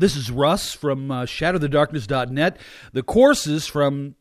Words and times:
This 0.00 0.16
is 0.16 0.30
Russ 0.30 0.72
from 0.72 1.10
uh, 1.10 1.26
ShatterTheDarkness.net. 1.26 2.56
The 2.94 3.02
courses 3.02 3.66
from 3.66 4.14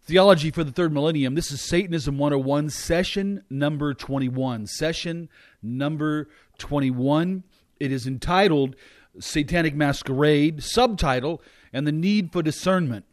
Theology 0.00 0.50
for 0.50 0.64
the 0.64 0.72
Third 0.72 0.90
Millennium. 0.90 1.34
This 1.34 1.52
is 1.52 1.60
Satanism 1.60 2.16
101, 2.16 2.70
session 2.70 3.44
number 3.50 3.92
21. 3.92 4.66
Session 4.66 5.28
number 5.62 6.30
21. 6.56 7.44
It 7.78 7.92
is 7.92 8.06
entitled 8.06 8.74
Satanic 9.18 9.74
Masquerade, 9.74 10.62
subtitle, 10.62 11.42
and 11.74 11.86
the 11.86 11.92
Need 11.92 12.32
for 12.32 12.42
Discernment. 12.42 13.04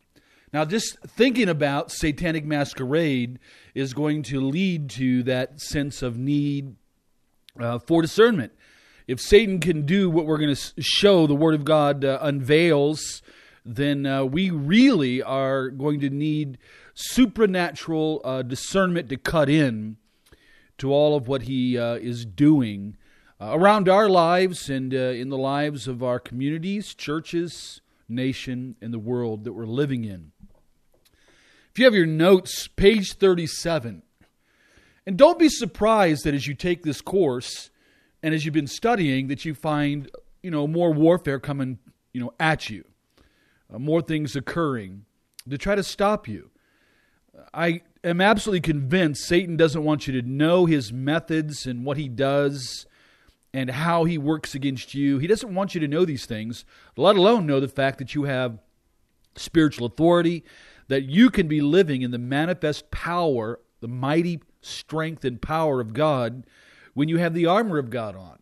Now, 0.53 0.63
just 0.63 0.97
thinking 1.01 1.49
about 1.49 1.91
Satanic 1.91 2.45
Masquerade 2.45 3.39
is 3.75 3.93
going 3.93 4.23
to 4.23 4.39
lead 4.39 4.89
to 4.91 5.21
that 5.23 5.59
sense 5.59 6.01
of 6.01 6.17
need 6.17 6.77
uh, 7.59 7.79
for 7.79 8.01
discernment. 8.01 8.53
If 9.07 9.21
Satan 9.21 9.61
can 9.61 9.85
do 9.85 10.09
what 10.09 10.25
we're 10.25 10.37
going 10.37 10.53
to 10.53 10.73
show 10.81 11.27
the 11.27 11.35
Word 11.35 11.55
of 11.55 11.63
God 11.63 12.03
uh, 12.03 12.19
unveils, 12.21 13.21
then 13.63 14.05
uh, 14.05 14.25
we 14.25 14.49
really 14.49 15.23
are 15.23 15.69
going 15.69 16.01
to 16.01 16.09
need 16.09 16.57
supernatural 16.93 18.19
uh, 18.25 18.41
discernment 18.41 19.07
to 19.07 19.15
cut 19.15 19.49
in 19.49 19.95
to 20.79 20.91
all 20.91 21.15
of 21.15 21.29
what 21.29 21.43
he 21.43 21.77
uh, 21.77 21.93
is 21.93 22.25
doing 22.25 22.97
uh, 23.39 23.51
around 23.53 23.87
our 23.87 24.09
lives 24.09 24.69
and 24.69 24.93
uh, 24.93 24.97
in 24.97 25.29
the 25.29 25.37
lives 25.37 25.87
of 25.87 26.03
our 26.03 26.19
communities, 26.19 26.93
churches, 26.93 27.79
nation, 28.09 28.75
and 28.81 28.93
the 28.93 28.99
world 28.99 29.45
that 29.45 29.53
we're 29.53 29.65
living 29.65 30.03
in. 30.03 30.33
If 31.71 31.79
you 31.79 31.85
have 31.85 31.95
your 31.95 32.05
notes, 32.05 32.67
page 32.67 33.13
37, 33.13 34.01
and 35.05 35.17
don't 35.17 35.39
be 35.39 35.47
surprised 35.47 36.25
that 36.25 36.33
as 36.33 36.45
you 36.45 36.55
take 36.55 36.83
this 36.83 36.99
course 36.99 37.69
and 38.23 38.33
as 38.33 38.45
you've 38.45 38.53
been 38.53 38.67
studying, 38.67 39.27
that 39.27 39.45
you 39.45 39.53
find 39.53 40.09
you 40.41 40.51
know 40.51 40.67
more 40.67 40.91
warfare 40.91 41.39
coming 41.39 41.79
you 42.13 42.21
know 42.21 42.33
at 42.39 42.69
you, 42.69 42.83
uh, 43.73 43.79
more 43.79 44.01
things 44.01 44.35
occurring 44.35 45.05
to 45.49 45.57
try 45.57 45.75
to 45.75 45.83
stop 45.83 46.27
you. 46.27 46.49
I 47.53 47.81
am 48.03 48.19
absolutely 48.19 48.61
convinced 48.61 49.25
Satan 49.25 49.57
doesn't 49.57 49.83
want 49.83 50.07
you 50.07 50.19
to 50.19 50.27
know 50.27 50.65
his 50.65 50.91
methods 50.91 51.65
and 51.65 51.85
what 51.85 51.97
he 51.97 52.09
does 52.09 52.85
and 53.53 53.69
how 53.69 54.03
he 54.05 54.17
works 54.17 54.55
against 54.55 54.93
you. 54.93 55.19
He 55.19 55.27
doesn't 55.27 55.53
want 55.53 55.73
you 55.73 55.81
to 55.81 55.87
know 55.87 56.05
these 56.05 56.25
things, 56.25 56.65
let 56.95 57.15
alone 57.15 57.45
know 57.45 57.59
the 57.59 57.67
fact 57.67 57.99
that 57.99 58.15
you 58.15 58.23
have 58.23 58.59
spiritual 59.35 59.87
authority, 59.87 60.43
that 60.87 61.03
you 61.03 61.29
can 61.29 61.47
be 61.47 61.61
living 61.61 62.01
in 62.01 62.11
the 62.11 62.17
manifest 62.17 62.91
power, 62.91 63.59
the 63.79 63.87
mighty 63.87 64.41
strength 64.61 65.23
and 65.23 65.41
power 65.41 65.79
of 65.79 65.93
God 65.93 66.45
when 66.97 67.09
you 67.09 67.17
have 67.17 67.35
the 67.35 67.45
armor 67.45 67.77
of 67.77 67.91
God 67.91 68.15
on. 68.15 68.39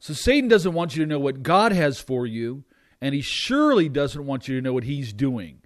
So 0.00 0.12
Satan 0.12 0.48
doesn't 0.48 0.72
want 0.72 0.96
you 0.96 1.04
to 1.04 1.08
know 1.08 1.20
what 1.20 1.44
God 1.44 1.70
has 1.70 2.00
for 2.00 2.26
you, 2.26 2.64
and 3.00 3.14
he 3.14 3.20
surely 3.20 3.88
doesn't 3.88 4.26
want 4.26 4.48
you 4.48 4.56
to 4.56 4.60
know 4.60 4.72
what 4.72 4.82
he's 4.82 5.12
doing. 5.12 5.62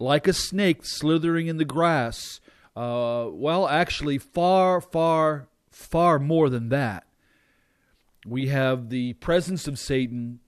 Like 0.00 0.26
a 0.26 0.32
snake 0.32 0.80
slithering 0.82 1.46
in 1.46 1.58
the 1.58 1.64
grass, 1.64 2.40
uh, 2.74 3.28
well, 3.30 3.68
actually, 3.68 4.18
far, 4.18 4.80
far, 4.80 5.46
far 5.70 6.18
more 6.18 6.50
than 6.50 6.70
that. 6.70 7.06
We 8.26 8.48
have 8.48 8.88
the 8.88 9.12
presence 9.12 9.68
of 9.68 9.78
Satan, 9.78 10.40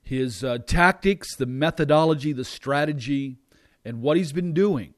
his 0.00 0.44
uh, 0.44 0.58
tactics, 0.64 1.34
the 1.34 1.46
methodology, 1.46 2.32
the 2.32 2.44
strategy, 2.44 3.38
and 3.84 4.00
what 4.00 4.16
he's 4.16 4.32
been 4.32 4.54
doing. 4.54 4.94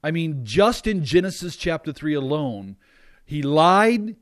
I 0.00 0.12
mean, 0.12 0.42
just 0.44 0.86
in 0.86 1.04
Genesis 1.04 1.56
chapter 1.56 1.92
3 1.92 2.14
alone, 2.14 2.76
he 3.30 3.42
lied, 3.42 4.16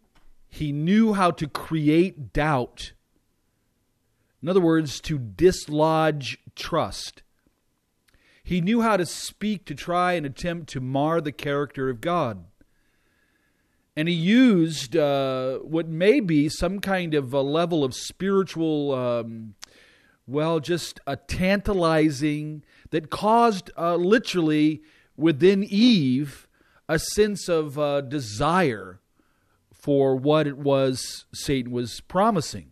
he 0.50 0.70
knew 0.70 1.14
how 1.14 1.30
to 1.30 1.48
create 1.48 2.34
doubt. 2.34 2.92
In 4.42 4.50
other 4.50 4.60
words, 4.60 5.00
to 5.00 5.18
dislodge 5.18 6.36
trust. 6.54 7.22
He 8.44 8.60
knew 8.60 8.82
how 8.82 8.98
to 8.98 9.06
speak 9.06 9.64
to 9.64 9.74
try 9.74 10.12
and 10.12 10.26
attempt 10.26 10.68
to 10.72 10.80
mar 10.82 11.22
the 11.22 11.32
character 11.32 11.88
of 11.88 12.02
God. 12.02 12.44
And 13.96 14.08
he 14.08 14.14
used 14.14 14.94
uh, 14.94 15.60
what 15.60 15.88
may 15.88 16.20
be 16.20 16.50
some 16.50 16.78
kind 16.78 17.14
of 17.14 17.32
a 17.32 17.40
level 17.40 17.84
of 17.84 17.94
spiritual, 17.94 18.94
um, 18.94 19.54
well, 20.26 20.60
just 20.60 21.00
a 21.06 21.16
tantalizing 21.16 22.62
that 22.90 23.08
caused 23.08 23.70
uh, 23.74 23.96
literally 23.96 24.82
within 25.16 25.64
Eve 25.64 26.47
a 26.88 26.98
sense 26.98 27.48
of 27.48 27.78
uh, 27.78 28.00
desire 28.00 29.00
for 29.72 30.16
what 30.16 30.46
it 30.46 30.58
was 30.58 31.26
Satan 31.32 31.70
was 31.70 32.00
promising. 32.00 32.70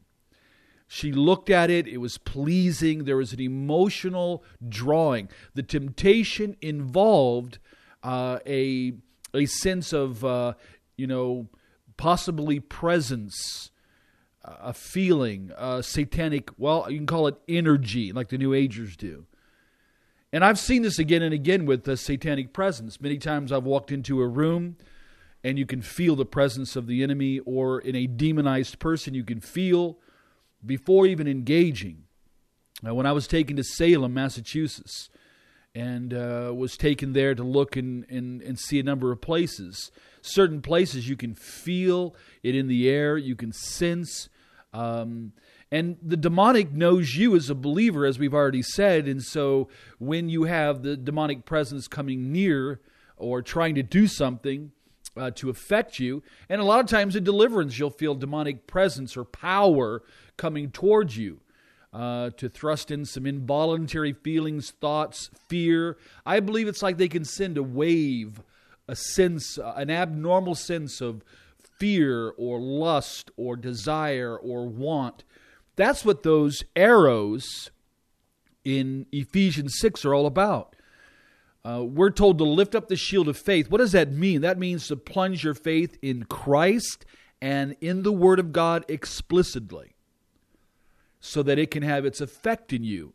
She 0.88 1.12
looked 1.12 1.50
at 1.50 1.68
it, 1.68 1.88
it 1.88 1.98
was 1.98 2.16
pleasing, 2.16 3.04
there 3.04 3.16
was 3.16 3.32
an 3.32 3.40
emotional 3.40 4.44
drawing. 4.68 5.28
The 5.54 5.64
temptation 5.64 6.56
involved 6.60 7.58
uh, 8.04 8.38
a, 8.46 8.92
a 9.34 9.46
sense 9.46 9.92
of 9.92 10.24
uh, 10.24 10.54
you 10.96 11.06
know, 11.06 11.48
possibly 11.96 12.60
presence, 12.60 13.70
a 14.44 14.72
feeling, 14.72 15.50
a 15.56 15.82
satanic, 15.82 16.50
well, 16.56 16.86
you 16.88 16.98
can 16.98 17.06
call 17.06 17.26
it 17.26 17.36
energy, 17.48 18.12
like 18.12 18.28
the 18.28 18.38
New 18.38 18.54
Agers 18.54 18.96
do. 18.96 19.26
And 20.36 20.44
I've 20.44 20.58
seen 20.58 20.82
this 20.82 20.98
again 20.98 21.22
and 21.22 21.32
again 21.32 21.64
with 21.64 21.84
the 21.84 21.96
satanic 21.96 22.52
presence. 22.52 23.00
Many 23.00 23.16
times 23.16 23.50
I've 23.50 23.64
walked 23.64 23.90
into 23.90 24.20
a 24.20 24.28
room 24.28 24.76
and 25.42 25.58
you 25.58 25.64
can 25.64 25.80
feel 25.80 26.14
the 26.14 26.26
presence 26.26 26.76
of 26.76 26.86
the 26.86 27.02
enemy, 27.02 27.38
or 27.46 27.80
in 27.80 27.96
a 27.96 28.06
demonized 28.06 28.78
person, 28.78 29.14
you 29.14 29.24
can 29.24 29.40
feel 29.40 29.96
before 30.62 31.06
even 31.06 31.26
engaging. 31.26 32.02
Now, 32.82 32.92
when 32.92 33.06
I 33.06 33.12
was 33.12 33.26
taken 33.26 33.56
to 33.56 33.64
Salem, 33.64 34.12
Massachusetts, 34.12 35.08
and 35.74 36.12
uh, 36.12 36.52
was 36.54 36.76
taken 36.76 37.14
there 37.14 37.34
to 37.34 37.42
look 37.42 37.74
and, 37.74 38.04
and, 38.10 38.42
and 38.42 38.58
see 38.58 38.78
a 38.78 38.82
number 38.82 39.12
of 39.12 39.22
places, 39.22 39.90
certain 40.20 40.60
places 40.60 41.08
you 41.08 41.16
can 41.16 41.34
feel 41.34 42.14
it 42.42 42.54
in 42.54 42.68
the 42.68 42.90
air, 42.90 43.16
you 43.16 43.36
can 43.36 43.54
sense. 43.54 44.28
Um, 44.74 45.32
and 45.70 45.96
the 46.00 46.16
demonic 46.16 46.72
knows 46.72 47.16
you 47.16 47.34
as 47.34 47.50
a 47.50 47.54
believer, 47.54 48.06
as 48.06 48.18
we've 48.18 48.34
already 48.34 48.62
said. 48.62 49.08
And 49.08 49.22
so 49.22 49.68
when 49.98 50.28
you 50.28 50.44
have 50.44 50.82
the 50.82 50.96
demonic 50.96 51.44
presence 51.44 51.88
coming 51.88 52.32
near 52.32 52.80
or 53.16 53.42
trying 53.42 53.74
to 53.74 53.82
do 53.82 54.06
something 54.06 54.72
uh, 55.16 55.30
to 55.32 55.50
affect 55.50 55.98
you, 55.98 56.22
and 56.48 56.60
a 56.60 56.64
lot 56.64 56.80
of 56.80 56.86
times 56.86 57.16
in 57.16 57.24
deliverance, 57.24 57.78
you'll 57.78 57.90
feel 57.90 58.14
demonic 58.14 58.66
presence 58.66 59.16
or 59.16 59.24
power 59.24 60.02
coming 60.36 60.70
towards 60.70 61.16
you. 61.16 61.40
Uh, 61.92 62.28
to 62.36 62.46
thrust 62.46 62.90
in 62.90 63.06
some 63.06 63.24
involuntary 63.24 64.12
feelings, 64.12 64.70
thoughts, 64.70 65.30
fear. 65.48 65.96
I 66.26 66.40
believe 66.40 66.68
it's 66.68 66.82
like 66.82 66.98
they 66.98 67.08
can 67.08 67.24
send 67.24 67.56
a 67.56 67.62
wave 67.62 68.42
a 68.88 68.96
sense, 68.96 69.58
uh, 69.58 69.72
an 69.76 69.90
abnormal 69.90 70.54
sense 70.54 71.00
of 71.00 71.24
fear 71.78 72.30
or 72.36 72.60
lust 72.60 73.30
or 73.36 73.56
desire 73.56 74.36
or 74.36 74.66
want. 74.66 75.24
That's 75.76 76.04
what 76.04 76.22
those 76.22 76.64
arrows 76.74 77.70
in 78.64 79.06
Ephesians 79.12 79.78
6 79.78 80.04
are 80.04 80.14
all 80.14 80.26
about. 80.26 80.74
Uh, 81.64 81.84
we're 81.84 82.10
told 82.10 82.38
to 82.38 82.44
lift 82.44 82.74
up 82.74 82.88
the 82.88 82.96
shield 82.96 83.28
of 83.28 83.36
faith. 83.36 83.70
What 83.70 83.78
does 83.78 83.92
that 83.92 84.12
mean? 84.12 84.40
That 84.40 84.58
means 84.58 84.88
to 84.88 84.96
plunge 84.96 85.44
your 85.44 85.54
faith 85.54 85.98
in 86.00 86.24
Christ 86.24 87.04
and 87.40 87.76
in 87.80 88.02
the 88.02 88.12
Word 88.12 88.38
of 88.38 88.52
God 88.52 88.84
explicitly 88.88 89.96
so 91.20 91.42
that 91.42 91.58
it 91.58 91.70
can 91.70 91.82
have 91.82 92.04
its 92.04 92.20
effect 92.20 92.72
in 92.72 92.84
you 92.84 93.12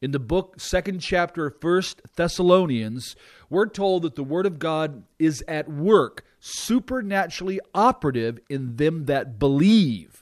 in 0.00 0.12
the 0.12 0.18
book 0.18 0.58
second 0.58 1.00
chapter 1.00 1.46
of 1.46 1.60
first 1.60 2.00
thessalonians 2.16 3.16
we're 3.50 3.68
told 3.68 4.02
that 4.02 4.14
the 4.14 4.24
word 4.24 4.46
of 4.46 4.58
god 4.58 5.02
is 5.18 5.44
at 5.46 5.68
work 5.68 6.24
supernaturally 6.40 7.60
operative 7.74 8.40
in 8.48 8.76
them 8.76 9.04
that 9.04 9.38
believe 9.38 10.19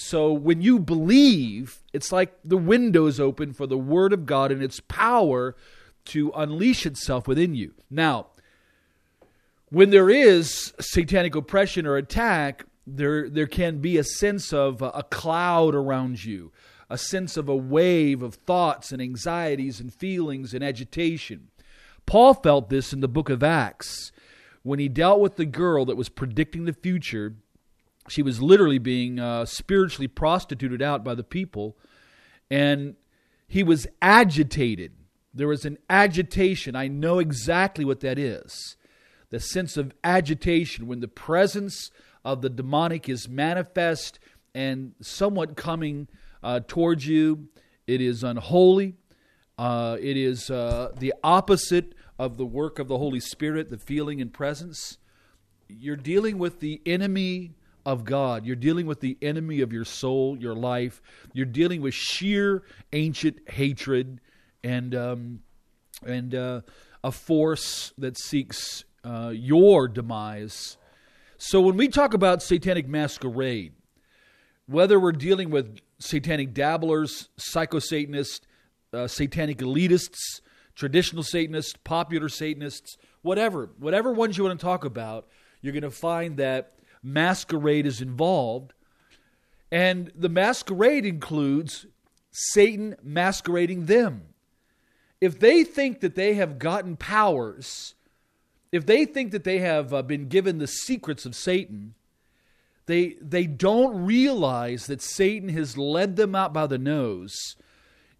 so 0.00 0.32
when 0.32 0.60
you 0.62 0.78
believe 0.78 1.82
it's 1.92 2.12
like 2.12 2.34
the 2.44 2.56
windows 2.56 3.18
open 3.18 3.52
for 3.52 3.66
the 3.66 3.78
word 3.78 4.12
of 4.12 4.26
god 4.26 4.52
and 4.52 4.62
its 4.62 4.80
power 4.80 5.56
to 6.04 6.30
unleash 6.36 6.86
itself 6.86 7.26
within 7.26 7.54
you 7.54 7.74
now 7.90 8.26
when 9.70 9.90
there 9.90 10.08
is 10.08 10.72
satanic 10.80 11.34
oppression 11.34 11.86
or 11.86 11.96
attack 11.96 12.64
there 12.86 13.28
there 13.28 13.46
can 13.46 13.78
be 13.78 13.98
a 13.98 14.04
sense 14.04 14.52
of 14.52 14.80
a 14.80 15.04
cloud 15.10 15.74
around 15.74 16.24
you 16.24 16.52
a 16.90 16.98
sense 16.98 17.36
of 17.36 17.48
a 17.48 17.56
wave 17.56 18.22
of 18.22 18.34
thoughts 18.34 18.92
and 18.92 19.02
anxieties 19.02 19.80
and 19.80 19.92
feelings 19.92 20.54
and 20.54 20.64
agitation. 20.64 21.48
Paul 22.06 22.34
felt 22.34 22.70
this 22.70 22.92
in 22.92 23.00
the 23.00 23.08
book 23.08 23.28
of 23.28 23.42
Acts 23.42 24.10
when 24.62 24.78
he 24.78 24.88
dealt 24.88 25.20
with 25.20 25.36
the 25.36 25.44
girl 25.44 25.84
that 25.84 25.96
was 25.96 26.08
predicting 26.08 26.64
the 26.64 26.72
future. 26.72 27.34
She 28.08 28.22
was 28.22 28.40
literally 28.40 28.78
being 28.78 29.18
uh, 29.18 29.44
spiritually 29.44 30.08
prostituted 30.08 30.82
out 30.82 31.04
by 31.04 31.14
the 31.14 31.24
people, 31.24 31.76
and 32.50 32.96
he 33.46 33.62
was 33.62 33.86
agitated. 34.00 34.92
There 35.32 35.48
was 35.48 35.64
an 35.64 35.78
agitation. 35.88 36.74
I 36.74 36.88
know 36.88 37.18
exactly 37.18 37.84
what 37.84 38.00
that 38.00 38.18
is 38.18 38.76
the 39.30 39.40
sense 39.40 39.76
of 39.76 39.92
agitation 40.02 40.86
when 40.86 41.00
the 41.00 41.08
presence 41.08 41.90
of 42.24 42.42
the 42.42 42.48
demonic 42.48 43.08
is 43.08 43.28
manifest 43.28 44.18
and 44.54 44.94
somewhat 45.00 45.56
coming 45.56 46.08
uh, 46.42 46.60
towards 46.66 47.06
you. 47.06 47.48
It 47.86 48.00
is 48.00 48.22
unholy. 48.22 48.94
Uh, 49.56 49.96
it 50.00 50.16
is 50.16 50.50
uh, 50.50 50.92
the 50.98 51.12
opposite 51.22 51.94
of 52.18 52.36
the 52.36 52.46
work 52.46 52.78
of 52.78 52.88
the 52.88 52.98
Holy 52.98 53.20
Spirit, 53.20 53.68
the 53.68 53.78
feeling 53.78 54.20
and 54.20 54.32
presence. 54.32 54.98
You're 55.68 55.96
dealing 55.96 56.38
with 56.38 56.60
the 56.60 56.80
enemy 56.86 57.52
of 57.88 58.04
God. 58.04 58.44
You're 58.44 58.54
dealing 58.54 58.84
with 58.84 59.00
the 59.00 59.16
enemy 59.22 59.62
of 59.62 59.72
your 59.72 59.86
soul, 59.86 60.36
your 60.36 60.54
life. 60.54 61.00
You're 61.32 61.46
dealing 61.46 61.80
with 61.80 61.94
sheer 61.94 62.62
ancient 62.92 63.48
hatred 63.48 64.20
and 64.62 64.94
um, 64.94 65.40
and 66.06 66.34
uh, 66.34 66.60
a 67.02 67.10
force 67.10 67.94
that 67.96 68.18
seeks 68.18 68.84
uh, 69.04 69.32
your 69.34 69.88
demise. 69.88 70.76
So 71.38 71.62
when 71.62 71.78
we 71.78 71.88
talk 71.88 72.12
about 72.12 72.42
satanic 72.42 72.86
masquerade, 72.86 73.72
whether 74.66 75.00
we're 75.00 75.12
dealing 75.12 75.48
with 75.48 75.78
satanic 75.98 76.52
dabblers, 76.52 77.30
psycho 77.38 77.78
Satanists, 77.78 78.46
uh, 78.92 79.06
satanic 79.06 79.58
elitists, 79.58 80.42
traditional 80.74 81.22
Satanists, 81.22 81.72
popular 81.84 82.28
Satanists, 82.28 82.98
whatever, 83.22 83.70
whatever 83.78 84.12
ones 84.12 84.36
you 84.36 84.44
want 84.44 84.60
to 84.60 84.62
talk 84.62 84.84
about, 84.84 85.26
you're 85.62 85.72
going 85.72 85.82
to 85.82 85.90
find 85.90 86.36
that 86.36 86.74
masquerade 87.02 87.86
is 87.86 88.00
involved. 88.00 88.72
And 89.70 90.10
the 90.14 90.28
masquerade 90.28 91.04
includes 91.04 91.86
Satan 92.30 92.96
masquerading 93.02 93.86
them. 93.86 94.22
If 95.20 95.38
they 95.38 95.64
think 95.64 96.00
that 96.00 96.14
they 96.14 96.34
have 96.34 96.58
gotten 96.58 96.96
powers, 96.96 97.94
if 98.70 98.86
they 98.86 99.04
think 99.04 99.32
that 99.32 99.44
they 99.44 99.58
have 99.58 99.92
uh, 99.92 100.02
been 100.02 100.28
given 100.28 100.58
the 100.58 100.66
secrets 100.66 101.26
of 101.26 101.34
Satan, 101.34 101.94
they, 102.86 103.16
they 103.20 103.46
don't 103.46 104.04
realize 104.06 104.86
that 104.86 105.02
Satan 105.02 105.50
has 105.50 105.76
led 105.76 106.16
them 106.16 106.34
out 106.34 106.52
by 106.52 106.66
the 106.66 106.78
nose 106.78 107.56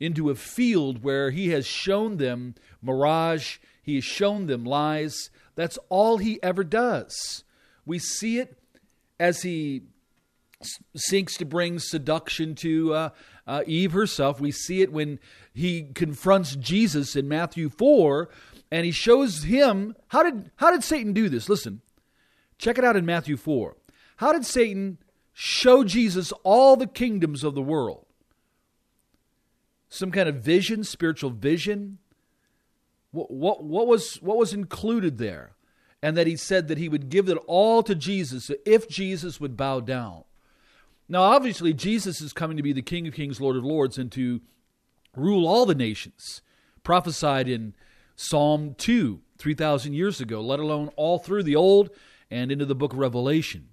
into 0.01 0.31
a 0.31 0.35
field 0.35 1.03
where 1.03 1.31
he 1.31 1.49
has 1.49 1.67
shown 1.67 2.19
them 2.19 2.55
mirage, 2.83 3.59
he 3.83 3.97
has 3.97 4.05
shown 4.05 4.47
them 4.47 4.65
lies. 4.65 5.31
That's 5.55 5.79
all 5.89 6.19
he 6.19 6.43
ever 6.43 6.65
does. 6.65 7.45
We 7.87 7.99
see 7.99 8.39
it 8.39 8.58
as 9.19 9.43
he 9.43 9.83
seeks 10.97 11.37
to 11.37 11.45
bring 11.45 11.79
seduction 11.79 12.55
to 12.57 12.95
uh, 12.95 13.09
uh, 13.47 13.63
Eve 13.67 13.93
herself. 13.93 14.41
We 14.41 14.51
see 14.51 14.83
it 14.83 14.93
when 14.93 15.19
he 15.55 15.85
confronts 15.95 16.57
Jesus 16.57 17.15
in 17.15 17.29
Matthew 17.29 17.69
4 17.69 18.29
and 18.71 18.85
he 18.85 18.93
shows 18.93 19.45
him 19.45 19.95
how 20.09 20.23
did 20.23 20.51
how 20.57 20.71
did 20.71 20.85
Satan 20.85 21.13
do 21.13 21.29
this? 21.29 21.49
Listen. 21.49 21.81
Check 22.59 22.77
it 22.77 22.85
out 22.85 22.97
in 22.97 23.07
Matthew 23.07 23.37
4. 23.37 23.77
How 24.17 24.33
did 24.33 24.45
Satan 24.45 24.99
show 25.33 25.85
Jesus 25.85 26.33
all 26.43 26.77
the 26.77 26.89
kingdoms 26.89 27.45
of 27.45 27.55
the 27.55 27.63
world? 27.63 28.05
Some 29.89 30.11
kind 30.11 30.29
of 30.29 30.37
vision, 30.37 30.83
spiritual 30.83 31.31
vision? 31.31 31.99
What, 33.13 33.31
what, 33.31 33.65
what, 33.65 33.87
was, 33.87 34.17
what 34.17 34.37
was 34.37 34.53
included 34.53 35.19
there? 35.19 35.53
And 36.03 36.17
that 36.17 36.27
he 36.27 36.37
said 36.37 36.69
that 36.69 36.79
he 36.79 36.89
would 36.89 37.09
give 37.09 37.29
it 37.29 37.39
all 37.47 37.83
to 37.83 37.95
Jesus 37.95 38.51
if 38.65 38.89
Jesus 38.89 39.41
would 39.41 39.57
bow 39.57 39.81
down. 39.81 40.25
Now, 41.09 41.23
obviously, 41.23 41.73
Jesus 41.73 42.21
is 42.21 42.33
coming 42.33 42.57
to 42.57 42.63
be 42.63 42.73
the 42.73 42.83
King 42.83 43.09
of 43.09 43.15
Kings, 43.15 43.41
Lord 43.41 43.57
of 43.57 43.65
Lords, 43.65 43.99
and 43.99 44.13
to 44.13 44.41
rule 45.17 45.49
all 45.49 45.67
the 45.67 45.75
nations, 45.75 46.43
prophesied 46.85 47.49
in 47.49 47.75
Psalm 48.15 48.75
2, 48.79 49.21
3,000 49.39 49.95
years 49.95 50.21
ago, 50.21 50.41
let 50.41 50.61
alone 50.61 50.91
all 50.97 51.19
through 51.19 51.45
the 51.45 51.57
Old 51.57 51.91
and 52.31 52.53
into 52.53 52.67
the 52.67 52.75
book 52.75 52.93
of 52.93 52.99
Revelation. 52.99 53.69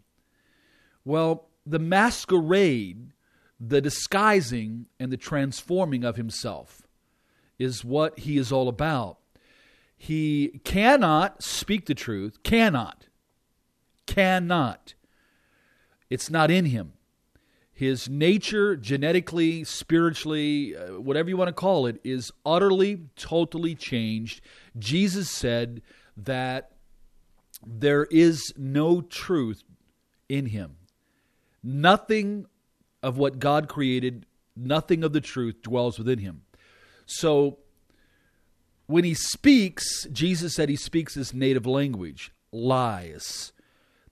Well, 1.03 1.49
the 1.65 1.79
masquerade, 1.79 3.11
the 3.59 3.81
disguising, 3.81 4.85
and 4.99 5.11
the 5.11 5.17
transforming 5.17 6.03
of 6.03 6.15
himself 6.15 6.83
is 7.59 7.83
what 7.83 8.19
he 8.19 8.37
is 8.37 8.51
all 8.51 8.67
about. 8.67 9.17
He 10.05 10.61
cannot 10.63 11.41
speak 11.41 11.87
the 11.87 11.95
truth, 11.95 12.43
cannot, 12.43 13.07
cannot. 14.05 14.93
It's 16.11 16.29
not 16.29 16.51
in 16.51 16.65
him. 16.65 16.93
His 17.73 18.07
nature, 18.07 18.75
genetically, 18.75 19.63
spiritually, 19.63 20.77
uh, 20.77 20.99
whatever 21.01 21.29
you 21.29 21.37
want 21.37 21.47
to 21.47 21.53
call 21.53 21.87
it, 21.87 21.99
is 22.03 22.31
utterly, 22.45 23.07
totally 23.15 23.73
changed. 23.73 24.41
Jesus 24.77 25.27
said 25.27 25.81
that 26.15 26.73
there 27.65 28.03
is 28.11 28.53
no 28.55 29.01
truth 29.01 29.63
in 30.29 30.45
him. 30.45 30.75
Nothing 31.63 32.45
of 33.01 33.17
what 33.17 33.39
God 33.39 33.67
created, 33.67 34.27
nothing 34.55 35.03
of 35.03 35.13
the 35.13 35.21
truth 35.21 35.63
dwells 35.63 35.97
within 35.97 36.19
him. 36.19 36.43
So 37.07 37.57
when 38.87 39.03
he 39.03 39.13
speaks, 39.13 40.05
Jesus 40.11 40.55
said 40.55 40.69
he 40.69 40.75
speaks 40.75 41.15
his 41.15 41.33
native 41.33 41.65
language, 41.65 42.31
lies. 42.51 43.51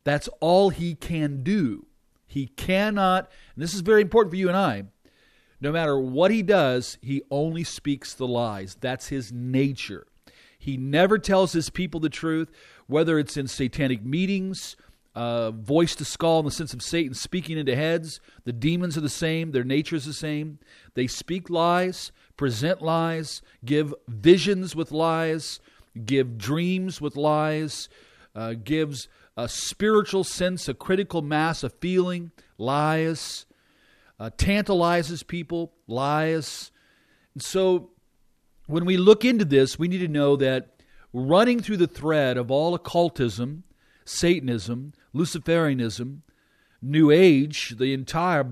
That's 0.04 0.28
all 0.40 0.70
he 0.70 0.96
can 0.96 1.44
do. 1.44 1.86
He 2.26 2.48
cannot, 2.48 3.30
and 3.56 3.64
this 3.64 3.74
is 3.74 3.82
very 3.82 4.02
important 4.02 4.32
for 4.32 4.38
you 4.38 4.48
and 4.48 4.58
I, 4.58 4.86
no 5.62 5.72
matter 5.72 5.98
what 5.98 6.32
he 6.32 6.42
does, 6.42 6.98
he 7.02 7.22
only 7.32 7.64
speaks 7.64 8.14
the 8.14 8.28
lies. 8.28 8.76
That's 8.82 9.08
his 9.08 9.32
nature. 9.32 10.08
He 10.58 10.78
never 10.78 11.18
tells 11.18 11.54
his 11.54 11.70
people 11.70 12.00
the 12.00 12.10
truth, 12.10 12.52
whether 12.88 13.20
it's 13.20 13.38
in 13.38 13.48
satanic 13.48 14.04
meetings, 14.04 14.76
uh, 15.16 15.52
voice 15.52 15.96
to 15.96 16.06
skull 16.06 16.40
in 16.40 16.46
the 16.46 16.52
sense 16.52 16.74
of 16.74 16.82
Satan 16.82 17.14
speaking 17.14 17.58
into 17.58 17.76
heads. 17.76 18.20
The 18.46 18.54
demons 18.54 18.98
are 18.98 19.02
the 19.02 19.10
same, 19.10 19.52
their 19.52 19.64
nature 19.64 19.96
is 19.96 20.06
the 20.06 20.14
same. 20.14 20.60
They 20.96 21.08
speak 21.08 21.50
lies, 21.50 22.12
present 22.38 22.82
lies, 22.82 23.42
give 23.64 23.94
visions 24.08 24.76
with 24.76 24.92
lies, 24.92 25.60
give 26.06 26.38
dreams 26.38 27.00
with 27.00 27.16
lies, 27.16 27.90
uh, 28.36 28.54
gives 28.54 29.08
a 29.38 29.48
spiritual 29.48 30.24
sense, 30.24 30.68
a 30.68 30.74
critical 30.74 31.22
mass, 31.22 31.64
a 31.64 31.70
feeling, 31.70 32.32
lies, 32.58 33.46
uh, 34.20 34.30
tantalizes 34.38 35.24
people, 35.24 35.74
lies. 35.88 36.72
And 37.34 37.44
so 37.44 37.92
when 38.68 38.86
we 38.86 38.98
look 38.98 39.26
into 39.26 39.46
this, 39.46 39.78
we 39.78 39.88
need 39.88 40.00
to 40.00 40.08
know 40.08 40.36
that 40.38 40.82
running 41.12 41.60
through 41.60 41.78
the 41.78 41.88
thread 41.88 42.38
of 42.38 42.50
all 42.50 42.74
occultism, 42.74 43.64
Satanism, 44.06 44.94
Luciferianism, 45.16 46.20
New 46.82 47.12
Age, 47.12 47.76
the 47.78 47.94
entire 47.94 48.46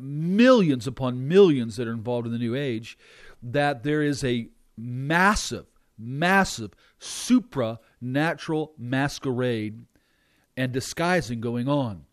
millions 0.00 0.86
upon 0.86 1.28
millions 1.28 1.76
that 1.76 1.86
are 1.86 1.92
involved 1.92 2.26
in 2.26 2.32
the 2.32 2.38
New 2.38 2.54
Age, 2.54 2.96
that 3.42 3.82
there 3.82 4.02
is 4.02 4.24
a 4.24 4.48
massive, 4.76 5.66
massive 5.98 6.72
supranatural 6.98 8.70
masquerade 8.78 9.84
and 10.56 10.72
disguising 10.72 11.40
going 11.40 11.68
on. 11.68 12.06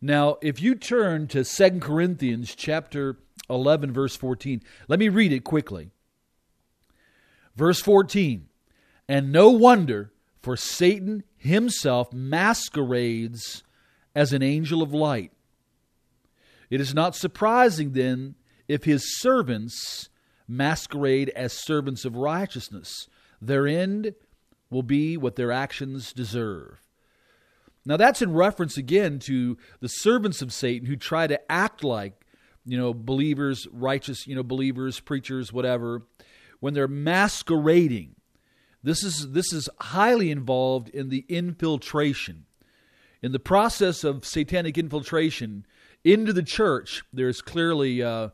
Now, 0.00 0.36
if 0.42 0.60
you 0.60 0.74
turn 0.74 1.28
to 1.28 1.44
2 1.44 1.80
Corinthians 1.80 2.54
chapter 2.54 3.18
11 3.48 3.92
verse 3.92 4.16
14, 4.16 4.62
let 4.86 4.98
me 4.98 5.08
read 5.08 5.32
it 5.32 5.44
quickly. 5.44 5.90
Verse 7.56 7.80
14, 7.80 8.48
and 9.08 9.32
no 9.32 9.50
wonder 9.50 10.12
for 10.42 10.56
Satan 10.56 11.24
himself 11.44 12.12
masquerades 12.12 13.62
as 14.14 14.32
an 14.32 14.42
angel 14.42 14.82
of 14.82 14.92
light. 14.92 15.32
It 16.70 16.80
is 16.80 16.94
not 16.94 17.14
surprising 17.14 17.92
then 17.92 18.34
if 18.68 18.84
his 18.84 19.20
servants 19.20 20.08
masquerade 20.48 21.30
as 21.30 21.52
servants 21.52 22.04
of 22.04 22.16
righteousness. 22.16 23.08
Their 23.40 23.66
end 23.66 24.14
will 24.70 24.82
be 24.82 25.16
what 25.16 25.36
their 25.36 25.52
actions 25.52 26.12
deserve. 26.12 26.80
Now 27.86 27.96
that's 27.96 28.22
in 28.22 28.32
reference 28.32 28.78
again 28.78 29.18
to 29.20 29.58
the 29.80 29.88
servants 29.88 30.40
of 30.40 30.52
Satan 30.52 30.86
who 30.86 30.96
try 30.96 31.26
to 31.26 31.52
act 31.52 31.84
like, 31.84 32.24
you 32.64 32.78
know, 32.78 32.94
believers, 32.94 33.66
righteous, 33.70 34.26
you 34.26 34.34
know, 34.34 34.42
believers, 34.42 35.00
preachers, 35.00 35.52
whatever, 35.52 36.02
when 36.60 36.72
they're 36.72 36.88
masquerading. 36.88 38.14
This 38.84 39.02
is 39.02 39.32
this 39.32 39.50
is 39.52 39.68
highly 39.80 40.30
involved 40.30 40.90
in 40.90 41.08
the 41.08 41.24
infiltration. 41.28 42.44
In 43.22 43.32
the 43.32 43.38
process 43.38 44.04
of 44.04 44.26
satanic 44.26 44.76
infiltration 44.76 45.64
into 46.04 46.34
the 46.34 46.42
church, 46.42 47.02
there's 47.10 47.40
clearly 47.40 48.02
uh, 48.02 48.28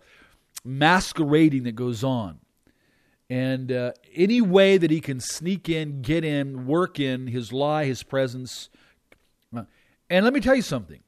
masquerading 0.64 1.62
that 1.62 1.76
goes 1.76 2.02
on. 2.02 2.40
And 3.30 3.70
uh, 3.70 3.92
any 4.12 4.40
way 4.40 4.76
that 4.76 4.90
he 4.90 5.00
can 5.00 5.20
sneak 5.20 5.68
in, 5.68 6.02
get 6.02 6.24
in, 6.24 6.66
work 6.66 6.98
in 6.98 7.28
his 7.28 7.52
lie, 7.52 7.84
his 7.84 8.02
presence, 8.02 8.68
and 9.52 10.24
let 10.24 10.34
me 10.34 10.40
tell 10.40 10.56
you 10.56 10.62
something. 10.62 11.00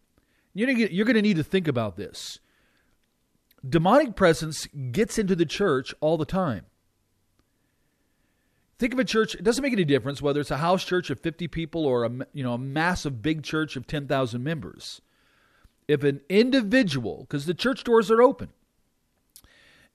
You're 0.54 1.04
going 1.04 1.16
to 1.16 1.22
need 1.22 1.38
to 1.38 1.42
think 1.42 1.66
about 1.66 1.96
this. 1.96 2.38
Demonic 3.68 4.14
presence 4.14 4.68
gets 4.92 5.18
into 5.18 5.34
the 5.34 5.46
church 5.46 5.92
all 6.00 6.16
the 6.16 6.24
time. 6.24 6.66
Think 8.82 8.94
of 8.94 8.98
a 8.98 9.04
church, 9.04 9.36
it 9.36 9.44
doesn't 9.44 9.62
make 9.62 9.72
any 9.72 9.84
difference 9.84 10.20
whether 10.20 10.40
it's 10.40 10.50
a 10.50 10.56
house 10.56 10.82
church 10.84 11.08
of 11.08 11.20
50 11.20 11.46
people 11.46 11.86
or 11.86 12.02
a, 12.02 12.10
you 12.32 12.42
know, 12.42 12.54
a 12.54 12.58
massive 12.58 13.22
big 13.22 13.44
church 13.44 13.76
of 13.76 13.86
10,000 13.86 14.42
members. 14.42 15.00
if 15.86 16.02
an 16.02 16.20
individual, 16.28 17.18
because 17.20 17.46
the 17.46 17.54
church 17.54 17.84
doors 17.84 18.10
are 18.10 18.20
open, 18.20 18.48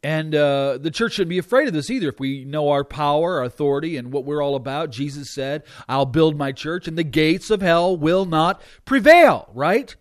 and 0.02 0.34
uh, 0.34 0.78
the 0.78 0.90
church 0.90 1.16
shouldn't 1.16 1.32
be 1.32 1.38
afraid 1.38 1.68
of 1.68 1.74
this 1.74 1.90
either. 1.90 2.08
If 2.08 2.22
we 2.22 2.46
know 2.46 2.70
our 2.70 2.86
power, 2.86 3.40
our 3.40 3.44
authority, 3.44 3.98
and 3.98 4.14
what 4.14 4.24
we're 4.24 4.42
all 4.42 4.56
about, 4.56 4.92
Jesus 4.92 5.34
said, 5.34 5.64
I'll 5.90 6.06
build 6.06 6.38
my 6.38 6.54
church, 6.54 6.88
and 6.88 6.98
the 6.98 7.04
gates 7.04 7.50
of 7.50 7.62
hell 7.62 7.98
will 7.98 8.24
not 8.24 8.62
prevail, 8.86 9.50
right? 9.54 9.94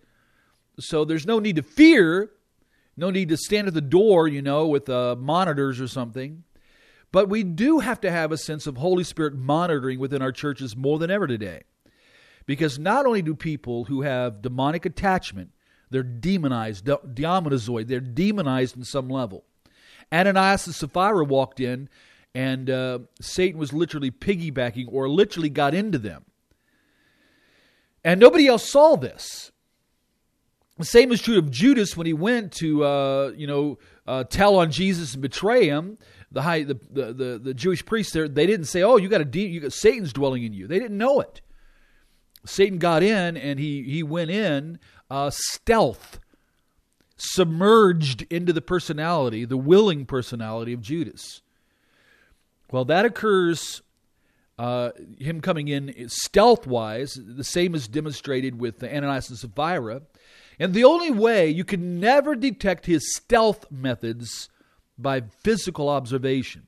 So 0.78 1.05
there's 1.05 1.26
no 1.26 1.40
need 1.40 1.57
to 1.57 1.62
fear, 1.64 2.31
no 2.97 3.11
need 3.11 3.31
to 3.31 3.37
stand 3.37 3.66
at 3.66 3.75
the 3.75 3.81
door, 3.81 4.28
you 4.28 4.43
know, 4.43 4.69
with 4.69 4.88
uh, 4.88 5.16
monitors 5.19 5.81
or 5.81 5.88
something. 5.88 6.45
But 7.13 7.29
we 7.29 7.43
do 7.45 7.79
have 7.79 8.01
to 8.03 8.11
have 8.11 8.33
a 8.33 8.37
sense 8.37 8.67
of 8.67 8.77
Holy 8.77 9.05
Spirit 9.05 9.35
monitoring 9.35 9.99
within 9.99 10.23
our 10.23 10.33
churches 10.33 10.77
more 10.77 10.99
than 10.99 11.11
ever 11.11 11.27
today. 11.27 11.63
Because 12.47 12.79
not 12.79 13.07
only 13.07 13.23
do 13.23 13.35
people 13.35 13.85
who 13.85 14.03
have 14.03 14.43
demonic 14.43 14.87
attachment, 14.87 15.51
they're 15.91 16.03
demonized, 16.03 16.85
demonizoid, 16.85 17.87
they're 17.87 18.01
demonized 18.01 18.77
in 18.77 18.85
some 18.85 19.09
level. 19.09 19.45
Ananias 20.13 20.67
and 20.67 20.75
Sapphira 20.75 21.25
walked 21.25 21.61
in, 21.61 21.89
and 22.35 22.71
uh, 22.71 22.99
Satan 23.21 23.59
was 23.59 23.73
literally 23.73 24.11
piggybacking 24.11 24.87
or 24.89 25.09
literally 25.09 25.49
got 25.49 25.75
into 25.75 25.99
them. 25.99 26.25
And 28.05 28.21
nobody 28.21 28.47
else 28.47 28.69
saw 28.69 28.97
this. 28.97 29.51
The 30.79 30.85
same 30.85 31.11
is 31.11 31.23
true 31.23 31.39
of 31.39 31.51
Judas 31.51 31.97
when 31.97 32.07
he 32.07 32.13
went 32.13 32.53
to, 32.55 32.85
uh, 32.85 33.33
you 33.35 33.47
know, 33.47 33.79
uh, 34.07 34.25
tell 34.25 34.57
on 34.57 34.71
Jesus 34.71 35.15
and 35.15 35.23
betray 35.23 35.67
him. 35.67 35.99
The 36.37 36.43
high, 36.43 36.64
the, 36.64 36.78
the, 36.90 37.12
the, 37.14 37.40
the 37.43 37.55
Jewish 37.55 37.83
priests 37.87 38.12
there, 38.12 38.28
they 38.28 38.45
didn't 38.45 38.66
say, 38.66 38.83
"Oh, 38.83 38.99
you 38.99 39.09
got 39.09 39.23
a 39.23 39.25
de- 39.25 39.49
you 39.49 39.61
got 39.61 39.73
Satan's 39.73 40.12
dwelling 40.12 40.45
in 40.45 40.52
you." 40.52 40.66
They 40.66 40.78
didn't 40.78 40.99
know 40.99 41.21
it. 41.21 41.40
Satan 42.45 42.76
got 42.76 43.02
in, 43.02 43.38
and 43.38 43.59
he 43.59 43.83
he 43.85 44.02
went 44.02 44.31
in 44.31 44.78
uh, 45.11 45.31
stealth 45.33 46.21
submerged 47.16 48.26
into 48.28 48.52
the 48.52 48.61
personality, 48.61 49.47
the 49.47 49.57
willing 49.57 50.05
personality 50.05 50.75
of 50.75 50.83
Judas. 50.83 51.40
Well, 52.71 52.85
that 52.85 53.07
occurs, 53.07 53.81
uh, 54.59 54.90
him 55.19 55.40
coming 55.40 55.69
in 55.69 56.11
stealth 56.11 56.66
wise, 56.66 57.19
the 57.19 57.45
same 57.45 57.75
is 57.75 57.88
demonstrated 57.88 58.61
with 58.61 58.81
the 58.81 58.95
Ananias 58.95 59.31
and 59.31 59.38
Sapphira. 59.38 60.02
And 60.59 60.75
the 60.75 60.85
only 60.85 61.11
way 61.11 61.49
you 61.49 61.64
can 61.64 61.99
never 61.99 62.35
detect 62.35 62.85
his 62.85 63.16
stealth 63.16 63.71
methods 63.71 64.50
by 64.99 65.23
physical 65.43 65.88
observation. 65.88 66.67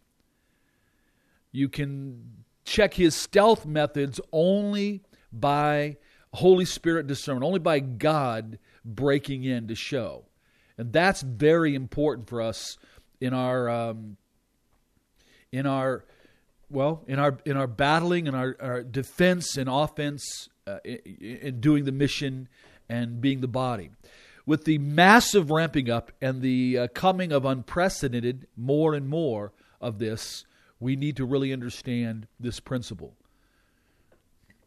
You 1.53 1.69
can 1.69 2.45
check 2.65 2.95
his 2.95 3.15
stealth 3.15 3.65
methods 3.67 4.21
only 4.33 5.03
by 5.33 5.97
Holy 6.35 6.65
Spirit 6.65 7.07
discernment, 7.07 7.45
only 7.45 7.59
by 7.59 7.81
God 7.81 8.59
breaking 8.85 9.45
in 9.45 9.69
to 9.69 9.75
show. 9.75 10.25
And 10.77 10.93
that's 10.93 11.23
very 11.23 11.75
important 11.75 12.29
for 12.29 12.41
us 12.41 12.79
in 13.21 13.35
our 13.35 13.69
um, 13.69 14.17
in 15.51 15.67
our 15.67 16.05
well 16.71 17.03
in 17.09 17.19
our 17.19 17.39
in 17.45 17.57
our 17.57 17.67
battling 17.67 18.29
and 18.29 18.37
our, 18.37 18.57
our 18.61 18.83
defense 18.83 19.57
and 19.57 19.69
offense 19.69 20.49
uh, 20.67 20.79
in, 20.85 20.99
in 21.21 21.61
doing 21.61 21.85
the 21.85 21.93
mission 21.93 22.49
and 22.89 23.21
being 23.21 23.41
the 23.41 23.49
body. 23.49 23.91
With 24.49 24.65
the 24.65 24.79
massive 24.79 25.51
ramping 25.51 25.91
up 25.91 26.11
and 26.23 26.41
the 26.41 26.79
uh, 26.79 26.89
coming 26.95 27.33
of 27.33 27.45
unprecedented 27.45 28.47
more 28.57 28.95
and 28.95 29.07
more 29.07 29.53
of 29.79 29.99
this, 29.99 30.47
we 30.81 30.97
need 30.97 31.19
to 31.19 31.27
really 31.27 31.53
understand 31.53 32.27
this 32.41 32.59
principle. 32.59 33.13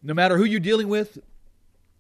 No 0.04 0.14
matter 0.14 0.38
who 0.38 0.44
you're 0.44 0.60
dealing 0.60 0.88
with, 0.88 1.18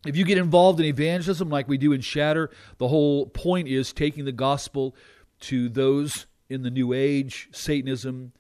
if 0.05 0.15
you 0.15 0.25
get 0.25 0.37
involved 0.37 0.79
in 0.79 0.85
evangelism 0.85 1.49
like 1.49 1.67
we 1.67 1.79
do 1.79 1.91
in 1.91 2.01
Shatter, 2.01 2.51
the 2.77 2.87
whole 2.87 3.25
point 3.25 3.67
is 3.67 3.93
taking 3.93 4.25
the 4.25 4.31
gospel 4.31 4.95
to 5.39 5.67
those 5.67 6.27
in 6.49 6.61
the 6.61 6.69
New 6.69 6.93
Age, 6.93 7.49
Satanism, 7.51 8.31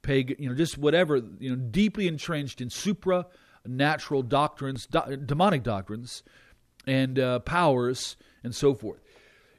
pagan, 0.00 0.36
you 0.38 0.48
know, 0.48 0.54
just 0.54 0.78
whatever, 0.78 1.18
you 1.38 1.50
know, 1.50 1.56
deeply 1.56 2.08
entrenched 2.08 2.62
in 2.62 2.70
supernatural 2.70 4.22
doctrines, 4.22 4.86
do, 4.86 5.14
demonic 5.14 5.62
doctrines, 5.62 6.22
and 6.86 7.18
uh, 7.18 7.40
powers, 7.40 8.16
and 8.42 8.54
so 8.54 8.74
forth. 8.74 9.00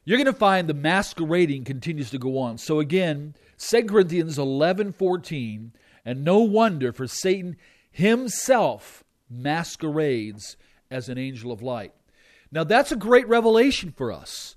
You're 0.04 0.18
going 0.18 0.26
to 0.26 0.32
find 0.32 0.68
the 0.68 0.74
masquerading 0.74 1.64
continues 1.64 2.10
to 2.10 2.18
go 2.18 2.38
on. 2.38 2.58
So 2.58 2.80
again, 2.80 3.34
2 3.58 3.84
Corinthians 3.84 4.38
11 4.38 4.92
14, 4.92 5.72
and 6.04 6.24
no 6.24 6.38
wonder, 6.38 6.92
for 6.92 7.06
Satan 7.06 7.56
himself 7.90 9.04
masquerades 9.28 10.56
as 10.90 11.08
an 11.08 11.18
angel 11.18 11.52
of 11.52 11.62
light. 11.62 11.92
Now, 12.50 12.64
that's 12.64 12.90
a 12.90 12.96
great 12.96 13.28
revelation 13.28 13.92
for 13.96 14.10
us, 14.10 14.56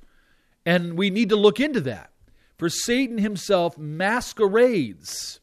and 0.66 0.98
we 0.98 1.10
need 1.10 1.30
to 1.30 1.36
look 1.36 1.60
into 1.60 1.82
that. 1.82 2.10
For 2.58 2.70
Satan 2.70 3.18
himself 3.18 3.78
masquerades. 3.78 5.40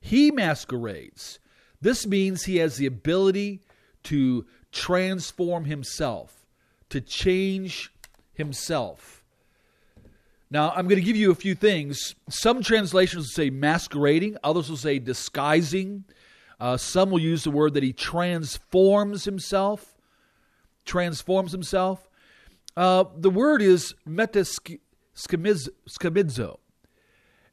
He 0.00 0.30
masquerades. 0.30 1.38
This 1.80 2.06
means 2.06 2.44
he 2.44 2.56
has 2.56 2.76
the 2.76 2.86
ability 2.86 3.60
to 4.04 4.46
transform 4.72 5.64
himself, 5.66 6.37
to 6.90 7.00
change 7.00 7.92
himself. 8.32 9.22
Now, 10.50 10.70
I'm 10.70 10.88
going 10.88 11.00
to 11.00 11.04
give 11.04 11.16
you 11.16 11.30
a 11.30 11.34
few 11.34 11.54
things. 11.54 12.14
Some 12.30 12.62
translations 12.62 13.24
will 13.24 13.30
say 13.30 13.50
masquerading, 13.50 14.38
others 14.42 14.70
will 14.70 14.78
say 14.78 14.98
disguising. 14.98 16.04
Uh, 16.60 16.76
some 16.76 17.10
will 17.10 17.20
use 17.20 17.44
the 17.44 17.50
word 17.50 17.74
that 17.74 17.82
he 17.82 17.92
transforms 17.92 19.24
himself. 19.24 19.94
Transforms 20.84 21.52
himself. 21.52 22.08
Uh, 22.76 23.04
the 23.16 23.30
word 23.30 23.62
is 23.62 23.94
metaskemizo. 24.08 24.78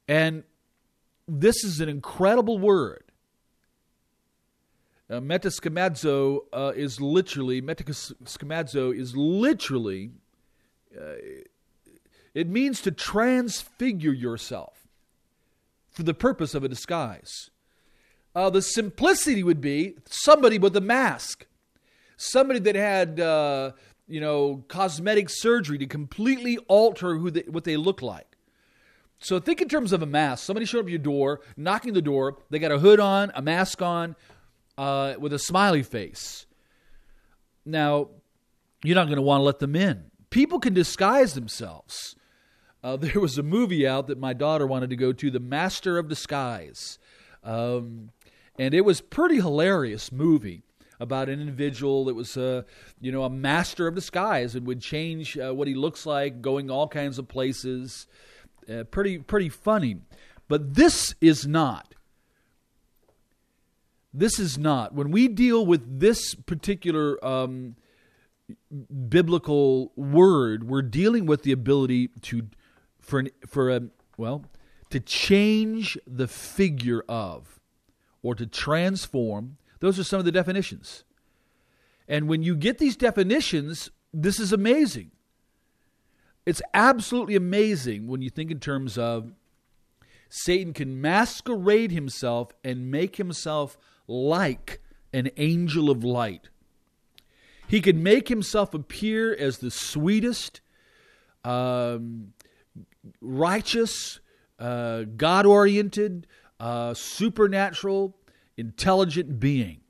And 0.08 0.44
this 1.28 1.64
is 1.64 1.82
an 1.82 1.90
incredible 1.90 2.60
word. 2.60 3.05
Uh, 5.08 5.20
uh, 5.20 6.72
is 6.76 7.00
literally, 7.00 7.62
metaskemadzo 7.62 8.98
is 8.98 9.16
literally, 9.16 10.12
uh, 11.00 11.14
it 12.34 12.48
means 12.48 12.82
to 12.82 12.92
transfigure 12.92 14.14
yourself 14.14 14.88
for 15.92 16.04
the 16.04 16.14
purpose 16.14 16.56
of 16.56 16.64
a 16.64 16.70
disguise. 16.70 17.52
Uh, 18.34 18.50
the 18.50 18.62
simplicity 18.62 19.44
would 19.44 19.62
be 19.62 19.96
somebody 20.06 20.58
with 20.58 20.76
a 20.76 20.82
mask, 20.82 21.46
somebody 22.18 22.60
that 22.60 22.76
had, 22.76 23.20
uh, 23.20 23.72
you 24.08 24.20
know, 24.20 24.64
cosmetic 24.68 25.30
surgery 25.30 25.78
to 25.78 25.86
completely 25.86 26.58
alter 26.68 27.16
who 27.16 27.30
they, 27.30 27.42
what 27.42 27.64
they 27.64 27.78
look 27.78 28.02
like. 28.02 28.36
So 29.20 29.40
think 29.40 29.62
in 29.62 29.70
terms 29.70 29.94
of 29.94 30.02
a 30.02 30.06
mask. 30.06 30.44
Somebody 30.44 30.66
showed 30.66 30.80
up 30.80 30.86
at 30.86 30.92
your 30.92 31.00
door, 31.00 31.42
knocking 31.56 31.94
the 31.94 32.02
door. 32.02 32.38
They 32.50 32.60
got 32.60 32.72
a 32.72 32.80
hood 32.80 33.00
on, 33.00 33.32
a 33.34 33.42
mask 33.42 33.82
on, 33.82 34.16
uh, 34.78 35.16
with 35.20 35.34
a 35.34 35.40
smiley 35.40 35.84
face. 35.84 36.46
Now, 37.66 38.10
you're 38.84 38.96
not 38.96 39.06
going 39.06 39.18
to 39.18 39.22
want 39.22 39.40
to 39.40 39.44
let 39.44 39.60
them 39.60 39.76
in. 39.76 40.12
People 40.30 40.60
can 40.60 40.74
disguise 40.74 41.34
themselves. 41.34 42.16
Uh, 42.84 42.96
there 42.98 43.20
was 43.20 43.38
a 43.38 43.44
movie 43.44 43.88
out 43.88 44.08
that 44.08 44.20
my 44.20 44.34
daughter 44.34 44.68
wanted 44.68 44.90
to 44.92 44.96
go 44.96 45.12
to, 45.14 45.32
The 45.32 45.40
Master 45.40 45.98
of 45.98 46.08
Disguise. 46.08 47.00
Um, 47.44 48.12
and 48.58 48.74
it 48.74 48.82
was 48.82 49.02
pretty 49.02 49.36
hilarious 49.36 50.12
movie 50.12 50.64
about 51.00 51.30
an 51.30 51.40
individual 51.40 52.06
that 52.06 52.14
was 52.14 52.38
a 52.38 52.60
uh, 52.60 52.62
you 53.02 53.12
know 53.12 53.24
a 53.24 53.30
master 53.30 53.88
of 53.88 53.96
disguise 53.96 54.56
and 54.56 54.66
would 54.66 54.82
change 54.82 55.38
uh, 55.38 55.54
what 55.54 55.68
he 55.68 55.74
looks 55.74 56.06
like 56.06 56.42
going 56.42 56.72
all 56.72 56.88
kinds 56.88 57.20
of 57.20 57.28
places 57.28 58.08
uh, 58.70 58.84
pretty 58.86 59.18
pretty 59.18 59.50
funny 59.50 59.98
but 60.48 60.76
this 60.76 61.14
is 61.20 61.46
not 61.46 61.95
this 64.18 64.40
is 64.40 64.58
not 64.58 64.94
when 64.94 65.12
we 65.12 65.28
deal 65.28 65.66
with 65.66 66.00
this 66.00 66.36
particular 66.36 67.24
um, 67.26 67.76
biblical 69.10 69.92
word 69.96 70.70
we're 70.70 70.82
dealing 70.82 71.26
with 71.26 71.44
the 71.44 71.52
ability 71.52 72.10
to 72.22 72.48
for 73.00 73.24
for 73.48 73.70
a 73.70 73.82
well 74.18 74.46
to 74.90 75.00
change 75.00 75.98
the 76.08 76.28
figure 76.28 77.04
of 77.10 77.60
or 78.22 78.34
to 78.36 78.46
transform. 78.46 79.58
Those 79.80 80.00
are 80.00 80.04
some 80.04 80.20
of 80.20 80.26
the 80.26 80.32
definitions. 80.32 81.04
And 82.08 82.28
when 82.28 82.44
you 82.44 82.56
get 82.56 82.78
these 82.78 82.96
definitions, 82.96 83.90
this 84.14 84.40
is 84.40 84.54
amazing. 84.54 85.12
It's 86.46 86.62
absolutely 86.74 87.36
amazing 87.36 88.08
when 88.08 88.22
you 88.22 88.30
think 88.30 88.52
in 88.52 88.60
terms 88.60 88.98
of 88.98 89.34
Satan 90.30 90.74
can 90.74 91.02
masquerade 91.02 91.92
himself 91.92 92.52
and 92.64 92.90
make 92.90 93.18
himself 93.18 93.78
like 94.08 94.82
an 95.14 95.30
angel 95.38 95.90
of 95.90 96.04
light. 96.04 96.50
He 97.68 97.82
can 97.82 98.04
make 98.04 98.28
himself 98.28 98.74
appear 98.74 99.34
as 99.34 99.58
the 99.58 99.72
sweetest, 99.72 100.62
um, 101.44 102.34
righteous, 103.22 104.20
uh, 104.60 105.04
God 105.16 105.46
oriented, 105.46 106.28
uh, 106.60 106.94
supernatural, 106.94 108.16
intelligent 108.58 109.40
being. 109.40 109.82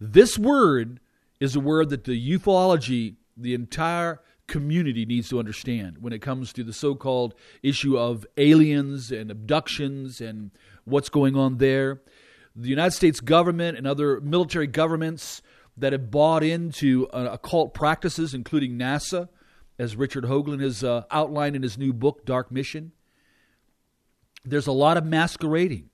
This 0.00 0.38
word 0.38 1.00
is 1.40 1.56
a 1.56 1.60
word 1.60 1.88
that 1.90 2.04
the 2.04 2.38
ufology, 2.38 3.16
the 3.36 3.54
entire 3.54 4.20
community 4.46 5.04
needs 5.04 5.28
to 5.28 5.38
understand 5.38 5.98
when 6.00 6.12
it 6.12 6.20
comes 6.20 6.52
to 6.52 6.62
the 6.62 6.72
so 6.72 6.94
called 6.94 7.34
issue 7.62 7.98
of 7.98 8.26
aliens 8.36 9.10
and 9.10 9.30
abductions 9.30 10.20
and 10.20 10.50
what's 10.84 11.08
going 11.08 11.36
on 11.36 11.58
there. 11.58 12.00
The 12.56 12.68
United 12.70 12.92
States 12.92 13.20
government 13.20 13.76
and 13.76 13.86
other 13.86 14.20
military 14.20 14.66
governments 14.66 15.42
that 15.76 15.92
have 15.92 16.10
bought 16.10 16.42
into 16.42 17.06
uh, 17.08 17.28
occult 17.32 17.74
practices, 17.74 18.32
including 18.32 18.78
NASA, 18.78 19.28
as 19.78 19.94
Richard 19.94 20.24
Hoagland 20.24 20.62
has 20.62 20.82
uh, 20.82 21.04
outlined 21.10 21.54
in 21.54 21.62
his 21.62 21.76
new 21.76 21.92
book, 21.92 22.24
Dark 22.24 22.50
Mission. 22.50 22.92
There's 24.44 24.66
a 24.66 24.72
lot 24.72 24.96
of 24.96 25.04
masquerading. 25.04 25.90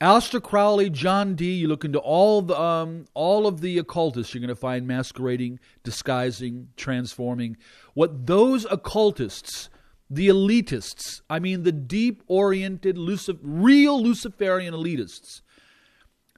Aleister 0.00 0.42
Crowley, 0.42 0.88
John 0.88 1.34
Dee, 1.34 1.54
you 1.54 1.68
look 1.68 1.84
into 1.84 1.98
all 1.98 2.40
the 2.40 2.58
um, 2.58 3.04
all 3.12 3.46
of 3.46 3.60
the 3.60 3.76
occultists, 3.76 4.32
you're 4.32 4.40
going 4.40 4.48
to 4.48 4.54
find 4.54 4.86
masquerading, 4.86 5.60
disguising, 5.82 6.68
transforming. 6.76 7.58
What 7.92 8.26
those 8.26 8.64
occultists, 8.70 9.68
the 10.08 10.28
elitists, 10.28 11.20
I 11.28 11.38
mean 11.38 11.64
the 11.64 11.72
deep-oriented, 11.72 12.96
Lucif- 12.96 13.40
real 13.42 14.02
Luciferian 14.02 14.72
elitists, 14.72 15.42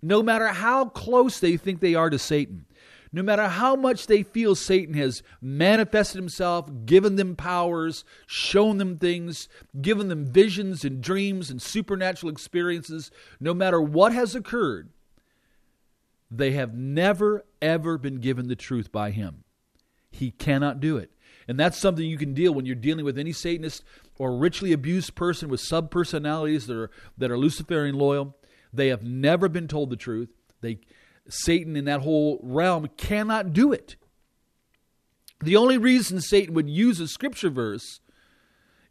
no 0.03 0.23
matter 0.23 0.49
how 0.49 0.87
close 0.87 1.39
they 1.39 1.57
think 1.57 1.81
they 1.81 1.95
are 1.95 2.11
to 2.11 2.19
Satan, 2.19 2.67
no 3.13 3.23
matter 3.23 3.47
how 3.47 3.77
much 3.77 4.07
they 4.07 4.23
feel 4.23 4.55
Satan 4.55 4.95
has 4.95 5.23
manifested 5.41 6.17
himself, 6.17 6.69
given 6.87 7.17
them 7.17 7.37
powers, 7.37 8.05
shown 8.27 8.79
them 8.79 8.97
things, 8.97 9.49
given 9.81 10.09
them 10.09 10.25
visions 10.25 10.85
and 10.85 11.03
dreams 11.03 11.51
and 11.51 11.61
supernatural 11.61 12.33
experiences, 12.33 13.11
no 13.39 13.53
matter 13.53 13.81
what 13.81 14.13
has 14.13 14.35
occurred, 14.35 14.89
they 16.31 16.53
have 16.53 16.75
never, 16.75 17.45
ever 17.61 17.99
been 17.99 18.17
given 18.17 18.49
the 18.49 18.57
truth 18.57 18.91
by 18.91 19.11
him. 19.11 19.45
He 20.11 20.31
cannot 20.31 20.81
do 20.81 20.97
it. 20.97 21.11
And 21.47 21.61
that's 21.61 21.77
something 21.77 22.07
you 22.07 22.17
can 22.17 22.33
deal 22.33 22.55
when 22.55 22.65
you're 22.65 22.75
dealing 22.75 23.05
with 23.05 23.19
any 23.19 23.33
Satanist 23.33 23.85
or 24.19 24.37
richly 24.37 24.73
abused 24.73 25.15
person 25.15 25.49
with 25.49 25.61
subpersonalities 25.61 26.67
that 26.67 26.77
are, 26.77 26.91
that 27.19 27.31
are 27.31 27.39
Luciferian 27.39 27.97
loyal. 27.97 28.37
They 28.73 28.89
have 28.89 29.03
never 29.03 29.49
been 29.49 29.69
told 29.69 29.91
the 29.91 29.97
truth. 29.97 30.31
They 30.61 30.79
Satan 31.29 31.77
in 31.77 31.85
that 31.85 32.01
whole 32.01 32.41
realm 32.43 32.89
cannot 32.97 33.53
do 33.53 33.73
it. 33.73 33.97
The 35.41 35.57
only 35.57 35.79
reason 35.79 36.21
Satan 36.21 36.55
would 36.55 36.69
use 36.69 37.01
a 37.01 37.09
scripture 37.09 37.51
verse 37.51 38.01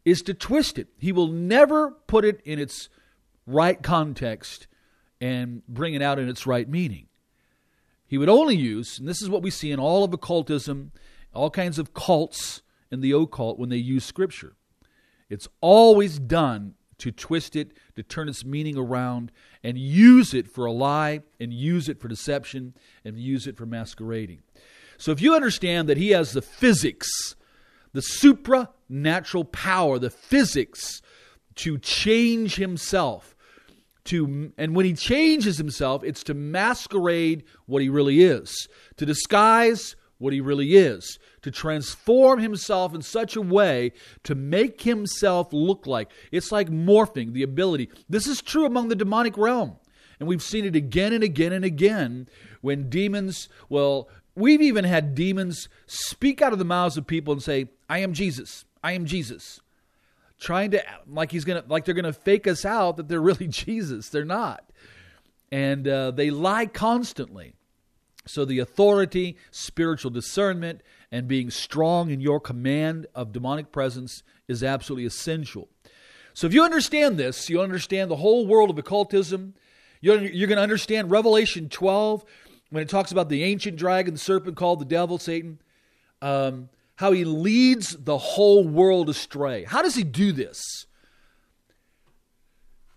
is 0.04 0.22
to 0.22 0.34
twist 0.34 0.78
it. 0.78 0.88
He 0.98 1.12
will 1.12 1.28
never 1.28 1.92
put 2.06 2.24
it 2.24 2.40
in 2.44 2.58
its 2.58 2.88
right 3.46 3.82
context 3.82 4.66
and 5.20 5.66
bring 5.66 5.94
it 5.94 6.02
out 6.02 6.18
in 6.18 6.28
its 6.28 6.46
right 6.46 6.68
meaning. 6.68 7.06
He 8.06 8.18
would 8.18 8.28
only 8.28 8.56
use, 8.56 8.98
and 8.98 9.08
this 9.08 9.22
is 9.22 9.30
what 9.30 9.42
we 9.42 9.50
see 9.50 9.70
in 9.70 9.80
all 9.80 10.04
of 10.04 10.12
occultism, 10.12 10.92
all 11.32 11.50
kinds 11.50 11.78
of 11.78 11.94
cults 11.94 12.60
in 12.90 13.00
the 13.00 13.12
occult 13.12 13.58
when 13.58 13.70
they 13.70 13.76
use 13.76 14.04
scripture. 14.04 14.54
It's 15.30 15.48
always 15.62 16.18
done 16.18 16.74
to 17.02 17.10
twist 17.10 17.56
it, 17.56 17.72
to 17.96 18.02
turn 18.04 18.28
its 18.28 18.44
meaning 18.44 18.78
around, 18.78 19.32
and 19.64 19.76
use 19.76 20.32
it 20.34 20.46
for 20.46 20.66
a 20.66 20.72
lie, 20.72 21.20
and 21.40 21.52
use 21.52 21.88
it 21.88 22.00
for 22.00 22.06
deception, 22.06 22.74
and 23.04 23.18
use 23.18 23.48
it 23.48 23.56
for 23.56 23.66
masquerading. 23.66 24.40
So 24.98 25.10
if 25.10 25.20
you 25.20 25.34
understand 25.34 25.88
that 25.88 25.96
he 25.96 26.10
has 26.10 26.32
the 26.32 26.42
physics, 26.42 27.08
the 27.92 28.02
supranatural 28.02 29.50
power, 29.50 29.98
the 29.98 30.10
physics 30.10 31.02
to 31.56 31.76
change 31.78 32.54
himself, 32.54 33.34
to 34.04 34.52
and 34.56 34.76
when 34.76 34.86
he 34.86 34.92
changes 34.92 35.58
himself, 35.58 36.04
it's 36.04 36.22
to 36.24 36.34
masquerade 36.34 37.42
what 37.66 37.82
he 37.82 37.88
really 37.88 38.22
is, 38.22 38.68
to 38.96 39.04
disguise 39.04 39.96
what 40.18 40.32
he 40.32 40.40
really 40.40 40.76
is, 40.76 41.18
to 41.42 41.50
transform 41.50 42.40
himself 42.40 42.94
in 42.94 43.02
such 43.02 43.36
a 43.36 43.42
way 43.42 43.92
to 44.24 44.34
make 44.34 44.82
himself 44.82 45.52
look 45.52 45.86
like. 45.86 46.10
It's 46.30 46.52
like 46.52 46.70
morphing, 46.70 47.32
the 47.32 47.42
ability. 47.42 47.90
This 48.08 48.26
is 48.26 48.40
true 48.40 48.64
among 48.64 48.88
the 48.88 48.96
demonic 48.96 49.36
realm. 49.36 49.76
And 50.18 50.28
we've 50.28 50.42
seen 50.42 50.64
it 50.64 50.76
again 50.76 51.12
and 51.12 51.24
again 51.24 51.52
and 51.52 51.64
again 51.64 52.28
when 52.60 52.88
demons, 52.88 53.48
well, 53.68 54.08
we've 54.36 54.62
even 54.62 54.84
had 54.84 55.14
demons 55.14 55.68
speak 55.86 56.40
out 56.40 56.52
of 56.52 56.60
the 56.60 56.64
mouths 56.64 56.96
of 56.96 57.06
people 57.06 57.32
and 57.32 57.42
say, 57.42 57.68
I 57.90 57.98
am 57.98 58.12
Jesus. 58.12 58.64
I 58.84 58.92
am 58.92 59.04
Jesus. 59.04 59.60
Trying 60.38 60.72
to, 60.72 60.82
like 61.08 61.32
he's 61.32 61.44
gonna, 61.44 61.64
like 61.68 61.84
they're 61.84 61.94
gonna 61.94 62.12
fake 62.12 62.46
us 62.46 62.64
out 62.64 62.96
that 62.98 63.08
they're 63.08 63.20
really 63.20 63.46
Jesus. 63.48 64.08
They're 64.10 64.24
not. 64.24 64.64
And 65.50 65.86
uh, 65.86 66.12
they 66.12 66.30
lie 66.30 66.66
constantly. 66.66 67.54
So 68.24 68.44
the 68.44 68.60
authority, 68.60 69.36
spiritual 69.50 70.12
discernment, 70.12 70.82
and 71.12 71.28
being 71.28 71.50
strong 71.50 72.10
in 72.10 72.20
your 72.20 72.40
command 72.40 73.06
of 73.14 73.32
demonic 73.32 73.70
presence 73.70 74.24
is 74.48 74.64
absolutely 74.64 75.06
essential. 75.06 75.68
So 76.34 76.46
if 76.46 76.54
you 76.54 76.64
understand 76.64 77.18
this, 77.18 77.48
you 77.48 77.60
understand 77.60 78.10
the 78.10 78.16
whole 78.16 78.46
world 78.46 78.70
of 78.70 78.78
occultism. 78.78 79.54
You're, 80.00 80.22
you're 80.22 80.48
going 80.48 80.56
to 80.56 80.62
understand 80.62 81.10
Revelation 81.10 81.68
12 81.68 82.24
when 82.70 82.82
it 82.82 82.88
talks 82.88 83.12
about 83.12 83.28
the 83.28 83.44
ancient 83.44 83.76
dragon, 83.76 84.14
the 84.14 84.18
serpent 84.18 84.56
called 84.56 84.80
the 84.80 84.86
devil, 84.86 85.18
Satan, 85.18 85.60
um, 86.22 86.70
how 86.96 87.12
he 87.12 87.24
leads 87.24 87.94
the 87.96 88.18
whole 88.18 88.66
world 88.66 89.08
astray. 89.08 89.64
How 89.64 89.82
does 89.82 89.94
he 89.94 90.02
do 90.02 90.32
this? 90.32 90.86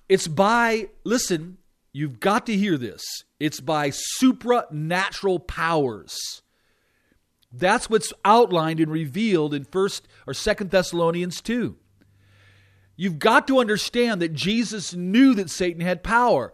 It's 0.08 0.28
by, 0.28 0.90
listen, 1.04 1.58
You've 1.96 2.20
got 2.20 2.46
to 2.48 2.58
hear 2.58 2.78
this. 2.78 3.02
It's 3.40 3.62
by 3.62 3.90
supranatural 3.90 5.48
powers. 5.48 6.42
That's 7.58 7.90
what's 7.90 8.12
outlined 8.24 8.80
and 8.80 8.92
revealed 8.92 9.54
in 9.54 9.66
1st 9.66 10.02
or 10.28 10.34
2nd 10.34 10.70
Thessalonians 10.70 11.42
2. 11.42 11.78
You've 12.98 13.20
got 13.20 13.48
to 13.48 13.60
understand 13.60 14.22
that 14.22 14.34
Jesus 14.34 14.94
knew 14.94 15.34
that 15.36 15.50
Satan 15.50 15.82
had 15.82 16.04
power. 16.04 16.54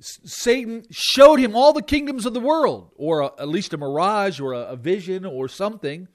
Satan 0.00 0.84
showed 0.90 1.38
him 1.38 1.54
all 1.54 1.72
the 1.72 1.82
kingdoms 1.82 2.26
of 2.26 2.34
the 2.34 2.40
world, 2.40 2.90
or 2.96 3.20
a, 3.20 3.26
at 3.38 3.48
least 3.48 3.72
a 3.72 3.78
mirage 3.78 4.40
or 4.40 4.52
a, 4.52 4.60
a 4.60 4.76
vision 4.76 5.24
or 5.24 5.48
something, 5.48 6.08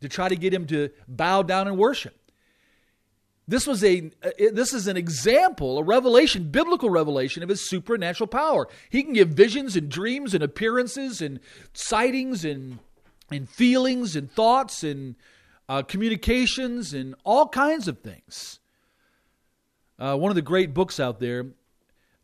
to 0.00 0.08
try 0.08 0.28
to 0.28 0.36
get 0.36 0.54
him 0.54 0.66
to 0.68 0.90
bow 1.06 1.42
down 1.42 1.68
and 1.68 1.76
worship. 1.76 2.18
This 3.46 3.66
was 3.66 3.84
a 3.84 4.10
this 4.52 4.72
is 4.72 4.86
an 4.86 4.96
example, 4.96 5.78
a 5.78 5.82
revelation, 5.82 6.50
biblical 6.50 6.88
revelation 6.88 7.42
of 7.42 7.50
his 7.50 7.68
supernatural 7.68 8.26
power. 8.26 8.68
He 8.88 9.02
can 9.02 9.12
give 9.12 9.30
visions 9.30 9.76
and 9.76 9.90
dreams 9.90 10.32
and 10.32 10.42
appearances 10.42 11.20
and 11.20 11.40
sightings 11.74 12.44
and 12.46 12.78
and 13.30 13.48
feelings 13.48 14.16
and 14.16 14.30
thoughts 14.30 14.84
and 14.84 15.16
uh, 15.68 15.82
communications 15.82 16.92
and 16.92 17.14
all 17.24 17.48
kinds 17.48 17.88
of 17.88 18.00
things. 18.00 18.60
Uh, 19.98 20.16
one 20.16 20.30
of 20.30 20.34
the 20.34 20.42
great 20.42 20.74
books 20.74 20.98
out 20.98 21.20
there, 21.20 21.46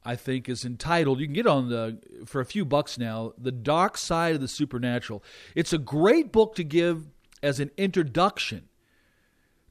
I 0.04 0.16
think, 0.16 0.48
is 0.48 0.64
entitled. 0.64 1.20
You 1.20 1.26
can 1.26 1.34
get 1.34 1.46
on 1.46 1.68
the 1.68 1.98
for 2.26 2.40
a 2.40 2.44
few 2.46 2.64
bucks 2.64 2.98
now. 2.98 3.32
The 3.38 3.52
Dark 3.52 3.96
Side 3.96 4.34
of 4.34 4.40
the 4.40 4.48
Supernatural. 4.48 5.22
It's 5.54 5.72
a 5.72 5.78
great 5.78 6.32
book 6.32 6.54
to 6.56 6.64
give 6.64 7.06
as 7.42 7.60
an 7.60 7.70
introduction 7.76 8.68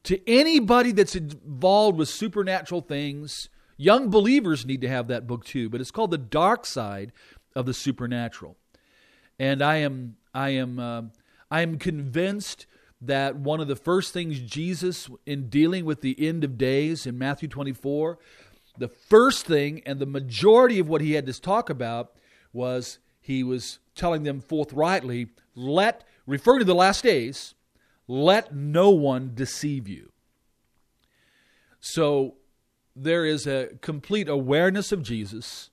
to 0.04 0.20
anybody 0.30 0.92
that's 0.92 1.16
involved 1.16 1.98
with 1.98 2.10
supernatural 2.10 2.82
things. 2.82 3.50
Young 3.78 4.10
believers 4.10 4.66
need 4.66 4.82
to 4.82 4.90
have 4.90 5.08
that 5.08 5.28
book 5.28 5.46
too, 5.46 5.70
but 5.70 5.82
it's 5.82 5.92
called 5.92 6.12
The 6.12 6.18
Dark 6.18 6.66
Side 6.66 7.12
of 7.56 7.66
the 7.66 7.74
Supernatural. 7.74 8.58
And 9.38 9.62
I 9.62 9.78
am 9.78 10.16
I 10.34 10.50
am 10.50 10.80
uh, 10.80 11.02
I 11.52 11.62
am 11.62 11.78
convinced 11.78 12.66
that 13.02 13.36
one 13.36 13.60
of 13.62 13.68
the 13.68 13.76
first 13.76 14.14
things 14.14 14.40
Jesus 14.40 15.10
in 15.26 15.50
dealing 15.50 15.86
with 15.86 16.02
the 16.02 16.16
end 16.28 16.44
of 16.44 16.58
days 16.58 17.06
in 17.06 17.18
Matthew 17.18 17.48
24, 17.48 18.20
the 18.78 18.88
first 18.88 19.46
thing 19.46 19.82
and 19.86 20.00
the 20.00 20.06
majority 20.06 20.80
of 20.80 20.90
what 20.90 21.02
he 21.02 21.14
had 21.14 21.26
to 21.26 21.40
talk 21.40 21.70
about 21.70 22.14
was 22.54 23.00
he 23.20 23.44
was 23.44 23.80
telling 23.96 24.24
them 24.24 24.42
forthrightly, 24.42 25.28
let 25.56 26.04
referring 26.26 26.60
to 26.60 26.66
the 26.66 26.76
last 26.76 27.04
days, 27.04 27.56
let 28.08 28.54
no 28.54 28.90
one 28.90 29.32
deceive 29.34 29.88
you. 29.88 30.12
So 31.80 32.36
there 32.96 33.26
is 33.26 33.48
a 33.48 33.70
complete 33.82 34.28
awareness 34.28 34.92
of 34.92 35.04
Jesus 35.04 35.70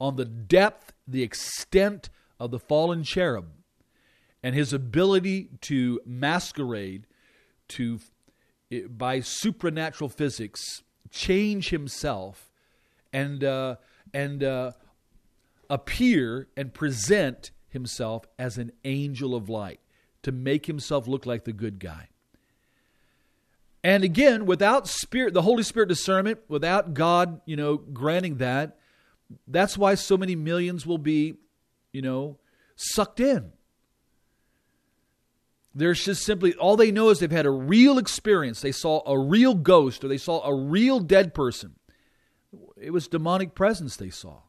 on 0.00 0.16
the 0.16 0.24
depth, 0.24 0.92
the 1.06 1.22
extent 1.22 2.10
of 2.38 2.50
the 2.50 2.58
fallen 2.58 3.02
cherub, 3.02 3.46
and 4.44 4.54
his 4.54 4.74
ability 4.74 5.48
to 5.62 5.98
masquerade, 6.04 7.06
to 7.66 7.98
by 8.90 9.20
supernatural 9.20 10.10
physics, 10.10 10.82
change 11.10 11.70
himself, 11.70 12.52
and 13.10 13.42
uh, 13.42 13.76
and 14.12 14.44
uh, 14.44 14.72
appear 15.70 16.46
and 16.58 16.74
present 16.74 17.52
himself 17.70 18.26
as 18.38 18.58
an 18.58 18.70
angel 18.84 19.34
of 19.34 19.48
light 19.48 19.80
to 20.22 20.30
make 20.30 20.66
himself 20.66 21.08
look 21.08 21.24
like 21.24 21.44
the 21.44 21.52
good 21.52 21.80
guy. 21.80 22.08
And 23.82 24.04
again, 24.04 24.44
without 24.44 24.86
spirit, 24.86 25.32
the 25.32 25.42
Holy 25.42 25.62
Spirit 25.62 25.88
discernment, 25.88 26.40
without 26.48 26.92
God, 26.92 27.40
you 27.46 27.56
know, 27.56 27.76
granting 27.76 28.36
that, 28.36 28.76
that's 29.48 29.78
why 29.78 29.94
so 29.94 30.16
many 30.18 30.36
millions 30.36 30.86
will 30.86 30.98
be, 30.98 31.34
you 31.92 32.02
know, 32.02 32.38
sucked 32.76 33.20
in. 33.20 33.52
There's 35.74 36.04
just 36.04 36.24
simply 36.24 36.54
all 36.54 36.76
they 36.76 36.92
know 36.92 37.08
is 37.08 37.18
they've 37.18 37.30
had 37.30 37.46
a 37.46 37.50
real 37.50 37.98
experience. 37.98 38.60
They 38.60 38.72
saw 38.72 39.02
a 39.06 39.18
real 39.18 39.54
ghost 39.54 40.04
or 40.04 40.08
they 40.08 40.18
saw 40.18 40.42
a 40.44 40.54
real 40.54 41.00
dead 41.00 41.34
person. 41.34 41.74
It 42.80 42.92
was 42.92 43.08
demonic 43.08 43.54
presence 43.54 43.96
they 43.96 44.10
saw. 44.10 44.42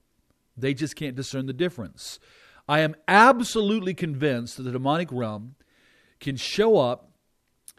They 0.55 0.73
just 0.73 0.95
can't 0.95 1.15
discern 1.15 1.47
the 1.47 1.53
difference. 1.53 2.19
I 2.67 2.79
am 2.79 2.95
absolutely 3.07 3.93
convinced 3.93 4.57
that 4.57 4.63
the 4.63 4.71
demonic 4.71 5.11
realm 5.11 5.55
can 6.19 6.35
show 6.35 6.77
up 6.77 7.11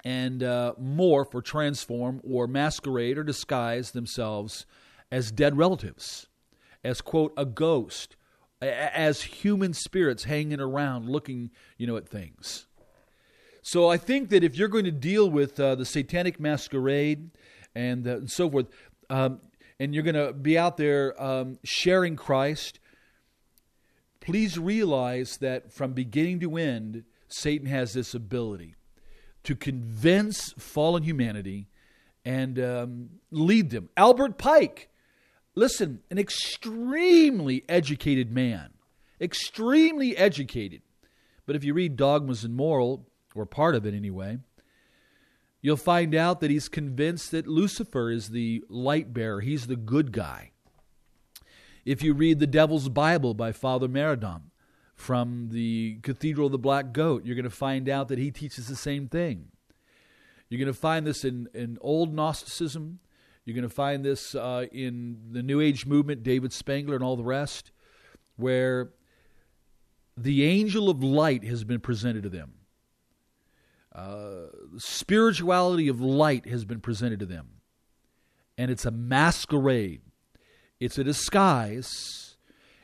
and 0.04 0.42
uh, 0.42 0.74
morph 0.80 1.34
or 1.34 1.42
transform 1.42 2.20
or 2.22 2.46
masquerade 2.46 3.18
or 3.18 3.24
disguise 3.24 3.92
themselves 3.92 4.66
as 5.10 5.32
dead 5.32 5.56
relatives, 5.56 6.28
as, 6.84 7.00
quote, 7.00 7.32
a 7.36 7.44
ghost, 7.44 8.16
as 8.60 9.22
human 9.22 9.72
spirits 9.72 10.24
hanging 10.24 10.60
around 10.60 11.08
looking, 11.08 11.50
you 11.76 11.86
know, 11.86 11.96
at 11.96 12.08
things. 12.08 12.65
So 13.66 13.88
I 13.88 13.96
think 13.96 14.28
that 14.28 14.44
if 14.44 14.56
you're 14.56 14.68
going 14.68 14.84
to 14.84 14.92
deal 14.92 15.28
with 15.28 15.58
uh, 15.58 15.74
the 15.74 15.84
satanic 15.84 16.38
masquerade 16.38 17.32
and, 17.74 18.06
uh, 18.06 18.18
and 18.18 18.30
so 18.30 18.48
forth, 18.48 18.66
um, 19.10 19.40
and 19.80 19.92
you're 19.92 20.04
going 20.04 20.14
to 20.14 20.32
be 20.32 20.56
out 20.56 20.76
there 20.76 21.20
um, 21.20 21.58
sharing 21.64 22.14
Christ, 22.14 22.78
please 24.20 24.56
realize 24.56 25.38
that 25.38 25.72
from 25.72 25.94
beginning 25.94 26.38
to 26.40 26.56
end, 26.56 27.02
Satan 27.26 27.66
has 27.66 27.92
this 27.92 28.14
ability 28.14 28.76
to 29.42 29.56
convince 29.56 30.52
fallen 30.52 31.02
humanity 31.02 31.66
and 32.24 32.60
um, 32.60 33.08
lead 33.32 33.70
them. 33.70 33.88
Albert 33.96 34.38
Pike, 34.38 34.90
listen, 35.56 36.02
an 36.08 36.18
extremely 36.20 37.64
educated 37.68 38.30
man, 38.30 38.74
extremely 39.20 40.16
educated. 40.16 40.82
But 41.46 41.56
if 41.56 41.64
you 41.64 41.74
read 41.74 41.96
Dogmas 41.96 42.44
and 42.44 42.54
Moral, 42.54 43.08
or 43.36 43.46
part 43.46 43.74
of 43.74 43.86
it 43.86 43.94
anyway, 43.94 44.38
you'll 45.60 45.76
find 45.76 46.14
out 46.14 46.40
that 46.40 46.50
he's 46.50 46.68
convinced 46.68 47.30
that 47.30 47.46
Lucifer 47.46 48.10
is 48.10 48.30
the 48.30 48.64
light 48.68 49.12
bearer, 49.12 49.40
he's 49.40 49.66
the 49.66 49.76
good 49.76 50.12
guy. 50.12 50.52
If 51.84 52.02
you 52.02 52.14
read 52.14 52.40
The 52.40 52.48
Devil's 52.48 52.88
Bible 52.88 53.32
by 53.34 53.52
Father 53.52 53.88
Meridon 53.88 54.42
from 54.96 55.50
the 55.50 55.98
Cathedral 56.02 56.46
of 56.46 56.52
the 56.52 56.58
Black 56.58 56.92
Goat, 56.92 57.24
you're 57.24 57.36
going 57.36 57.44
to 57.44 57.50
find 57.50 57.88
out 57.88 58.08
that 58.08 58.18
he 58.18 58.32
teaches 58.32 58.66
the 58.66 58.74
same 58.74 59.06
thing. 59.06 59.52
You're 60.48 60.58
going 60.58 60.72
to 60.72 60.78
find 60.78 61.06
this 61.06 61.24
in, 61.24 61.48
in 61.54 61.78
old 61.80 62.12
Gnosticism. 62.12 62.98
You're 63.44 63.54
going 63.54 63.68
to 63.68 63.74
find 63.74 64.04
this 64.04 64.34
uh, 64.34 64.66
in 64.72 65.18
the 65.30 65.42
New 65.42 65.60
Age 65.60 65.86
movement, 65.86 66.24
David 66.24 66.52
Spangler, 66.52 66.96
and 66.96 67.04
all 67.04 67.16
the 67.16 67.22
rest, 67.22 67.70
where 68.36 68.90
the 70.16 70.44
angel 70.44 70.90
of 70.90 71.04
light 71.04 71.44
has 71.44 71.62
been 71.62 71.80
presented 71.80 72.24
to 72.24 72.28
them. 72.28 72.54
Uh, 73.96 74.48
spirituality 74.76 75.88
of 75.88 76.02
light 76.02 76.46
has 76.46 76.66
been 76.66 76.80
presented 76.80 77.18
to 77.18 77.24
them. 77.24 77.48
And 78.58 78.70
it's 78.70 78.84
a 78.84 78.90
masquerade, 78.90 80.02
it's 80.78 80.98
a 80.98 81.04
disguise, 81.04 82.36